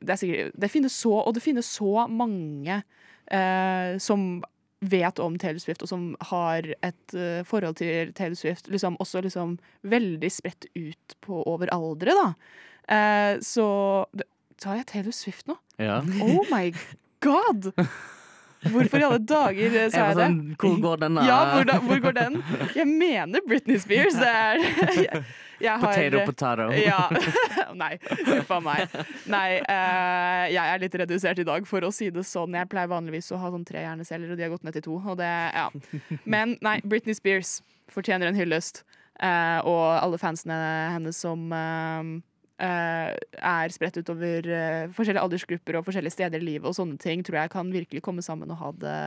Det, 0.00 0.10
er 0.10 0.16
sikkert, 0.16 0.52
det 0.58 0.70
finnes 0.72 0.92
så 0.98 1.12
Og 1.22 1.34
det 1.36 1.42
finnes 1.44 1.70
så 1.70 2.08
mange 2.10 2.82
eh, 3.30 3.98
som 4.02 4.42
vet 4.80 5.18
om 5.18 5.38
Taylor 5.38 5.58
Swift, 5.62 5.82
og 5.82 5.90
som 5.90 6.08
har 6.30 6.66
et 6.86 7.14
uh, 7.16 7.42
forhold 7.48 7.78
til 7.80 8.12
Taylor 8.14 8.38
Swift 8.38 8.68
liksom, 8.70 8.96
også 9.02 9.22
liksom 9.26 9.56
veldig 9.82 10.30
spredt 10.32 10.68
ut 10.78 11.16
på 11.24 11.42
over 11.50 11.72
aldre, 11.74 12.14
da. 12.14 12.28
Uh, 12.88 13.40
så 13.44 13.68
Tar 14.58 14.80
jeg 14.80 14.86
Taylor 14.90 15.14
Swift 15.14 15.46
nå? 15.46 15.54
Ja. 15.78 16.00
Oh 16.22 16.42
my 16.50 16.72
god! 17.22 17.68
Hvorfor 18.66 18.98
i 18.98 19.04
alle 19.06 19.20
dager 19.22 19.70
sa 19.70 19.78
Jeg 19.78 19.92
jeg 19.92 20.16
det? 20.18 20.24
sånn, 20.24 20.38
hvor 20.58 20.80
går 20.82 21.02
denne 21.04 21.26
Ja, 21.28 21.36
hvor, 21.52 21.68
da, 21.68 21.76
hvor 21.84 22.00
går 22.02 22.16
den? 22.16 22.40
Jeg 22.74 22.88
mener 22.90 23.44
Britney 23.46 23.78
Spears. 23.78 24.18
Det 24.18 24.32
er 24.32 25.22
har, 25.66 25.80
Potato, 25.82 26.24
potato. 26.26 26.66
Ja. 26.78 27.08
Nei, 27.82 27.96
huff 28.26 28.50
a 28.54 28.60
meg. 28.62 28.94
Nei, 29.30 29.58
uh, 29.64 30.44
jeg 30.52 30.62
er 30.62 30.82
litt 30.82 30.98
redusert 31.02 31.42
i 31.42 31.46
dag, 31.48 31.66
for 31.68 31.86
å 31.86 31.90
si 31.94 32.10
det 32.14 32.24
sånn. 32.26 32.54
Jeg 32.58 32.70
pleier 32.70 32.90
vanligvis 32.90 33.32
å 33.34 33.40
ha 33.42 33.50
sånn 33.54 33.66
tre 33.68 33.82
hjerneceller, 33.82 34.30
og 34.32 34.38
de 34.38 34.46
har 34.46 34.52
gått 34.54 34.66
ned 34.66 34.78
til 34.78 34.86
to. 34.86 35.00
Det, 35.18 35.32
ja. 35.56 35.66
Men 36.24 36.56
nei, 36.64 36.78
Britney 36.86 37.16
Spears 37.18 37.58
fortjener 37.90 38.30
en 38.30 38.38
hyllest. 38.38 38.84
Uh, 39.18 39.58
og 39.66 39.84
alle 39.98 40.18
fansene 40.20 40.56
hennes 40.94 41.18
som 41.18 41.48
uh, 41.50 42.12
er 42.58 43.74
spredt 43.74 43.98
utover 43.98 44.46
forskjellige 44.94 45.24
aldersgrupper 45.24 45.78
og 45.78 45.86
forskjellige 45.86 46.14
steder 46.14 46.42
i 46.42 46.46
livet 46.52 46.70
og 46.70 46.74
sånne 46.78 46.98
ting, 47.02 47.22
tror 47.26 47.42
jeg 47.42 47.52
kan 47.54 47.70
virkelig 47.74 48.02
komme 48.06 48.22
sammen 48.22 48.50
og 48.54 48.60
ha 48.62 48.70
det 48.82 48.98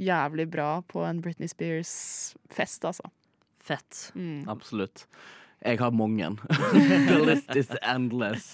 jævlig 0.00 0.48
bra 0.50 0.82
på 0.88 1.04
en 1.06 1.20
Britney 1.24 1.48
Spears-fest, 1.48 2.84
altså. 2.84 3.08
Fett. 3.64 4.10
Mm. 4.14 4.44
Absolutt. 4.48 5.06
Jeg 5.64 5.78
har 5.80 5.94
mange. 5.96 6.26
The 7.08 7.18
list 7.24 7.54
is 7.56 7.70
endless. 7.80 8.48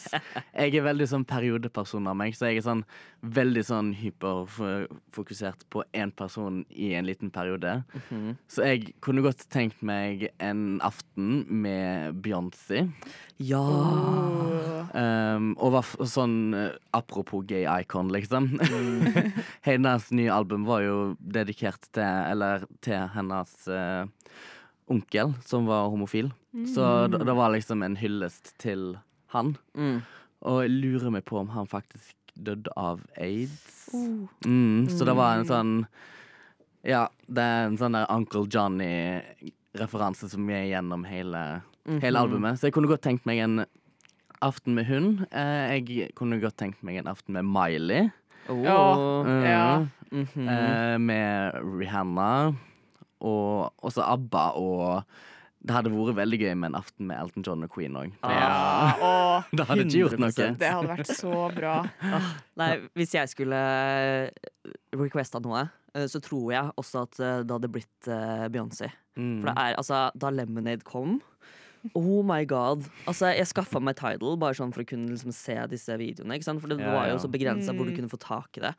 Jeg 0.55 0.77
er 0.79 0.85
veldig 0.87 1.09
sånn 1.11 1.25
periodeperson 1.27 2.07
av 2.07 2.15
meg, 2.21 2.37
så 2.39 2.51
jeg 2.51 2.61
er 2.61 2.67
sånn 2.69 2.85
veldig 3.21 3.65
sånn 3.67 3.89
hyperfokusert 3.99 5.67
på 5.75 5.83
én 5.93 6.13
person 6.17 6.63
i 6.71 6.93
en 6.95 7.09
liten 7.09 7.33
periode. 7.35 7.81
Mhm. 7.99 8.37
Så 8.47 8.65
jeg 8.69 8.95
kunne 9.03 9.25
godt 9.27 9.43
tenkt 9.51 9.83
meg 9.83 10.29
en 10.39 10.79
aften 10.87 11.45
med 11.51 12.23
Beyoncé. 12.23 12.87
Ja. 13.43 13.65
Um, 14.95 15.53
og 15.59 15.75
var 15.75 15.91
sånn 16.09 16.55
eh, 16.57 16.75
apropos 16.97 17.43
gay 17.49 17.67
icon, 17.81 18.11
liksom. 18.13 18.53
Mm. 18.61 19.33
hennes 19.69 20.11
nye 20.15 20.33
album 20.35 20.67
var 20.69 20.85
jo 20.85 20.97
dedikert 21.21 21.91
til 21.95 22.05
Eller 22.31 22.67
til 22.85 23.09
hennes 23.15 23.55
uh, 23.69 24.05
onkel, 24.91 25.35
som 25.47 25.67
var 25.71 25.89
homofil. 25.91 26.31
Så 26.75 26.85
det, 27.13 27.21
det 27.25 27.35
var 27.37 27.53
liksom 27.55 27.83
en 27.87 27.97
hyllest 27.97 28.55
til 28.59 28.97
han. 29.35 29.57
Mm. 29.79 30.01
Og 30.43 30.63
jeg 30.65 30.71
lurer 30.73 31.11
meg 31.15 31.25
på 31.29 31.39
om 31.39 31.49
han 31.55 31.67
faktisk 31.71 32.17
døde 32.35 32.73
av 32.77 33.01
aids. 33.21 33.91
Mm, 34.47 34.89
så 34.91 35.05
det 35.07 35.15
var 35.19 35.37
en 35.39 35.47
sånn 35.49 35.73
Ja, 36.87 37.09
det 37.29 37.43
er 37.45 37.67
en 37.69 37.77
sånn 37.77 37.93
der 37.93 38.07
Uncle 38.09 38.47
Johnny-referanse 38.49 40.31
som 40.33 40.49
er 40.51 40.65
gjennom 40.71 41.05
hele, 41.05 41.63
hele 41.87 42.19
Mhm. 42.19 42.23
albumet. 42.23 42.59
Så 42.59 42.67
jeg 42.69 42.73
kunne 42.73 42.89
godt 42.89 43.03
tenkt 43.03 43.27
meg 43.27 43.39
en 43.39 43.67
aften 44.43 44.75
med 44.75 44.87
hun. 44.87 45.27
Eh, 45.31 45.79
jeg 45.81 46.15
kunne 46.15 46.41
godt 46.41 46.57
tenkt 46.57 46.83
meg 46.83 46.97
en 46.97 47.07
aften 47.07 47.33
med 47.35 47.45
Miley. 47.45 48.11
Oh. 48.49 48.63
Ja. 48.65 48.97
Mm. 49.25 49.45
Ja. 49.45 49.87
Mhm. 50.11 50.49
Eh, 50.49 50.99
med 50.99 51.55
Rihanna. 51.79 52.57
Og 53.21 53.73
også 53.83 54.01
ABBA 54.03 54.53
og 54.57 55.05
Det 55.61 55.75
hadde 55.77 55.91
vært 55.93 56.17
veldig 56.17 56.39
gøy 56.41 56.55
med 56.57 56.71
en 56.71 56.79
aften 56.79 57.07
med 57.11 57.19
Elton 57.21 57.45
John 57.45 57.65
og 57.67 57.71
Queen 57.75 57.97
òg. 58.01 58.15
Ja, 58.25 59.43
Det 59.57 59.67
hadde 59.69 59.85
ikke 59.85 59.99
gjort 60.07 60.19
noe. 60.23 60.31
det 60.33 60.71
hadde 60.73 60.89
vært 60.95 61.11
så 61.19 61.35
bra. 61.53 61.75
Nei, 62.57 62.71
hvis 62.97 63.13
jeg 63.19 63.29
skulle 63.29 63.61
requesta 64.97 65.41
noe, 65.45 65.67
eh, 65.95 66.07
så 66.11 66.21
tror 66.25 66.53
jeg 66.55 66.73
også 66.81 67.03
at 67.07 67.21
eh, 67.21 67.41
det 67.45 67.55
hadde 67.57 67.71
blitt 67.75 68.09
eh, 68.11 68.47
Beyoncé. 68.53 68.89
Mm. 69.21 69.41
For 69.43 69.51
det 69.51 69.57
er 69.59 69.77
altså 69.81 70.01
Da 70.23 70.31
Lemonade 70.33 70.87
kom 70.87 71.19
Oh 71.97 72.21
my 72.29 72.43
god. 72.45 72.85
Altså, 73.09 73.31
jeg 73.33 73.49
skaffa 73.49 73.81
meg 73.81 73.97
Tidal 73.97 74.35
bare 74.41 74.53
sånn 74.59 74.73
for 74.75 74.85
å 74.85 74.89
kunne 74.91 75.09
liksom 75.15 75.33
se 75.33 75.55
disse 75.73 75.95
videoene. 75.97 76.37
Ikke 76.37 76.45
sant? 76.51 76.61
For 76.61 76.69
det 76.69 76.77
Ja, 76.83 76.91
var 76.93 77.07
jo 77.09 77.15
ja. 77.17 77.21
så 77.23 77.31
begrensa 77.33 77.73
hvor 77.73 77.89
du 77.89 77.95
Mm. 77.95 77.97
kunne 78.03 78.13
få 78.13 78.19
tak 78.21 78.59
i 78.61 78.65
det. 78.67 78.75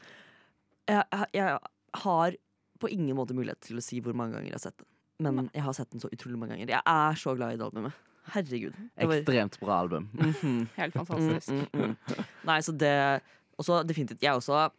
Jeg, 0.89 1.03
jeg, 1.09 1.25
jeg 1.33 1.57
har 2.05 2.37
på 2.81 2.89
ingen 2.93 3.17
måte 3.17 3.33
mulighet 3.37 3.59
til 3.65 3.81
å 3.81 3.85
si 3.85 3.97
hvor 4.05 4.13
mange 4.17 4.33
ganger 4.37 4.51
jeg 4.53 4.57
har 4.59 4.65
sett 4.67 4.77
den. 4.77 4.90
Men 5.21 5.49
jeg 5.53 5.63
har 5.63 5.73
sett 5.77 5.91
den 5.93 6.01
så 6.03 6.09
utrolig 6.11 6.37
mange 6.41 6.55
ganger. 6.55 6.67
Jeg 6.73 6.81
er 6.85 7.19
så 7.21 7.35
glad 7.37 7.53
i 7.53 7.57
det 7.59 7.65
albumet. 7.67 7.93
Herregud. 8.33 8.73
Det 8.97 9.07
var- 9.09 9.15
Ekstremt 9.21 9.59
bra 9.61 9.79
album. 9.81 10.09
Mhm. 10.19 10.67
Helt 10.77 10.95
Mm, 10.95 11.05
fantastisk. 11.05 11.49
mm, 11.49 11.67
mm. 11.73 12.25
Nei, 12.45 12.59
så 12.61 12.71
det 12.77 13.21
Og 13.59 13.65
så 13.65 13.83
definitivt, 13.85 14.21
jeg 14.23 14.33
også 14.33 14.69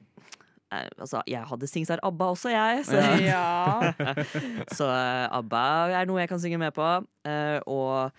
eh, 0.73 0.89
Altså, 0.99 1.23
jeg 1.29 1.45
hadde 1.47 1.67
Singstar 1.67 1.99
ABBA 2.03 2.25
også, 2.35 2.49
jeg. 2.51 2.85
Så, 2.87 2.97
Ja. 3.21 3.93
så 4.79 4.87
eh, 4.89 5.29
ABBA 5.39 5.65
er 6.01 6.05
noe 6.07 6.19
jeg 6.23 6.29
kan 6.29 6.41
synge 6.41 6.59
med 6.59 6.73
på. 6.75 6.87
Eh, 7.29 7.61
og 7.67 8.11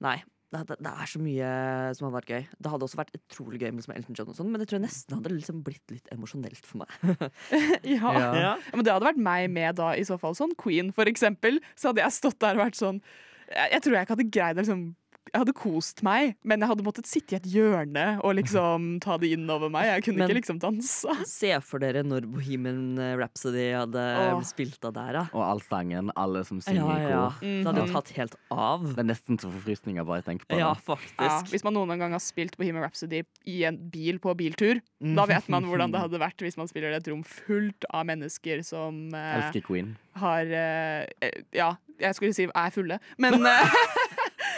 nei, 0.00 0.22
det, 0.52 0.62
det, 0.68 0.76
det 0.84 0.92
er 0.92 1.08
så 1.08 1.20
mye 1.22 1.50
som 1.96 2.06
hadde 2.06 2.16
vært 2.18 2.32
gøy. 2.32 2.46
Det 2.60 2.72
hadde 2.72 2.86
også 2.86 3.00
vært 3.00 3.14
utrolig 3.16 3.60
gøy 3.62 3.70
med 3.70 3.80
liksom 3.80 3.94
Elton 3.96 4.18
John 4.18 4.32
og 4.32 4.38
sånn, 4.38 4.50
men 4.52 4.62
jeg 4.62 4.70
tror 4.70 4.78
jeg 4.78 4.84
nesten 4.86 5.16
hadde 5.18 5.32
liksom 5.32 5.62
blitt 5.66 5.94
litt 5.94 6.12
emosjonelt 6.14 6.68
for 6.68 6.82
meg. 6.84 6.96
Ja. 7.92 8.12
Ja. 8.12 8.30
ja. 8.36 8.52
Men 8.74 8.84
det 8.84 8.92
hadde 8.94 9.08
vært 9.08 9.20
meg 9.22 9.48
med 9.52 9.76
da, 9.80 9.92
i 9.98 10.04
så 10.06 10.18
fall. 10.20 10.36
Sånn 10.38 10.52
Queen, 10.60 10.92
for 10.94 11.08
eksempel. 11.10 11.58
Så 11.78 11.90
hadde 11.90 12.04
jeg 12.04 12.16
stått 12.16 12.40
der 12.42 12.58
og 12.58 12.66
vært 12.66 12.78
sånn 12.78 13.00
Jeg, 13.48 13.68
jeg 13.74 13.84
tror 13.84 13.96
jeg 13.96 14.06
ikke 14.06 14.14
hadde 14.16 14.32
greid 14.32 14.58
å 14.58 14.62
liksom 14.62 14.84
jeg 15.32 15.40
hadde 15.40 15.54
kost 15.56 16.02
meg, 16.04 16.34
men 16.44 16.60
jeg 16.60 16.68
hadde 16.68 16.84
måttet 16.84 17.06
sitte 17.08 17.32
i 17.34 17.38
et 17.40 17.46
hjørne 17.48 18.18
og 18.22 18.34
liksom 18.36 18.98
ta 19.04 19.16
det 19.22 19.30
inn 19.32 19.48
over 19.50 19.70
meg. 19.72 19.86
Jeg 19.88 20.04
kunne 20.06 20.18
Men- 20.22 20.28
ikke 20.30 20.40
liksom 20.42 20.58
danse. 20.60 21.16
Se 21.28 21.52
for 21.64 21.80
dere 21.82 22.02
når 22.04 22.26
Bohemian 22.28 22.98
Rhapsody 23.18 23.70
hadde 23.72 24.02
Åh. 24.26 24.42
spilt 24.44 24.84
av 24.84 24.92
der, 24.98 25.12
da. 25.16 25.24
Og 25.32 25.42
allsangen, 25.46 26.10
alle 26.20 26.44
som 26.44 26.60
synger 26.60 26.82
Ja, 26.84 26.98
i 26.98 27.06
kor. 27.08 27.40
Mm. 27.40 27.56
Det 27.62 27.70
hadde 27.70 27.86
jo 27.86 27.92
tatt 27.96 28.12
helt 28.18 28.36
av. 28.52 28.84
Det 28.92 29.00
er 29.02 29.08
nesten 29.08 29.40
så 29.40 29.48
forfrysninger 29.54 30.04
bare 30.04 30.20
jeg 30.20 30.28
tenker 30.30 30.50
på 30.52 30.58
Ja, 30.60 30.72
faktisk. 30.76 31.16
Ja, 31.22 31.40
hvis 31.48 31.64
man 31.64 31.74
noen 31.78 31.96
gang 31.98 32.12
har 32.12 32.22
spilt 32.22 32.58
Bohemian 32.60 32.84
Rhapsody 32.84 33.22
i 33.48 33.62
en 33.68 33.78
bil 33.92 34.20
på 34.22 34.36
biltur, 34.36 34.82
da 35.00 35.24
vet 35.26 35.48
man 35.52 35.64
hvordan 35.64 35.92
det 35.94 36.00
hadde 36.04 36.20
vært 36.22 36.44
hvis 36.44 36.58
man 36.60 36.68
spiller 36.70 36.92
et 36.96 37.08
rom 37.08 37.24
fullt 37.24 37.88
av 37.90 38.04
mennesker 38.10 38.60
som 38.66 39.08
eh, 39.16 39.38
Elsker 39.40 39.64
Queen. 39.66 39.94
har 40.20 40.44
eh, 40.46 41.06
eh, 41.24 41.40
Ja, 41.56 41.72
jeg 42.02 42.16
skulle 42.18 42.34
si 42.36 42.46
er 42.48 42.70
fulle, 42.74 42.98
men 43.22 43.40
eh, 43.46 43.76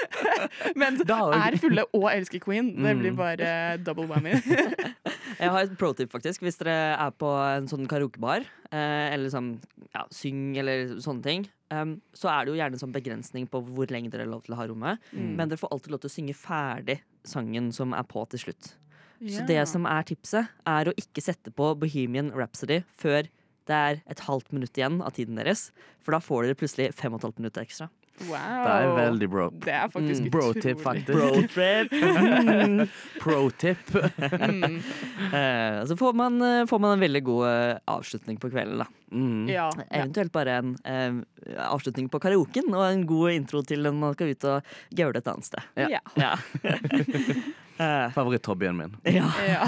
Men 0.81 0.99
er 1.01 1.57
fulle 1.61 1.85
og 1.95 2.07
elsker 2.13 2.43
Queen. 2.45 2.73
Det 2.77 2.95
blir 3.01 3.13
Mm. 3.15 3.19
bare 3.19 3.49
double 3.85 4.07
whammy. 4.11 4.35
Jeg 5.41 5.51
har 5.51 5.65
et 5.67 5.75
pro-tip, 5.79 6.11
faktisk. 6.13 6.43
Hvis 6.47 6.59
dere 6.61 6.95
er 7.01 7.11
på 7.19 7.29
en 7.57 7.67
sånn 7.71 7.89
karaokebar, 7.91 8.45
eh, 8.71 9.13
eller 9.15 9.31
sånn 9.33 9.55
ja, 9.95 10.05
syng 10.15 10.57
eller 10.61 10.97
sånne 11.03 11.23
ting, 11.27 11.45
så 12.15 12.29
er 12.31 12.45
det 12.47 12.53
jo 12.53 12.59
gjerne 12.61 12.77
en 12.77 12.83
sånn 12.85 12.93
begrensning 12.95 13.47
på 13.51 13.59
hvor 13.67 13.91
lenge 13.91 14.11
dere 14.13 14.23
er 14.23 14.31
lov 14.31 14.45
til 14.47 14.55
å 14.55 14.59
ha 14.61 14.67
rommet. 14.71 15.01
Mm. 15.11 15.33
Men 15.41 15.49
dere 15.51 15.59
får 15.59 15.73
alltid 15.75 15.91
lov 15.91 16.03
til 16.05 16.11
å 16.13 16.15
synge 16.15 16.35
ferdig 16.39 17.01
sangen 17.27 17.73
som 17.75 17.95
er 17.99 18.05
på 18.07 18.23
til 18.31 18.45
slutt. 18.45 18.75
Så 19.25 19.43
det 19.49 19.59
som 19.71 19.87
er 19.89 20.05
tipset, 20.07 20.51
er 20.69 20.91
å 20.91 20.95
ikke 21.01 21.23
sette 21.25 21.51
på 21.55 21.73
Bohemian 21.81 22.31
Rhapsody 22.37 22.83
før 23.01 23.27
det 23.67 23.75
er 23.75 24.01
et 24.13 24.21
halvt 24.27 24.53
minutt 24.53 24.77
igjen 24.77 25.01
av 25.03 25.15
tiden 25.17 25.39
deres. 25.41 25.71
For 26.05 26.13
da 26.15 26.21
får 26.23 26.45
dere 26.51 26.59
plutselig 26.61 26.91
fem 26.95 27.15
og 27.15 27.23
et 27.23 27.27
halvt 27.31 27.41
minutt 27.41 27.59
ekstra. 27.63 27.89
Wow. 28.29 28.63
Det 28.65 28.75
er 28.75 28.93
veldig 28.95 29.29
bro. 29.33 29.45
Det 29.65 29.73
er 29.75 29.89
faktisk 29.91 30.23
Mm. 30.25 30.31
Bro-tip, 30.31 30.81
faktisk. 30.81 31.13
Bro-trip! 31.19 31.91
Pro-tip. 33.21 33.79
Mm. 34.45 34.77
Eh, 35.35 35.85
så 35.87 35.97
får 35.97 36.13
man, 36.15 36.37
eh, 36.43 36.67
får 36.67 36.79
man 36.79 36.93
en 36.95 37.01
veldig 37.03 37.23
god 37.27 37.47
eh, 37.49 37.79
avslutning 37.91 38.37
på 38.41 38.51
kvelden, 38.53 38.79
da. 38.79 38.87
Mm. 39.13 39.49
Ja. 39.51 39.67
Eventuelt 39.91 40.33
bare 40.33 40.55
en 40.61 40.71
eh, 40.85 41.13
avslutning 41.69 42.09
på 42.13 42.21
karaoken 42.23 42.71
og 42.75 42.85
en 42.87 43.05
god 43.07 43.31
intro 43.35 43.63
til 43.67 43.83
når 43.85 43.93
man 43.99 44.15
skal 44.17 44.31
ut 44.33 44.45
og 44.51 44.73
gaule 44.95 45.19
et 45.19 45.29
annet 45.35 45.45
sted. 45.51 45.63
Ja. 45.77 46.01
Ja. 46.15 46.33
Ja. 47.75 48.05
Eh, 48.05 48.11
Favoritt-hobbyen 48.15 48.77
min. 48.79 48.93
ja. 49.03 49.27
ja. 49.43 49.67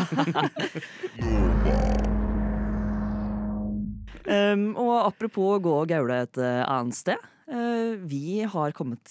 Um, 4.26 4.68
og 4.82 4.92
apropos 5.09 5.57
å 5.57 5.62
gå 5.62 5.72
og 5.82 5.88
gaule 5.90 6.20
et 6.26 6.38
eh, 6.38 6.62
annet 6.70 6.94
sted. 6.99 7.18
Eh, 7.49 7.97
vi 8.07 8.42
har 8.42 8.72
kommet 8.72 9.05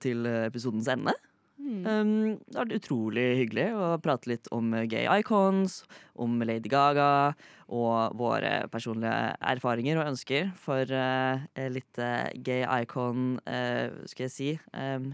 til 0.00 0.26
episodens 0.26 0.88
ende. 0.88 1.14
Mm. 1.60 1.84
Um, 1.84 2.38
det 2.48 2.56
har 2.56 2.64
vært 2.64 2.78
utrolig 2.80 3.24
hyggelig 3.36 3.66
å 3.76 3.88
prate 4.02 4.30
litt 4.30 4.48
om 4.50 4.70
gay 4.88 5.04
icons, 5.20 5.82
om 6.16 6.38
Lady 6.40 6.70
Gaga 6.72 7.34
og 7.68 8.16
våre 8.18 8.64
personlige 8.72 9.36
erfaringer 9.52 10.00
og 10.00 10.08
ønsker 10.14 10.48
for 10.58 10.88
eh, 10.88 11.44
litt 11.70 12.00
eh, 12.00 12.32
gay 12.42 12.64
icon, 12.82 13.36
skal 13.44 14.24
jeg 14.26 14.32
si, 14.34 14.48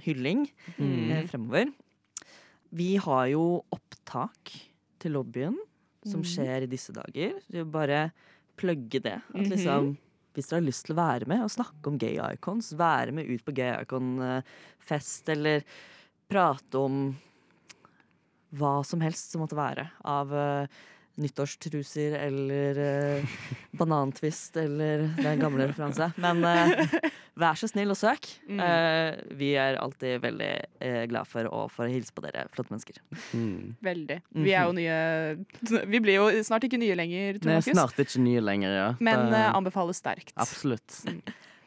hylling 0.07 0.47
mm. 0.79 1.27
fremover. 1.29 1.74
Vi 2.77 2.95
har 3.03 3.27
jo 3.35 3.64
opptak 3.74 4.55
til 5.03 5.12
lobbyen 5.18 5.59
som 6.07 6.20
Mhm. 6.22 6.31
skjer 6.31 6.62
i 6.62 6.70
disse 6.70 6.93
dager. 6.95 7.35
Så 7.43 7.51
vi 7.51 7.59
vil 7.59 7.70
bare 7.74 8.12
plugge 8.57 9.03
det. 9.03 9.18
At 9.35 9.43
Mhm. 9.43 9.51
liksom, 9.51 9.97
hvis 10.37 10.51
dere 10.51 10.61
har 10.61 10.66
lyst 10.68 10.87
til 10.87 10.95
å 10.95 11.01
være 11.01 11.28
med 11.30 11.45
og 11.45 11.53
snakke 11.53 11.91
om 11.91 11.99
gay 12.01 12.18
icons, 12.20 12.74
være 12.76 13.14
med 13.16 13.30
ut 13.30 13.45
på 13.47 13.55
gay 13.57 13.72
icon-fest, 13.87 15.32
eller 15.32 15.64
prate 16.30 16.82
om 16.82 17.07
hva 18.57 18.76
som 18.87 19.03
helst 19.03 19.32
som 19.32 19.43
måtte 19.43 19.59
være 19.59 19.89
av 20.07 20.32
eh, 20.37 20.82
nyttårstruser 21.21 22.17
eller 22.19 22.79
uh, 23.21 23.37
banantvist 23.77 24.57
eller 24.61 25.07
Det 25.17 25.25
er 25.25 25.33
en 25.35 25.41
gammel 25.45 25.67
referanse. 25.71 26.11
Men 26.21 26.43
eh, 26.45 26.97
vær 27.41 27.57
så 27.59 27.69
snill 27.71 27.93
og 27.93 27.99
søk. 27.99 28.29
Mm. 28.49 28.61
Eh, 28.64 29.17
vi 29.39 29.51
er 29.61 29.79
alltid 29.81 30.21
veldig 30.25 30.51
uh, 30.83 31.03
glad 31.11 31.29
for 31.31 31.49
å 31.49 31.64
få 31.73 31.89
hilse 31.93 32.12
på 32.17 32.25
dere 32.25 32.47
flotte 32.53 32.75
mennesker. 32.75 33.01
Mm. 33.37 33.75
Veldig. 33.85 34.19
Vi 34.45 34.55
er 34.57 34.69
jo 34.69 34.77
nye 34.77 35.83
Vi 35.93 36.03
blir 36.05 36.19
jo 36.21 36.29
snart 36.47 36.64
ikke 36.69 36.81
nye 36.81 36.97
lenger, 36.99 37.41
Nei, 37.49 37.59
snart 37.64 37.99
ikke 38.03 38.23
nye 38.25 38.45
lenger, 38.45 38.77
ja. 38.77 38.89
Men 39.01 39.31
Det- 39.33 39.43
eh, 39.43 39.51
anbefales 39.57 40.01
sterkt. 40.03 40.33
Absolutt. 40.37 41.03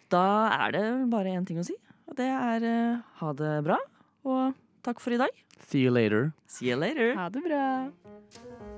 Da 0.09 0.25
er 0.65 0.71
det 0.73 0.85
bare 1.11 1.35
én 1.37 1.45
ting 1.45 1.59
å 1.61 1.65
si, 1.65 1.75
og 2.09 2.15
det 2.17 2.29
er 2.29 2.65
eh, 2.65 3.01
ha 3.21 3.33
det 3.33 3.63
bra. 3.65 3.77
Og 4.25 4.53
takk 4.85 4.99
for 4.99 5.13
i 5.13 5.21
dag. 5.21 5.29
See 5.69 5.83
you 5.85 5.91
later. 5.91 6.31
See 6.47 6.69
you 6.71 6.77
later. 6.79 7.13
Ha 7.15 7.29
det 7.29 7.43
bra. 7.45 8.77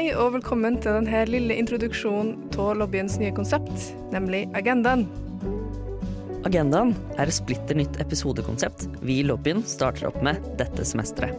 Hei 0.00 0.14
og 0.16 0.30
velkommen 0.32 0.78
til 0.80 0.94
denne 0.96 1.18
lille 1.28 1.58
introduksjonen 1.60 2.54
av 2.56 2.70
lobbyens 2.80 3.18
nye 3.20 3.34
konsept, 3.36 3.90
nemlig 4.14 4.46
Agendaen. 4.56 5.02
Agendaen 6.48 6.94
er 7.18 7.28
et 7.28 7.36
splitter 7.36 7.76
nytt 7.76 7.98
episodekonsept 8.00 8.86
vi 9.04 9.18
i 9.20 9.26
lobbyen 9.28 9.60
starter 9.68 10.08
opp 10.08 10.16
med 10.24 10.40
dette 10.56 10.86
semesteret. 10.88 11.36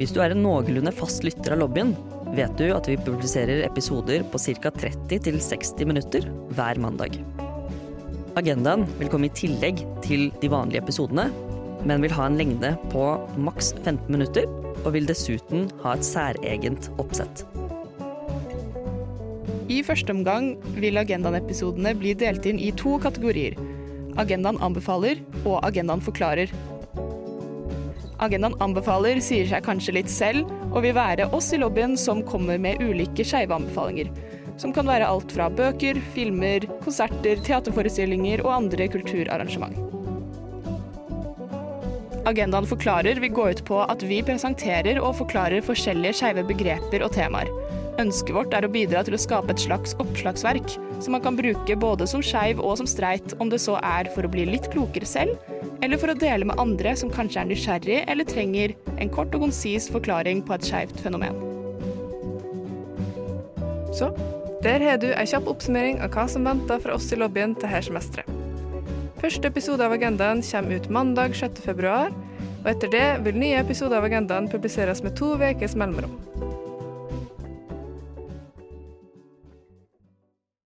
Hvis 0.00 0.10
du 0.10 0.18
er 0.24 0.34
en 0.34 0.42
noenlunde 0.42 0.90
fast 0.98 1.22
lytter 1.22 1.54
av 1.54 1.62
lobbyen, 1.62 1.94
vet 2.34 2.58
du 2.58 2.72
at 2.74 2.90
vi 2.90 2.98
publiserer 2.98 3.62
episoder 3.68 4.26
på 4.34 4.42
ca. 4.58 4.74
30-60 4.74 5.86
minutter 5.86 6.26
hver 6.58 6.82
mandag. 6.82 7.20
Agendaen 8.34 8.82
vil 8.98 9.14
komme 9.14 9.30
i 9.30 9.36
tillegg 9.44 9.86
til 10.02 10.32
de 10.42 10.50
vanlige 10.50 10.82
episodene, 10.82 11.30
men 11.86 12.02
vil 12.02 12.18
ha 12.18 12.26
en 12.26 12.42
lengde 12.42 12.74
på 12.90 13.12
maks 13.38 13.76
15 13.84 14.10
minutter, 14.10 14.50
og 14.84 14.92
vil 14.96 15.08
dessuten 15.08 15.68
ha 15.82 15.96
et 15.96 16.06
særegent 16.06 16.90
oppsett. 17.02 17.44
I 19.72 19.80
første 19.82 20.12
omgang 20.12 20.52
vil 20.76 21.00
Agendaen-episodene 21.00 21.94
bli 21.96 22.12
delt 22.20 22.44
inn 22.46 22.60
i 22.60 22.70
to 22.76 22.98
kategorier. 23.00 23.56
Agendaen 24.20 24.60
anbefaler 24.62 25.22
og 25.42 25.64
Agendaen 25.64 26.04
forklarer. 26.04 26.52
Agendaen 28.22 28.54
anbefaler 28.62 29.18
sier 29.24 29.48
seg 29.50 29.64
kanskje 29.66 29.96
litt 29.96 30.12
selv, 30.12 30.50
og 30.70 30.84
vil 30.84 30.94
være 30.96 31.26
oss 31.34 31.50
i 31.54 31.58
lobbyen 31.62 31.96
som 31.98 32.22
kommer 32.26 32.60
med 32.60 32.82
ulike 32.84 33.26
skeive 33.26 33.56
anbefalinger. 33.56 34.12
Som 34.60 34.74
kan 34.76 34.86
være 34.86 35.08
alt 35.08 35.32
fra 35.34 35.48
bøker, 35.50 35.98
filmer, 36.14 36.68
konserter, 36.84 37.40
teaterforestillinger 37.42 38.44
og 38.44 38.54
andre 38.60 38.86
kulturarrangement. 38.92 40.03
Agendaen 42.24 42.64
forklarer 42.64 43.18
vil 43.20 43.32
gå 43.36 43.50
ut 43.52 43.60
på 43.68 43.82
at 43.84 44.02
vi 44.08 44.22
presenterer 44.24 44.96
og 44.96 45.18
forklarer 45.18 45.64
forskjellige 45.64 46.16
skeive 46.22 46.44
begreper 46.48 47.04
og 47.04 47.12
temaer. 47.12 47.50
Ønsket 48.00 48.32
vårt 48.34 48.54
er 48.56 48.64
å 48.64 48.70
bidra 48.72 49.02
til 49.04 49.14
å 49.14 49.20
skape 49.20 49.52
et 49.52 49.60
slags 49.60 49.92
oppslagsverk 50.02 50.72
som 51.04 51.14
man 51.14 51.22
kan 51.22 51.36
bruke 51.36 51.76
både 51.78 52.08
som 52.10 52.24
skeiv 52.24 52.62
og 52.64 52.78
som 52.80 52.88
streit, 52.88 53.36
om 53.38 53.52
det 53.52 53.60
så 53.62 53.76
er 53.84 54.08
for 54.14 54.24
å 54.24 54.30
bli 54.32 54.46
litt 54.48 54.70
klokere 54.72 55.06
selv, 55.06 55.36
eller 55.84 56.00
for 56.00 56.10
å 56.10 56.18
dele 56.18 56.48
med 56.48 56.58
andre 56.62 56.94
som 56.96 57.12
kanskje 57.12 57.42
er 57.42 57.50
nysgjerrig 57.50 57.98
eller 58.08 58.26
trenger 58.26 58.72
en 58.96 59.12
kort 59.12 59.36
og 59.36 59.44
konsis 59.44 59.90
forklaring 59.92 60.40
på 60.48 60.56
et 60.56 60.64
skeivt 60.66 61.04
fenomen. 61.04 61.36
Så 63.94 64.08
der 64.64 64.80
har 64.80 64.96
du 64.98 65.10
ei 65.12 65.26
kjapp 65.28 65.52
oppsummering 65.52 66.00
av 66.00 66.16
hva 66.16 66.24
som 66.30 66.48
venter 66.48 66.80
fra 66.80 66.96
oss 66.96 67.12
i 67.12 67.20
lobbyen 67.20 67.52
til 67.60 67.70
her 67.70 67.84
semesteret. 67.84 68.43
Første 69.24 69.48
episode 69.48 69.80
av 69.80 69.92
Agendaen 69.94 70.42
kommer 70.44 70.76
ut 70.76 70.86
mandag 70.92 71.32
6. 71.38 71.62
februar, 71.64 72.10
og 72.58 72.66
etter 72.68 72.90
det 72.92 73.06
vil 73.24 73.38
nye 73.40 73.56
episoder 73.56 73.96
av 73.96 74.04
Agendaen 74.04 74.50
publiseres 74.52 75.00
med 75.00 75.14
to 75.16 75.30
ukers 75.40 75.72
mellomrom. 75.80 76.18